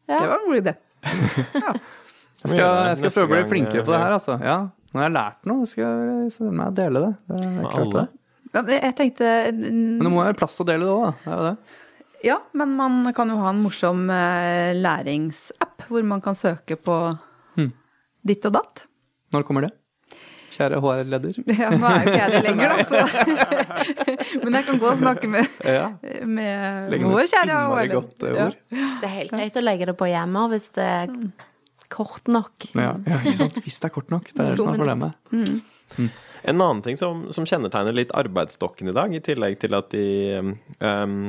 Ja. 0.07 0.19
Det 0.19 0.27
var 0.29 0.37
en 0.37 0.49
god 0.51 0.61
idé. 0.61 0.75
Jeg 2.37 2.51
skal, 2.53 2.75
jeg 2.85 2.97
skal 2.99 3.13
prøve 3.15 3.25
å 3.25 3.33
bli 3.33 3.45
flinkere 3.49 3.81
på 3.81 3.89
det 3.89 3.97
her, 3.97 4.13
altså. 4.13 4.35
Ja, 4.45 4.57
nå 4.93 4.99
har 5.01 5.07
jeg 5.07 5.13
lært 5.15 5.47
noe, 5.49 5.65
skal 5.65 5.81
jeg 5.81 6.27
jeg 6.37 6.75
dele 6.77 7.01
det. 7.01 7.09
det 7.31 7.39
er 7.41 7.47
Med 7.55 7.65
alle. 7.65 8.03
det. 8.03 8.19
Ja, 8.53 8.61
Jeg 8.75 8.93
tenkte 8.99 9.31
Men 9.57 10.03
det 10.05 10.11
må 10.13 10.21
være 10.21 10.37
plass 10.37 10.53
til 10.59 10.67
å 10.67 10.67
dele 10.69 10.85
det 10.85 10.93
òg, 10.93 11.01
da. 11.01 11.15
Det 11.23 11.31
er 11.33 11.39
jo 11.41 11.47
det. 11.47 11.79
Ja, 12.27 12.37
men 12.57 12.75
man 12.77 13.13
kan 13.17 13.33
jo 13.33 13.39
ha 13.41 13.49
en 13.53 13.63
morsom 13.65 14.05
eh, 14.13 14.77
læringsapp 14.77 15.87
hvor 15.89 16.05
man 16.05 16.21
kan 16.21 16.37
søke 16.37 16.77
på 16.77 16.95
ditt 18.29 18.45
og 18.49 18.55
datt. 18.59 18.85
Når 19.35 19.43
kommer 19.47 19.67
det? 19.67 19.73
Kjære 20.57 20.79
HR-leder. 20.81 21.35
Ja, 21.61 21.67
nå 21.69 21.85
er 21.85 21.97
jo 22.01 22.11
ikke 22.11 22.21
jeg 22.21 22.31
det 22.33 22.39
lenger, 22.47 22.71
da, 22.71 22.85
så 22.87 23.01
Men 24.43 24.57
jeg 24.57 24.65
kan 24.69 24.79
gå 24.81 24.87
og 24.89 24.97
snakke 25.01 25.29
med, 25.29 25.51
med 26.25 26.95
vår 27.03 27.27
kjære 27.29 27.59
HR-leder. 27.71 28.55
eh. 28.71 28.95
Det 29.01 29.09
er 29.09 29.13
helt 29.19 29.35
greit 29.35 29.59
å 29.59 29.63
legge 29.67 29.89
det 29.91 29.97
på 29.99 30.09
hjemme 30.09 30.47
hvis 30.53 30.69
det 30.77 30.87
er 30.87 31.13
kort 31.93 32.27
nok. 32.27 32.69
Ja, 32.75 32.95
ja, 33.07 33.19
ikke 33.21 33.35
sant. 33.37 33.59
Hvis 33.63 33.77
det 33.83 33.87
er 33.91 33.93
kort 33.95 34.09
nok. 34.11 34.31
Det 34.33 34.41
er 34.43 34.55
det 34.55 34.57
som 34.59 34.73
er 34.73 34.79
problemet. 34.81 35.13
En 36.47 36.61
annen 36.61 36.81
ting 36.85 36.97
som, 36.99 37.27
som 37.35 37.45
kjennetegner 37.47 37.95
litt 37.95 38.11
arbeidsstokken 38.15 38.91
i 38.91 38.95
dag, 38.95 39.13
i 39.15 39.21
tillegg 39.23 39.55
til 39.61 39.75
at 39.77 39.87
de 39.93 40.03
um, 40.81 41.21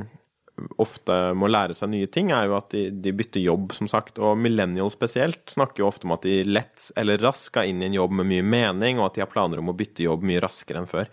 ofte 0.82 1.16
må 1.38 1.48
lære 1.50 1.76
seg 1.76 1.90
nye 1.92 2.08
ting, 2.12 2.32
er 2.34 2.48
jo 2.48 2.56
at 2.58 2.70
de, 2.74 2.88
de 2.90 3.12
bytter 3.14 3.42
jobb, 3.44 3.72
som 3.76 3.90
sagt. 3.90 4.20
Og 4.22 4.38
millennials 4.40 4.96
spesielt 4.96 5.42
snakker 5.52 5.82
jo 5.82 5.88
ofte 5.90 6.08
om 6.08 6.14
at 6.16 6.26
de 6.26 6.42
lett 6.46 6.90
eller 6.98 7.20
raskt 7.22 7.52
skal 7.52 7.70
inn 7.70 7.82
i 7.82 7.88
en 7.88 7.98
jobb 7.98 8.16
med 8.20 8.30
mye 8.30 8.46
mening, 8.46 9.00
og 9.00 9.08
at 9.08 9.18
de 9.18 9.24
har 9.24 9.32
planer 9.32 9.62
om 9.62 9.72
å 9.72 9.76
bytte 9.78 10.06
jobb 10.06 10.26
mye 10.28 10.42
raskere 10.44 10.82
enn 10.82 10.90
før. 10.90 11.10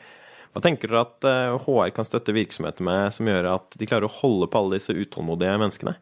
Hva 0.56 0.64
tenker 0.64 0.92
dere 0.92 1.04
at 1.04 1.28
eh, 1.28 1.56
HR 1.66 1.96
kan 1.96 2.08
støtte 2.08 2.36
virksomheter 2.36 2.86
med 2.88 3.12
som 3.12 3.28
gjør 3.28 3.50
at 3.58 3.76
de 3.76 3.88
klarer 3.90 4.08
å 4.08 4.18
holde 4.22 4.48
på 4.48 4.62
alle 4.62 4.80
disse 4.80 4.96
utålmodige 4.96 5.58
menneskene? 5.60 5.98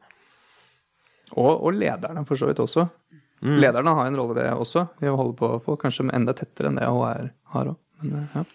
Og, 1.33 1.53
og 1.55 1.71
lederne, 1.73 2.21
for 2.29 2.37
så 2.37 2.49
vidt 2.51 2.61
også. 2.61 2.85
Lederne 3.43 3.95
har 3.97 4.07
en 4.07 4.15
rolle 4.15 4.37
det 4.37 4.51
også, 4.55 4.85
i 5.03 5.09
å 5.11 5.17
holde 5.19 5.35
på 5.35 5.49
folk 5.65 5.81
kanskje 5.81 6.05
enda 6.15 6.35
tettere 6.37 6.69
enn 6.69 6.77
det 6.79 6.85
HR 6.87 7.31
har 7.55 7.71
òg. 7.73 7.79
Men 8.03 8.19
eh, 8.21 8.37
ja. 8.37 8.45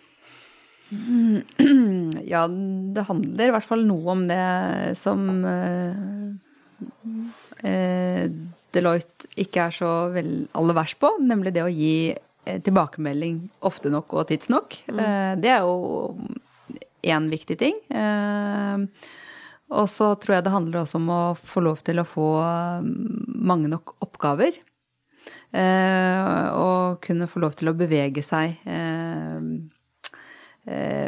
Ja, 2.28 2.47
det 2.49 3.05
handler 3.09 3.51
i 3.51 3.55
hvert 3.55 3.66
fall 3.68 3.84
noe 3.89 4.14
om 4.14 4.22
det 4.28 4.45
som 4.99 5.45
eh, 5.49 5.99
eh, 7.68 8.24
Deloitte 8.74 9.28
ikke 9.41 9.68
er 9.68 9.76
så 9.76 9.93
vel 10.12 10.32
aller 10.59 10.76
verst 10.76 10.99
på, 11.01 11.11
nemlig 11.24 11.55
det 11.57 11.64
å 11.64 11.72
gi 11.72 12.12
eh, 12.12 12.59
tilbakemelding 12.64 13.41
ofte 13.68 13.93
nok 13.93 14.16
og 14.16 14.28
tidsnok. 14.32 14.80
Eh, 14.93 15.32
det 15.41 15.53
er 15.55 15.64
jo 15.64 16.16
én 17.09 17.30
viktig 17.32 17.57
ting. 17.61 17.78
Eh, 17.89 18.84
og 19.68 19.89
så 19.93 20.14
tror 20.16 20.39
jeg 20.39 20.47
det 20.47 20.55
handler 20.55 20.82
også 20.82 21.01
om 21.01 21.11
å 21.12 21.22
få 21.36 21.62
lov 21.64 21.82
til 21.84 22.01
å 22.01 22.09
få 22.09 22.28
mm, 22.84 23.36
mange 23.49 23.68
nok 23.72 23.99
oppgaver. 24.05 24.57
Eh, 25.53 26.47
og 26.57 27.01
kunne 27.05 27.28
få 27.28 27.41
lov 27.45 27.57
til 27.57 27.72
å 27.72 27.76
bevege 27.76 28.24
seg. 28.24 28.57
Eh, 28.68 29.41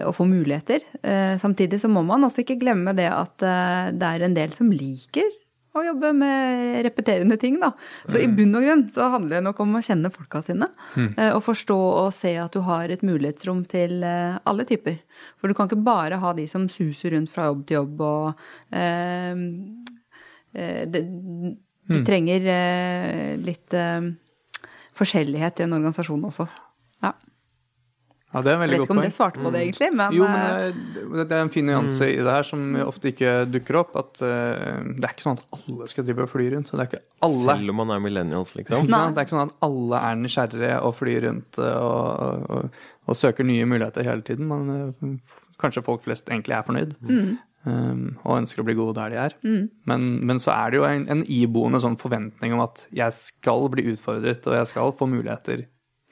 og 0.07 0.15
få 0.17 0.25
muligheter. 0.29 0.85
Eh, 1.03 1.35
samtidig 1.41 1.81
så 1.83 1.91
må 1.93 2.03
man 2.07 2.25
også 2.27 2.45
ikke 2.45 2.59
glemme 2.61 2.95
det 2.97 3.09
at 3.13 3.45
eh, 3.47 3.91
det 3.97 4.09
er 4.15 4.27
en 4.27 4.37
del 4.37 4.55
som 4.57 4.71
liker 4.73 5.29
å 5.71 5.85
jobbe 5.87 6.09
med 6.19 6.81
repeterende 6.83 7.37
ting, 7.39 7.61
da. 7.63 7.69
Så 8.11 8.19
i 8.19 8.27
bunn 8.27 8.57
og 8.59 8.65
grunn 8.67 8.81
så 8.91 9.07
handler 9.13 9.37
det 9.39 9.45
nok 9.47 9.61
om 9.63 9.77
å 9.79 9.83
kjenne 9.87 10.11
folka 10.11 10.41
sine. 10.43 10.67
eh, 10.97 11.31
og 11.31 11.45
forstå 11.47 11.77
og 11.79 12.09
se 12.17 12.33
at 12.43 12.57
du 12.57 12.61
har 12.67 12.91
et 12.91 13.05
mulighetsrom 13.07 13.63
til 13.71 14.03
eh, 14.03 14.39
alle 14.51 14.67
typer. 14.67 14.99
For 15.39 15.47
du 15.47 15.55
kan 15.55 15.71
ikke 15.71 15.85
bare 15.87 16.19
ha 16.19 16.33
de 16.35 16.49
som 16.51 16.67
suser 16.69 17.15
rundt 17.15 17.31
fra 17.31 17.47
jobb 17.53 17.63
til 17.69 17.79
jobb 17.79 18.03
og 18.03 18.43
eh, 18.75 19.45
eh, 20.59 20.83
det, 20.91 21.05
Du 21.91 22.01
trenger 22.07 22.51
eh, 22.51 23.37
litt 23.39 23.75
eh, 23.75 24.11
forskjellighet 24.99 25.61
i 25.63 25.69
en 25.69 25.79
organisasjon 25.79 26.27
også. 26.33 26.49
Ja. 27.07 27.15
Ja, 28.31 28.45
det 28.47 28.53
er 28.53 28.61
en 28.61 28.63
Jeg 28.63 28.79
vet 28.79 28.85
ikke 28.85 28.95
om 28.95 29.01
poeng. 29.01 29.09
det 29.09 29.17
svarte 29.17 29.43
på 29.43 29.51
det, 29.51 29.61
egentlig, 29.65 29.89
men 29.99 30.13
Jo, 30.15 30.27
eh, 30.29 30.77
men 31.03 31.19
det, 31.19 31.35
er 31.35 31.41
en 31.43 31.51
fin 31.51 31.67
nyanse 31.67 32.07
i 32.07 32.21
det 32.21 32.31
her 32.31 32.47
som 32.47 32.63
ofte 32.85 33.11
ikke 33.11 33.33
dukker 33.51 33.81
opp. 33.81 33.97
At 33.99 34.23
uh, 34.23 34.79
det 34.87 35.03
er 35.03 35.15
ikke 35.17 35.25
sånn 35.25 35.41
at 35.41 35.59
alle 35.59 35.89
skal 35.91 36.07
drive 36.07 36.27
og 36.29 36.31
fly 36.31 36.47
rundt. 36.55 36.71
Det 36.71 36.79
er 36.79 36.91
ikke 36.93 37.03
alle. 37.27 37.43
Selv 37.49 37.75
om 37.75 37.81
man 37.83 37.91
er 37.97 38.05
millennials, 38.05 38.55
liksom. 38.55 38.87
Nei. 38.87 39.03
Det 39.11 39.19
er 39.19 39.27
ikke 39.27 39.35
sånn 39.35 39.51
at 39.51 39.67
alle 39.67 40.03
er 40.07 40.23
nysgjerrige 40.23 40.79
og 40.87 40.95
flyr 41.01 41.27
rundt 41.27 41.59
eh, 41.59 41.89
og, 41.91 42.47
og, 42.55 42.81
og 43.11 43.19
søker 43.19 43.51
nye 43.51 43.67
muligheter 43.67 44.07
hele 44.07 44.27
tiden. 44.31 44.47
Men 44.53 44.95
uh, 45.03 45.43
kanskje 45.59 45.83
folk 45.91 46.07
flest 46.07 46.31
egentlig 46.31 46.55
er 46.61 46.69
fornøyd. 46.71 46.95
um, 47.67 48.07
og 48.23 48.39
ønsker 48.39 48.63
å 48.63 48.69
bli 48.71 48.79
gode 48.79 48.95
der 49.01 49.11
de 49.11 49.21
er. 49.27 49.37
Men, 49.91 50.07
men 50.23 50.39
så 50.39 50.55
er 50.55 50.71
det 50.71 50.79
jo 50.79 50.87
en, 50.87 51.09
en 51.11 51.27
iboende 51.27 51.83
sånn 51.83 51.99
forventning 51.99 52.55
om 52.55 52.63
at 52.63 52.87
jeg 52.95 53.19
skal 53.19 53.67
bli 53.75 53.91
utfordret, 53.91 54.47
og 54.47 54.61
jeg 54.61 54.71
skal 54.71 54.95
få 54.95 55.11
muligheter 55.11 55.67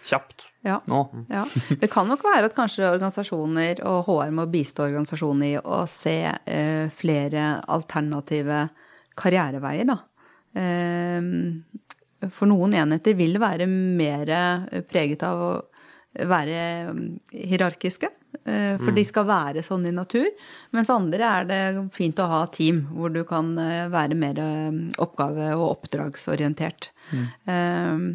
kjapt 0.09 0.46
ja. 0.66 0.78
nå. 0.88 1.02
Ja. 1.28 1.44
Det 1.80 1.90
kan 1.92 2.09
nok 2.09 2.24
være 2.24 2.48
at 2.48 2.56
kanskje 2.56 2.88
organisasjoner 2.88 3.82
og 3.86 4.09
HR 4.09 4.32
må 4.38 4.46
bistå 4.50 4.86
organisasjoner 4.88 5.52
i 5.52 5.61
å 5.61 5.82
se 5.90 6.16
uh, 6.32 6.86
flere 6.96 7.48
alternative 7.68 8.64
karriereveier, 9.18 9.88
da. 9.88 9.98
Uh, 10.59 12.30
for 12.34 12.50
noen 12.50 12.72
enheter 12.74 13.14
vil 13.14 13.36
være 13.38 13.68
mer 13.70 14.30
preget 14.90 15.22
av 15.22 15.42
å 15.44 15.50
være 16.18 16.62
mm, 16.90 17.02
hierarkiske. 17.46 18.09
eh, 18.42 18.74
For 18.80 18.90
de 18.96 19.04
skal 19.06 19.26
være 19.28 19.62
sånn 19.62 19.84
i 19.86 19.92
natur. 19.94 20.26
Mens 20.74 20.90
andre 20.90 21.28
er 21.28 21.46
det 21.46 21.61
fint 21.94 22.18
å 22.18 22.26
ha 22.26 22.40
team 22.50 22.80
hvor 22.90 23.12
du 23.14 23.20
kan 23.28 23.52
være 23.92 24.16
mer 24.18 24.40
eh, 24.42 24.80
oppgave- 24.98 25.52
og 25.54 25.76
oppdragsorientert. 25.76 26.90
Eh, 27.14 28.09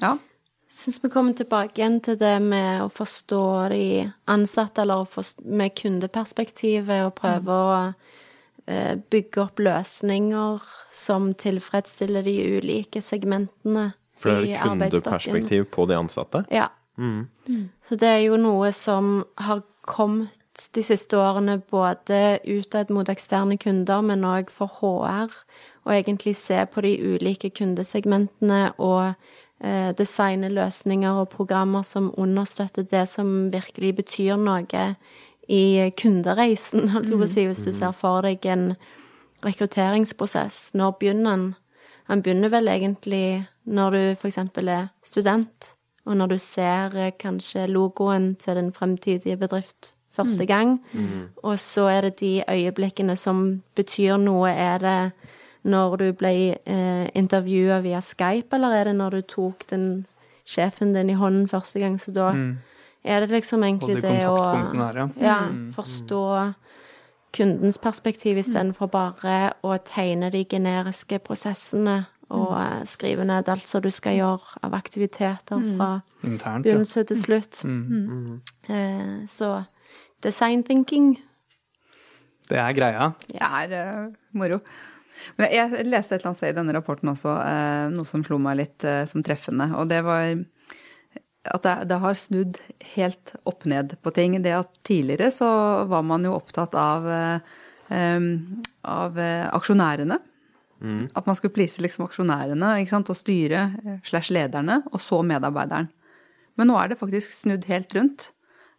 Ja. 0.00 0.14
Syns 0.70 1.04
vi 1.04 1.10
kommer 1.10 1.34
tilbake 1.36 1.80
igjen 1.80 2.00
til 2.04 2.18
det 2.20 2.36
med 2.42 2.84
å 2.84 2.88
forstå 2.94 3.44
de 3.72 3.84
ansatte, 4.30 4.82
eller 4.84 5.02
å 5.02 5.08
forst- 5.08 5.42
med 5.44 5.74
kundeperspektivet, 5.74 7.06
og 7.06 7.14
prøve 7.18 7.50
å 7.50 7.70
eh, 8.66 8.94
bygge 9.10 9.42
opp 9.42 9.58
løsninger 9.58 10.68
som 10.94 11.32
tilfredsstiller 11.34 12.22
de 12.22 12.36
ulike 12.58 13.02
segmentene 13.02 13.92
For 14.20 14.30
det 14.30 14.52
er 14.52 14.60
et 14.60 14.68
kundeperspektiv 14.68 15.70
på 15.74 15.88
de 15.90 15.98
ansatte. 15.98 16.44
Ja. 16.50 16.68
Så 17.82 17.96
det 17.96 18.08
er 18.08 18.22
jo 18.26 18.36
noe 18.36 18.72
som 18.76 19.22
har 19.40 19.62
kommet 19.88 20.36
de 20.74 20.82
siste 20.84 21.16
årene 21.16 21.56
både 21.70 22.40
utad 22.44 22.90
mot 22.92 23.08
eksterne 23.08 23.56
kunder, 23.60 24.02
men 24.04 24.26
òg 24.28 24.50
for 24.52 24.68
HR. 24.80 25.32
Og 25.88 25.94
egentlig 25.96 26.34
se 26.36 26.58
på 26.68 26.82
de 26.84 26.92
ulike 27.00 27.48
kundesegmentene 27.56 28.74
og 28.76 29.14
designe 29.60 30.48
løsninger 30.48 31.18
og 31.20 31.28
programmer 31.34 31.82
som 31.84 32.06
understøtter 32.16 32.86
det 32.88 33.02
som 33.10 33.50
virkelig 33.52 33.90
betyr 33.98 34.38
noe 34.40 34.84
i 35.50 35.90
kundereisen, 35.98 36.88
holdt 36.94 37.10
jeg 37.10 37.18
på 37.18 37.26
å 37.26 37.30
si, 37.34 37.46
hvis 37.50 37.64
du 37.66 37.72
ser 37.76 37.92
for 37.96 38.24
deg 38.24 38.46
en 38.48 38.70
rekrutteringsprosess. 39.44 40.70
Når 40.78 40.96
begynner 41.00 41.36
den? 41.36 41.46
Han 42.10 42.22
begynner 42.22 42.52
vel 42.52 42.70
egentlig 42.70 43.44
når 43.70 43.94
du 43.94 44.02
f.eks. 44.16 44.38
er 44.38 44.90
student, 45.06 45.72
og 46.06 46.16
når 46.16 46.32
du 46.32 46.38
ser 46.42 46.96
eh, 46.98 47.12
kanskje 47.18 47.68
logoen 47.70 48.34
til 48.40 48.58
den 48.58 48.72
fremtidige 48.74 49.38
bedrift 49.38 49.94
første 50.16 50.46
gang. 50.46 50.78
Og 51.42 51.58
så 51.62 51.86
er 51.88 52.08
det 52.08 52.20
de 52.20 52.42
øyeblikkene 52.48 53.16
som 53.16 53.62
betyr 53.78 54.16
noe. 54.18 54.50
Er 54.50 54.78
det 54.78 55.12
når 55.62 55.96
du 56.00 56.06
ble 56.16 56.32
eh, 56.56 57.06
intervjua 57.18 57.80
via 57.84 58.00
Skype, 58.00 58.56
eller 58.56 58.78
er 58.78 58.90
det 58.90 58.96
når 58.96 59.18
du 59.18 59.20
tok 59.34 59.66
den 59.70 59.86
sjefen 60.48 60.94
din 60.96 61.12
i 61.12 61.18
hånden 61.18 61.48
første 61.48 61.82
gang? 61.82 61.98
Så 62.00 62.14
da 62.16 62.32
er 63.04 63.20
det 63.20 63.30
liksom 63.30 63.64
egentlig 63.64 64.00
det 64.02 64.24
å 64.28 64.38
her, 64.40 65.02
ja. 65.02 65.08
ja, 65.20 65.38
forstå 65.76 66.24
kundens 67.36 67.78
perspektiv 67.78 68.40
istedenfor 68.40 68.90
bare 68.90 69.52
å 69.62 69.76
tegne 69.86 70.32
de 70.34 70.42
generiske 70.50 71.20
prosessene 71.22 72.02
og 72.30 72.52
mm. 72.54 72.86
skrive 72.90 73.26
ned 73.26 73.48
alt 73.50 73.66
som 73.66 73.82
du 73.82 73.90
skal 73.94 74.16
gjøre 74.18 74.62
av 74.66 74.74
aktiviteter 74.78 75.64
fra 75.74 75.90
Internt, 76.22 76.66
ja. 76.66 76.74
begynnelse 76.74 77.04
til 77.08 77.18
slutt. 77.18 77.62
Eh, 78.68 79.26
Så 79.30 79.50
design 80.22 80.62
thinking 80.62 81.16
Det 82.50 82.58
er 82.58 82.72
greia. 82.72 83.10
Det 83.30 83.40
er 83.40 83.74
uh, 84.06 84.12
moro. 84.32 84.58
Men 85.38 85.52
jeg, 85.52 85.84
leste 85.88 86.14
et 86.14 86.20
eller 86.20 86.30
annet 86.30 86.40
sted 86.40 86.54
i 86.54 86.58
denne 86.58 86.74
rapporten 86.76 87.12
også 87.12 87.34
eh, 87.42 87.86
noe 87.92 88.08
som 88.08 88.24
slo 88.26 88.38
meg 88.42 88.58
litt 88.60 88.86
eh, 88.86 89.04
som 89.10 89.24
treffende. 89.26 89.70
Og 89.78 89.90
det 89.90 90.00
var 90.06 90.32
at 91.50 91.64
det, 91.64 91.74
det 91.88 91.98
har 92.02 92.18
snudd 92.18 92.58
helt 92.94 93.34
opp 93.48 93.64
ned 93.68 93.96
på 94.04 94.12
ting. 94.16 94.36
Det 94.44 94.56
at 94.56 94.82
tidligere 94.86 95.30
så 95.34 95.50
var 95.90 96.04
man 96.06 96.26
jo 96.26 96.34
opptatt 96.36 96.76
av, 96.78 97.08
eh, 97.08 97.38
av 97.90 99.20
aksjonærene. 99.20 99.54
aksjonærene. 99.56 100.20
At 101.16 101.26
man 101.28 101.36
skulle 101.36 101.52
please 101.52 101.80
liksom 101.82 102.06
aksjonærene 102.06 102.74
og 103.00 103.16
styre 103.16 103.66
slash 104.04 104.32
lederne, 104.32 104.78
og 104.92 105.00
så 105.04 105.18
medarbeideren. 105.20 105.90
Men 106.56 106.70
nå 106.70 106.76
er 106.80 106.88
det 106.88 107.00
faktisk 107.00 107.32
snudd 107.36 107.66
helt 107.68 107.92
rundt. 107.96 108.30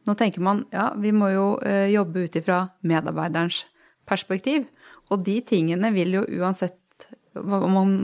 Nå 0.10 0.16
tenker 0.18 0.42
man 0.42 0.64
ja, 0.74 0.92
vi 0.98 1.12
må 1.14 1.30
jo 1.30 1.46
jobbe 1.94 2.26
ut 2.26 2.38
ifra 2.40 2.64
medarbeiderens 2.82 3.64
perspektiv. 4.10 4.66
Og 5.12 5.26
de 5.26 5.40
tingene 5.46 5.92
vil 5.96 6.20
jo 6.20 6.26
uansett 6.40 6.78
om 7.36 7.72
man 7.72 7.96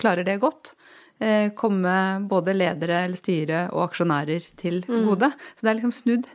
klarer 0.00 0.26
det 0.26 0.40
godt, 0.42 0.74
eh, 1.18 1.50
komme 1.56 2.26
både 2.28 2.54
ledere 2.54 3.04
eller 3.06 3.16
styre 3.16 3.66
og 3.72 3.88
aksjonærer 3.88 4.48
til 4.60 4.82
gode. 4.86 5.30
Så 5.56 5.64
det 5.64 5.70
er 5.70 5.78
liksom 5.78 5.94
snudd, 5.96 6.26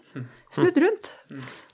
snudd 0.56 0.80
rundt. 0.82 1.12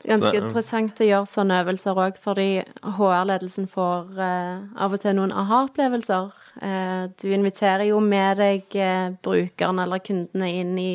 Ganske 0.06 0.38
interessant 0.38 0.99
å 1.01 1.08
gjøre 1.08 1.30
sånne 1.30 1.62
øvelser 1.64 2.01
òg, 2.01 2.18
fordi 2.22 2.49
HR-ledelsen 2.84 3.70
får 3.72 4.20
eh, 4.22 4.66
av 4.76 4.93
og 4.93 5.01
til 5.01 5.16
noen 5.18 5.34
aha-opplevelser. 5.34 6.34
Eh, 6.62 7.06
du 7.22 7.30
inviterer 7.34 7.88
jo 7.89 8.01
med 8.03 8.41
deg 8.41 8.76
eh, 8.80 9.16
brukeren 9.26 9.82
eller 9.82 10.03
kundene 10.03 10.51
inn 10.51 10.76
i 10.80 10.91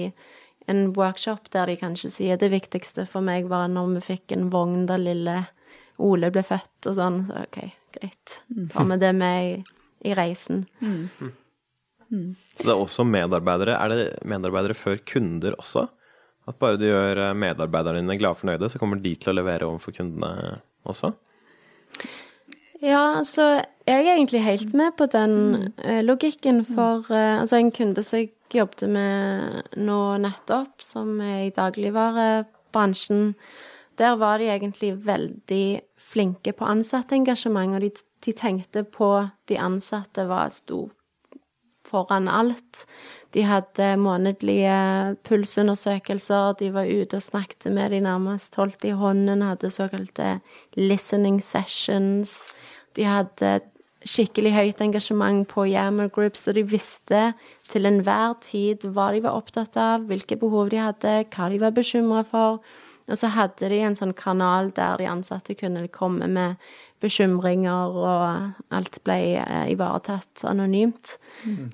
en 0.71 0.93
workshop 0.95 1.51
der 1.51 1.67
de 1.67 1.79
kanskje 1.81 2.13
sier 2.13 2.39
det 2.39 2.53
viktigste 2.53 3.07
for 3.11 3.25
meg 3.25 3.49
var 3.51 3.67
når 3.73 3.97
vi 3.97 4.05
fikk 4.13 4.37
en 4.37 4.51
vogn 4.53 4.87
der 4.87 5.03
lille 5.03 5.41
Ole 6.01 6.33
ble 6.33 6.43
født, 6.47 6.89
og 6.91 6.97
sånn. 6.99 7.21
Så 7.29 7.45
OK, 7.45 7.61
greit. 7.97 8.41
Tar 8.73 8.89
med 8.89 9.03
det 9.05 9.13
med 9.17 9.47
i, 9.47 9.55
i 10.11 10.17
reisen. 10.19 10.65
Så 12.11 12.67
det 12.67 12.73
er 12.73 12.77
også 12.77 13.07
medarbeidere. 13.07 13.77
Er 13.79 13.95
det 13.95 14.05
medarbeidere 14.29 14.77
før 14.79 15.01
kunder 15.07 15.59
også? 15.61 15.87
At 16.51 16.59
bare 16.59 16.81
du 16.81 16.87
gjør 16.89 17.21
eh, 17.29 17.37
medarbeiderne 17.39 18.03
dine 18.03 18.19
glade 18.19 18.35
og 18.35 18.43
fornøyde, 18.43 18.71
så 18.73 18.81
kommer 18.81 19.01
de 19.03 19.15
til 19.21 19.33
å 19.33 19.39
levere 19.39 19.69
overfor 19.69 19.95
kundene 19.95 20.59
også? 20.89 21.13
Ja, 22.81 23.21
altså 23.21 23.61
jeg 23.85 24.07
er 24.07 24.15
egentlig 24.15 24.41
helt 24.45 24.75
med 24.75 24.97
på 24.99 25.07
den 25.13 25.73
eh, 25.85 26.01
logikken, 26.03 26.65
for 26.65 27.07
eh, 27.13 27.41
altså 27.43 27.61
en 27.61 27.73
kunde 27.77 28.05
som 28.07 28.23
jeg 28.23 28.33
jobbet 28.57 28.87
med 28.91 29.77
nå 29.79 30.01
nettopp, 30.25 30.81
som 30.83 31.21
er 31.23 31.45
i 31.47 31.53
dagligvarebransjen, 31.55 33.35
der 34.01 34.17
var 34.21 34.41
de 34.41 34.49
egentlig 34.49 34.95
veldig 35.05 35.81
flinke 36.01 36.55
på 36.57 36.65
ansattengasjement, 36.65 37.77
og 37.77 37.85
de, 37.85 37.91
de 38.25 38.33
tenkte 38.37 38.85
på 38.89 39.13
de 39.51 39.59
ansatte 39.61 40.25
var 40.29 40.49
sto 40.55 40.87
foran 41.91 42.29
alt. 42.31 42.85
De 43.35 43.45
hadde 43.47 43.95
månedlige 44.01 45.17
pulsundersøkelser, 45.27 46.57
de 46.59 46.71
var 46.75 46.89
ute 46.89 47.19
og 47.19 47.23
snakket 47.23 47.69
med 47.75 47.93
de 47.95 48.01
nærmest, 48.05 48.57
holdt 48.59 48.85
i 48.85 48.95
hånden, 48.97 49.43
hadde 49.43 49.71
såkalte 49.71 50.39
listening 50.79 51.39
sessions. 51.43 52.51
De 52.97 53.07
hadde 53.07 53.61
skikkelig 54.09 54.55
høyt 54.55 54.81
engasjement 54.81 55.45
på 55.49 55.67
Yammer 55.69 56.09
Groups, 56.09 56.47
og 56.49 56.57
de 56.57 56.65
visste 56.67 57.33
til 57.69 57.87
enhver 57.87 58.39
tid 58.43 58.87
hva 58.89 59.11
de 59.15 59.23
var 59.23 59.37
opptatt 59.37 59.77
av, 59.79 60.07
hvilke 60.09 60.39
behov 60.41 60.73
de 60.73 60.81
hadde, 60.81 61.19
hva 61.31 61.51
de 61.53 61.61
var 61.61 61.77
bekymra 61.77 62.25
for. 62.27 62.63
Og 63.11 63.19
så 63.19 63.31
hadde 63.35 63.69
de 63.73 63.81
en 63.85 63.99
sånn 63.99 64.15
kanal 64.17 64.71
der 64.77 65.01
de 65.01 65.09
ansatte 65.11 65.57
kunne 65.59 65.87
komme 65.93 66.29
med 66.31 66.71
bekymringer, 67.01 67.97
og 67.97 68.75
alt 68.77 68.99
ble 69.09 69.19
eh, 69.41 69.71
ivaretatt 69.73 70.45
anonymt. 70.49 71.17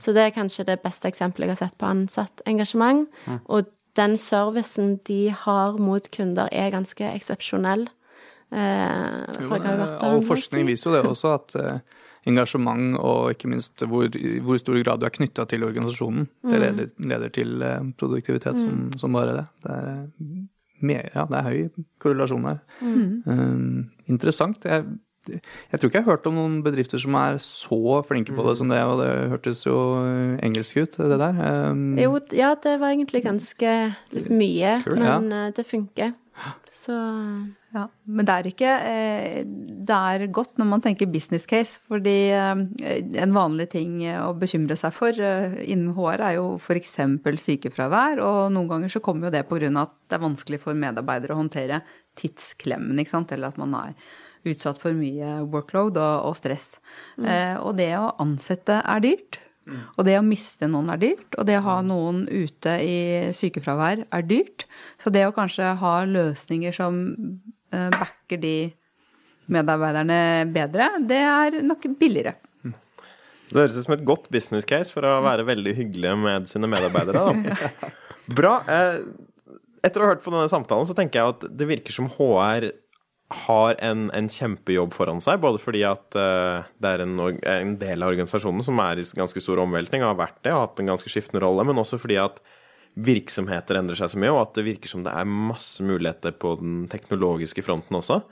Så 0.00 0.14
det 0.14 0.22
er 0.22 0.36
kanskje 0.36 0.68
det 0.68 0.78
beste 0.84 1.10
eksempelet 1.10 1.50
jeg 1.50 1.56
har 1.56 1.62
sett 1.64 1.78
på 1.82 1.88
ansattengasjement. 1.90 3.08
Og 3.50 3.66
den 3.98 4.16
servicen 4.20 4.96
de 5.08 5.30
har 5.32 5.78
mot 5.82 6.10
kunder, 6.14 6.48
er 6.52 6.70
ganske 6.74 7.10
eksepsjonell. 7.10 7.88
Eh, 8.54 9.40
jo 9.42 9.58
der 9.58 9.96
All 10.06 10.22
forskning 10.22 10.68
viser 10.68 10.90
jo 10.90 10.96
det 10.96 11.06
også, 11.08 11.32
at 11.34 11.56
eh, 11.58 11.78
engasjement 12.30 12.98
og 13.00 13.32
ikke 13.34 13.50
minst 13.50 13.82
hvor, 13.86 14.10
hvor 14.46 14.60
stor 14.60 14.78
grad 14.82 15.02
du 15.02 15.08
er 15.08 15.14
knytta 15.14 15.46
til 15.50 15.66
organisasjonen, 15.66 16.28
det 16.46 16.60
leder, 16.62 16.92
leder 17.12 17.32
til 17.34 17.62
eh, 17.62 17.88
produktivitet 17.98 18.60
som, 18.62 18.86
som 18.98 19.16
bare 19.16 19.40
det. 19.40 19.46
Det 19.64 19.72
er, 19.74 19.90
eh, 19.90 20.44
ja, 21.14 21.26
det 21.30 21.38
er 21.40 21.46
høy 21.46 21.84
korrelasjon 22.02 22.46
her. 22.50 22.62
Eh, 22.82 23.58
interessant. 24.12 24.64
Jeg, 24.64 24.84
Jeg 25.26 25.80
tror 25.80 25.88
ikke 25.90 25.98
jeg 25.98 26.04
har 26.06 26.12
hørt 26.12 26.26
om 26.30 26.36
noen 26.38 26.60
bedrifter 26.62 27.00
som 27.02 27.16
er 27.18 27.40
så 27.42 28.02
flinke 28.06 28.30
på 28.36 28.44
det 28.46 28.52
som 28.60 28.68
det, 28.70 28.78
og 28.86 29.00
det 29.00 29.08
hørtes 29.32 29.64
jo 29.66 29.74
engelsk 30.38 30.76
ut, 30.76 30.98
det 30.98 31.18
der. 31.18 31.40
Um, 31.72 31.98
Jo, 31.98 32.12
ja, 32.30 32.52
det 32.62 32.76
var 32.78 32.94
egentlig 32.94 33.24
ganske 33.24 33.72
litt 34.14 34.30
mye, 34.30 34.76
cool, 34.84 35.00
men 35.02 35.32
ja. 35.34 35.50
det 35.50 35.66
funker. 35.66 36.14
Så 36.86 36.96
Ja, 37.74 37.86
men 38.06 38.26
det 38.28 38.34
er 38.34 38.48
ikke 38.48 38.72
eh, 38.88 39.38
Det 39.46 39.96
er 39.96 40.26
godt 40.34 40.60
når 40.60 40.68
man 40.70 40.82
tenker 40.84 41.10
business 41.10 41.46
case, 41.48 41.80
fordi 41.90 42.30
eh, 42.30 42.60
en 43.22 43.34
vanlig 43.34 43.68
ting 43.74 43.98
å 44.22 44.30
bekymre 44.38 44.76
seg 44.78 44.94
for 44.94 45.18
eh, 45.18 45.58
innen 45.66 45.96
HR 45.96 46.22
er 46.28 46.36
jo 46.38 46.46
f.eks. 46.60 46.94
sykefravær, 47.42 48.22
og 48.22 48.52
noen 48.54 48.70
ganger 48.70 48.94
så 48.94 49.02
kommer 49.04 49.28
jo 49.28 49.34
det 49.34 49.46
pga. 49.50 49.72
at 49.82 49.96
det 50.06 50.18
er 50.18 50.26
vanskelig 50.26 50.62
for 50.62 50.78
medarbeidere 50.78 51.34
å 51.34 51.40
håndtere 51.42 51.82
tidsklemmen, 52.16 53.02
ikke 53.02 53.16
sant, 53.16 53.34
eller 53.34 53.50
at 53.50 53.60
man 53.60 53.74
er 53.74 53.96
utsatt 54.46 54.78
for 54.78 54.94
mye 54.94 55.40
workload 55.50 55.98
og, 55.98 56.28
og 56.30 56.36
stress. 56.38 56.76
Mm. 57.18 57.26
og 57.66 57.72
det 57.80 57.90
å 57.98 58.12
ansette 58.22 58.78
er 58.78 59.02
dyrt. 59.02 59.40
Og 59.66 60.06
det 60.06 60.14
å 60.18 60.24
miste 60.24 60.68
noen 60.70 60.92
er 60.94 61.00
dyrt, 61.02 61.28
og 61.34 61.46
det 61.48 61.58
å 61.58 61.64
ha 61.66 61.76
noen 61.84 62.24
ute 62.30 62.76
i 62.86 62.96
sykefravær 63.34 64.04
er 64.14 64.26
dyrt. 64.26 64.66
Så 65.02 65.10
det 65.14 65.24
å 65.26 65.34
kanskje 65.34 65.72
ha 65.80 65.94
løsninger 66.06 66.74
som 66.76 67.00
eh, 67.74 67.88
backer 67.94 68.42
de 68.42 68.56
medarbeiderne 69.52 70.46
bedre, 70.54 70.90
det 71.06 71.22
er 71.22 71.60
nok 71.66 71.86
billigere. 71.98 72.36
Det 73.46 73.60
høres 73.60 73.76
ut 73.78 73.86
som 73.86 73.94
et 73.94 74.06
godt 74.06 74.26
business 74.34 74.66
case 74.66 74.90
for 74.94 75.06
å 75.06 75.20
være 75.22 75.46
veldig 75.46 75.76
hyggelige 75.76 76.16
med 76.18 76.48
sine 76.50 76.70
medarbeidere. 76.70 77.22
Da. 77.22 77.90
Bra. 78.38 78.58
Eh, 78.70 79.00
Etter 79.86 80.02
å 80.02 80.06
ha 80.06 80.14
hørt 80.16 80.24
på 80.24 80.32
denne 80.34 80.50
samtalen, 80.50 80.86
så 80.88 80.96
tenker 80.98 81.20
jeg 81.20 81.34
at 81.34 81.44
det 81.60 81.66
virker 81.68 81.94
som 81.94 82.08
HR 82.10 82.72
har 83.28 83.74
en, 83.82 84.06
en 84.14 84.28
kjempejobb 84.30 84.94
foran 84.94 85.20
seg. 85.22 85.40
Både 85.42 85.58
fordi 85.62 85.82
at 85.88 86.18
uh, 86.18 86.66
det 86.82 86.92
er 86.92 87.02
en, 87.02 87.16
en 87.18 87.72
del 87.80 88.04
av 88.04 88.12
organisasjonen 88.12 88.62
som 88.62 88.78
er 88.84 89.02
i 89.02 89.06
ganske 89.18 89.42
stor 89.42 89.62
omveltning, 89.64 90.04
har 90.06 90.18
vært 90.18 90.38
det, 90.44 90.52
og 90.52 90.60
har 90.60 90.68
hatt 90.68 90.82
en 90.82 90.92
ganske 90.92 91.10
skiftende 91.10 91.42
rolle, 91.42 91.66
men 91.66 91.82
også 91.82 91.98
fordi 92.02 92.20
at 92.22 92.38
virksomheter 92.96 93.76
endrer 93.76 93.98
seg 93.98 94.12
så 94.12 94.20
mye, 94.20 94.32
og 94.32 94.44
at 94.44 94.54
det 94.56 94.68
virker 94.70 94.88
som 94.88 95.02
det 95.04 95.12
er 95.12 95.26
masse 95.28 95.84
muligheter 95.84 96.32
på 96.40 96.54
den 96.62 96.86
teknologiske 96.88 97.64
fronten 97.66 97.98
også. 97.98 98.22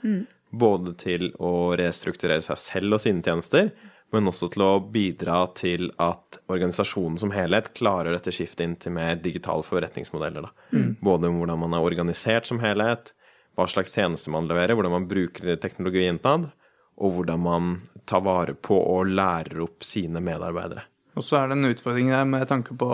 Både 0.55 0.95
til 0.97 1.27
å 1.43 1.75
restrukturere 1.77 2.41
seg 2.41 2.57
selv 2.57 2.97
og 2.97 3.03
sine 3.03 3.21
tjenester, 3.21 3.69
men 4.13 4.29
også 4.31 4.47
til 4.53 4.63
å 4.63 4.71
bidra 4.79 5.43
til 5.57 5.91
at 6.01 6.39
organisasjonen 6.49 7.19
som 7.21 7.33
helhet 7.35 7.73
klarer 7.77 8.15
dette 8.15 8.33
skiftet 8.33 8.63
inn 8.65 8.75
til 8.79 8.95
mer 8.95 9.19
digitale 9.21 9.65
forretningsmodeller. 9.65 10.47
Da. 10.47 10.81
Både 11.03 11.29
hvordan 11.35 11.61
man 11.61 11.75
er 11.75 11.85
organisert 11.85 12.49
som 12.49 12.61
helhet, 12.63 13.11
hva 13.55 13.67
slags 13.71 13.93
tjenester 13.95 14.33
man 14.33 14.49
leverer, 14.49 14.75
hvordan 14.75 14.93
man 14.97 15.07
bruker 15.09 15.55
teknologi 15.61 16.05
innad, 16.09 16.49
og 16.95 17.15
hvordan 17.17 17.41
man 17.43 17.71
tar 18.07 18.23
vare 18.23 18.53
på 18.55 18.75
og 18.79 19.07
lærer 19.11 19.63
opp 19.65 19.83
sine 19.83 20.21
medarbeidere. 20.23 20.85
Og 21.15 21.23
så 21.23 21.39
er 21.39 21.49
det 21.51 21.57
en 21.59 21.69
utfordring 21.71 22.11
der 22.11 22.27
med 22.27 22.47
tanke 22.51 22.75
på 22.75 22.89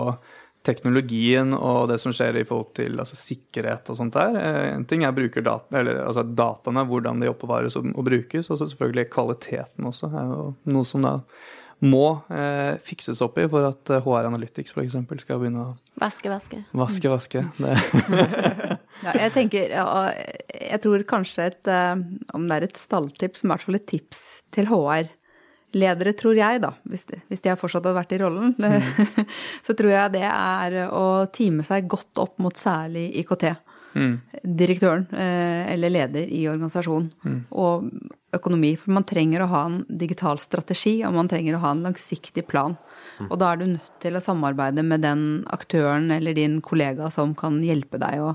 teknologien 0.62 1.54
og 1.56 1.88
det 1.90 1.96
som 1.98 2.14
skjer 2.14 2.38
i 2.38 2.44
forhold 2.46 2.70
til 2.78 3.00
altså, 3.02 3.16
sikkerhet 3.18 3.88
og 3.90 3.98
sånt 3.98 4.14
der. 4.14 4.36
Eh, 4.38 4.68
En 4.76 4.84
ting 4.86 5.02
er 5.02 5.14
bruker 5.16 5.42
data, 5.42 5.80
eller, 5.80 6.04
altså, 6.06 6.22
dataene, 6.22 6.84
hvordan 6.86 7.18
de 7.22 7.30
oppbevares 7.32 7.76
og, 7.80 7.88
og 7.96 8.06
brukes, 8.06 8.50
og 8.50 8.60
så 8.60 8.70
selvfølgelig 8.70 9.08
kvaliteten 9.10 9.90
også 9.90 10.12
er 10.12 10.30
jo 10.30 10.46
noe 10.70 10.86
som 10.88 11.02
da 11.02 11.16
må 11.82 12.04
eh, 12.30 12.76
fikses 12.86 13.18
opp 13.26 13.40
i 13.42 13.48
for 13.50 13.66
at 13.66 13.90
eh, 13.90 14.04
HR 14.04 14.28
Analytics 14.30 14.70
f.eks. 14.70 14.94
skal 15.24 15.40
begynne 15.42 15.64
å 15.64 15.72
vaske, 15.98 16.30
vaske. 16.30 16.62
vaske, 16.78 17.10
vaske. 17.10 17.42
Det, 17.58 17.74
Ja, 19.02 19.14
jeg 19.24 19.32
tenker, 19.34 19.72
jeg 19.72 20.82
tror 20.84 21.02
kanskje 21.08 21.48
et, 21.50 21.66
eh, 21.70 22.04
om 22.36 22.46
det 22.48 22.58
er 22.58 22.68
et 22.68 22.78
stalltips, 22.78 23.42
men 23.42 23.50
i 23.50 23.52
hvert 23.54 23.66
fall 23.66 23.80
et 23.80 23.90
tips 23.90 24.22
til 24.54 24.70
HR. 24.70 25.10
Ledere, 25.72 26.12
tror 26.12 26.36
jeg, 26.36 26.60
da, 26.60 26.74
hvis 26.84 27.06
de, 27.08 27.18
hvis 27.30 27.42
de 27.42 27.48
har 27.48 27.58
fortsatt 27.60 27.86
hadde 27.86 27.96
vært 27.96 28.12
i 28.12 28.20
rollen, 28.20 28.52
så 29.66 29.76
tror 29.76 29.94
jeg 29.94 30.14
det 30.18 30.26
er 30.28 30.78
å 30.92 31.04
time 31.32 31.64
seg 31.64 31.88
godt 31.90 32.20
opp 32.20 32.42
mot 32.44 32.56
særlig 32.60 33.08
IKT. 33.22 33.46
Direktøren 34.42 35.06
eh, 35.12 35.72
eller 35.72 35.92
leder 35.92 36.28
i 36.28 36.44
organisasjonen. 36.48 37.10
Og 37.50 37.88
økonomi. 38.32 38.72
For 38.80 38.94
man 38.96 39.06
trenger 39.08 39.44
å 39.44 39.50
ha 39.52 39.62
en 39.68 39.78
digital 39.88 40.40
strategi, 40.40 40.98
og 41.06 41.16
man 41.16 41.28
trenger 41.30 41.56
å 41.56 41.62
ha 41.64 41.72
en 41.74 41.84
langsiktig 41.86 42.46
plan. 42.48 42.76
Og 43.28 43.36
da 43.40 43.52
er 43.52 43.60
du 43.60 43.66
nødt 43.74 43.94
til 44.02 44.16
å 44.16 44.24
samarbeide 44.24 44.84
med 44.86 45.04
den 45.04 45.24
aktøren 45.52 46.10
eller 46.14 46.36
din 46.36 46.60
kollega 46.64 47.10
som 47.12 47.36
kan 47.38 47.60
hjelpe 47.64 48.00
deg 48.02 48.24
å 48.24 48.34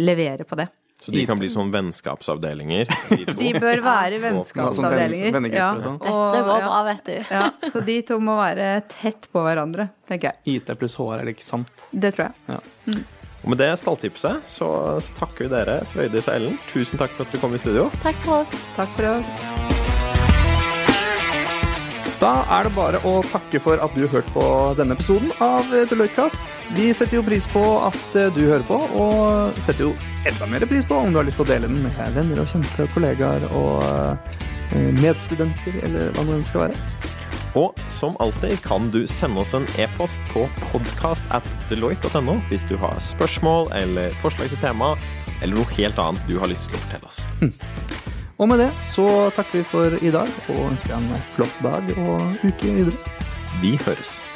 levere 0.00 0.46
på 0.48 0.58
det. 0.58 0.68
Så 0.98 1.12
de 1.14 1.22
kan 1.28 1.38
bli 1.38 1.46
sånn 1.46 1.68
vennskapsavdelinger. 1.70 2.88
de. 3.12 3.20
De 3.38 3.52
bør 3.54 3.84
være 3.84 4.18
vennskapsavdelinger. 4.24 5.36
Ja, 5.54 5.68
sånn. 5.78 6.00
Dette 6.02 6.40
går 6.48 6.64
bra, 6.64 6.80
vet 6.88 7.04
du. 7.06 7.14
Ja, 7.30 7.44
så 7.70 7.84
de 7.86 8.00
to 8.08 8.18
må 8.18 8.34
være 8.40 8.72
tett 8.90 9.28
på 9.30 9.44
hverandre, 9.46 9.92
tenker 10.10 10.32
jeg. 10.32 10.58
IT 10.58 10.74
pluss 10.80 10.98
HR 10.98 11.22
er 11.22 11.32
ikke 11.36 11.46
sant. 11.46 11.86
Det 11.94 12.12
tror 12.16 12.26
jeg. 12.32 12.58
Ja. 12.58 12.98
Og 13.44 13.52
med 13.54 13.62
det 13.62 13.70
stalltipset 13.78 14.42
så 14.50 14.68
takker 15.20 15.46
vi 15.46 15.52
dere, 15.54 15.78
Frøydis 15.94 16.26
og 16.26 16.34
Ellen. 16.34 16.58
Tusen 16.74 16.98
takk 16.98 17.14
for 17.14 17.22
at 17.28 17.34
dere 17.36 17.46
kom 17.46 17.54
i 17.54 17.62
studio. 17.62 17.86
Takk 18.02 18.22
for 18.26 18.42
oss. 18.42 18.70
Takk 18.74 18.96
for 18.98 19.12
oss. 19.14 19.67
Da 22.18 22.40
er 22.50 22.66
det 22.66 22.74
bare 22.74 22.98
å 23.06 23.20
takke 23.22 23.60
for 23.62 23.78
at 23.78 23.92
du 23.94 24.08
hørte 24.10 24.32
på 24.34 24.42
denne 24.74 24.96
episoden 24.98 25.30
av 25.44 25.68
Deloitte-kast. 25.70 26.40
Vi 26.74 26.88
setter 26.90 27.20
jo 27.20 27.26
pris 27.26 27.46
på 27.52 27.62
at 27.86 28.16
eh, 28.18 28.32
du 28.34 28.40
hører 28.48 28.64
på, 28.66 28.78
og 28.98 29.60
setter 29.62 29.86
jo 29.86 29.92
enda 30.26 30.48
mer 30.50 30.66
pris 30.66 30.88
på 30.88 30.98
om 30.98 31.14
du 31.14 31.20
har 31.20 31.28
lyst 31.28 31.38
til 31.38 31.46
å 31.46 31.50
dele 31.52 31.70
den 31.70 31.84
med 31.84 32.00
venner 32.16 32.42
og 32.42 32.50
kjente 32.50 32.88
kollegaer 32.90 33.46
og 33.52 33.86
eh, 33.86 34.90
medstudenter, 34.98 35.78
eller 35.86 36.10
hva 36.18 36.26
det 36.32 36.40
skal 36.50 36.66
være. 36.66 36.82
Og 37.58 37.78
som 37.94 38.18
alltid 38.18 38.58
kan 38.66 38.90
du 38.94 39.04
sende 39.06 39.46
oss 39.46 39.54
en 39.54 39.70
e-post 39.78 40.18
på 40.34 40.42
podcast 40.72 41.26
at 41.34 41.46
deloitte.no 41.70 42.40
hvis 42.50 42.66
du 42.66 42.74
har 42.82 42.98
spørsmål 43.02 43.70
eller 43.78 44.14
forslag 44.18 44.50
til 44.50 44.62
tema, 44.66 44.96
eller 45.38 45.54
noe 45.54 45.74
helt 45.78 46.02
annet 46.02 46.26
du 46.26 46.34
har 46.42 46.50
lyst 46.50 46.66
til 46.66 46.82
å 46.82 46.86
fortelle 46.88 47.14
oss. 47.14 48.06
Og 48.38 48.48
med 48.48 48.60
det 48.62 48.70
så 48.94 49.30
takker 49.34 49.58
vi 49.58 49.64
for 49.66 49.98
i 49.98 50.10
dag, 50.14 50.30
og 50.48 50.70
ønsker 50.70 50.94
en 50.94 51.10
flott 51.34 51.58
dag 51.62 51.90
og 51.98 52.46
uke 52.46 52.74
videre. 52.78 53.16
Vi 53.62 53.74
høres. 53.82 54.27